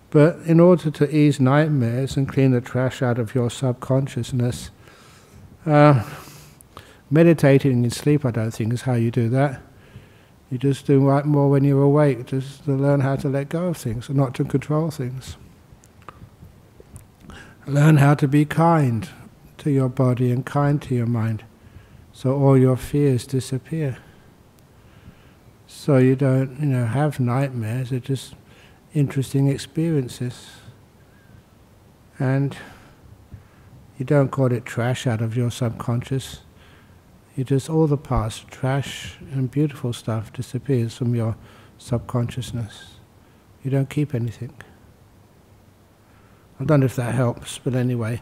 But 0.10 0.38
in 0.46 0.60
order 0.60 0.90
to 0.90 1.16
ease 1.16 1.40
nightmares 1.40 2.16
and 2.16 2.28
clean 2.28 2.52
the 2.52 2.62
trash 2.62 3.02
out 3.02 3.20
of 3.20 3.36
your 3.36 3.50
subconsciousness, 3.50 4.72
uh, 5.66 6.04
meditating 7.12 7.84
in 7.84 7.90
sleep, 7.92 8.26
I 8.26 8.32
don't 8.32 8.52
think, 8.52 8.74
is 8.74 8.84
how 8.84 8.94
you 8.94 9.12
do 9.12 9.30
that. 9.30 9.62
You 10.50 10.58
just 10.58 10.86
do 10.86 11.06
right 11.06 11.26
more 11.26 11.50
when 11.50 11.64
you're 11.64 11.82
awake, 11.82 12.28
just 12.28 12.66
to 12.66 12.72
learn 12.72 13.02
how 13.02 13.16
to 13.18 13.30
let 13.30 13.50
go 13.50 13.68
of 13.68 13.78
things 13.78 14.08
and 14.08 14.18
not 14.18 14.34
to 14.36 14.46
control 14.46 14.92
things. 14.92 15.38
Learn 17.68 17.98
how 17.98 18.14
to 18.14 18.28
be 18.28 18.46
kind 18.46 19.10
to 19.58 19.72
your 19.72 19.90
body 19.90 20.32
and 20.32 20.46
kind 20.46 20.82
to 20.84 20.94
your 20.94 21.08
mind, 21.08 21.44
so 22.16 22.34
all 22.34 22.58
your 22.58 22.78
fears 22.78 23.28
disappear. 23.28 23.98
So 25.68 25.98
you 25.98 26.16
don't, 26.16 26.58
you 26.62 26.68
know, 26.68 26.86
have 26.86 27.20
nightmares. 27.20 27.90
They're 27.90 28.00
just 28.00 28.36
interesting 28.94 29.50
experiences. 29.50 30.48
And 32.18 32.56
you 34.00 34.06
don't 34.06 34.30
call 34.30 34.54
it 34.54 34.64
trash 34.64 35.06
out 35.06 35.22
of 35.22 35.36
your 35.36 35.52
subconscious. 35.52 36.40
You 37.36 37.44
just, 37.44 37.70
all 37.70 37.86
the 37.86 37.98
past 37.98 38.48
trash 38.48 39.18
and 39.34 39.52
beautiful 39.52 39.92
stuff 39.92 40.32
disappears 40.32 40.96
from 40.96 41.16
your 41.16 41.36
subconsciousness. 41.78 42.94
You 43.62 43.72
don't 43.72 43.90
keep 43.90 44.16
anything. 44.16 44.54
I 46.62 46.64
don't 46.64 46.80
know 46.80 46.86
if 46.86 46.96
that 46.96 47.14
helps, 47.14 47.58
but 47.58 47.76
anyway. 47.76 48.22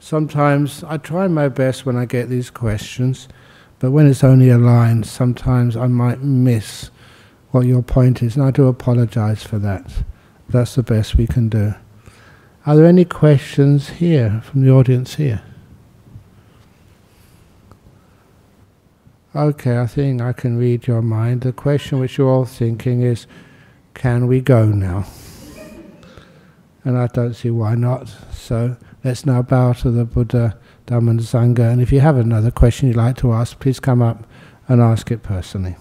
Sometimes 0.00 0.82
I 0.84 0.96
try 0.96 1.28
my 1.28 1.48
best 1.48 1.84
when 1.84 1.96
I 1.96 2.06
get 2.06 2.28
these 2.28 2.50
questions, 2.50 3.28
but 3.78 3.90
when 3.90 4.08
it's 4.08 4.24
only 4.24 4.48
a 4.48 4.58
line, 4.58 5.04
sometimes 5.04 5.76
I 5.76 5.86
might 5.86 6.20
miss 6.20 6.90
what 7.50 7.66
your 7.66 7.82
point 7.82 8.22
is, 8.22 8.34
and 8.34 8.44
I 8.44 8.50
do 8.50 8.66
apologize 8.66 9.42
for 9.42 9.58
that. 9.58 10.04
That's 10.48 10.74
the 10.74 10.82
best 10.82 11.16
we 11.16 11.26
can 11.26 11.48
do. 11.48 11.74
Are 12.66 12.76
there 12.76 12.86
any 12.86 13.04
questions 13.04 13.90
here 13.90 14.40
from 14.42 14.62
the 14.62 14.70
audience 14.70 15.16
here? 15.16 15.42
Okay, 19.36 19.78
I 19.78 19.86
think 19.86 20.20
I 20.20 20.32
can 20.32 20.56
read 20.56 20.86
your 20.86 21.02
mind. 21.02 21.42
The 21.42 21.52
question 21.52 22.00
which 22.00 22.18
you're 22.18 22.28
all 22.28 22.46
thinking 22.46 23.02
is, 23.02 23.26
can 23.94 24.26
we 24.26 24.40
go 24.40 24.66
now? 24.66 25.06
and 26.84 26.96
I 26.96 27.06
don't 27.08 27.34
see 27.34 27.50
why 27.50 27.74
not. 27.74 28.08
So 28.32 28.76
let's 29.04 29.26
now 29.26 29.42
bow 29.42 29.72
to 29.74 29.90
the 29.90 30.04
Buddha, 30.04 30.58
Dhamma 30.86 31.10
and 31.10 31.20
Sangha. 31.20 31.70
And 31.72 31.80
if 31.80 31.92
you 31.92 32.00
have 32.00 32.16
another 32.16 32.50
question 32.50 32.88
you'd 32.88 32.96
like 32.96 33.16
to 33.18 33.32
ask, 33.32 33.58
please 33.58 33.80
come 33.80 34.02
up 34.02 34.26
and 34.68 34.80
ask 34.80 35.10
it 35.10 35.22
personally. 35.22 35.76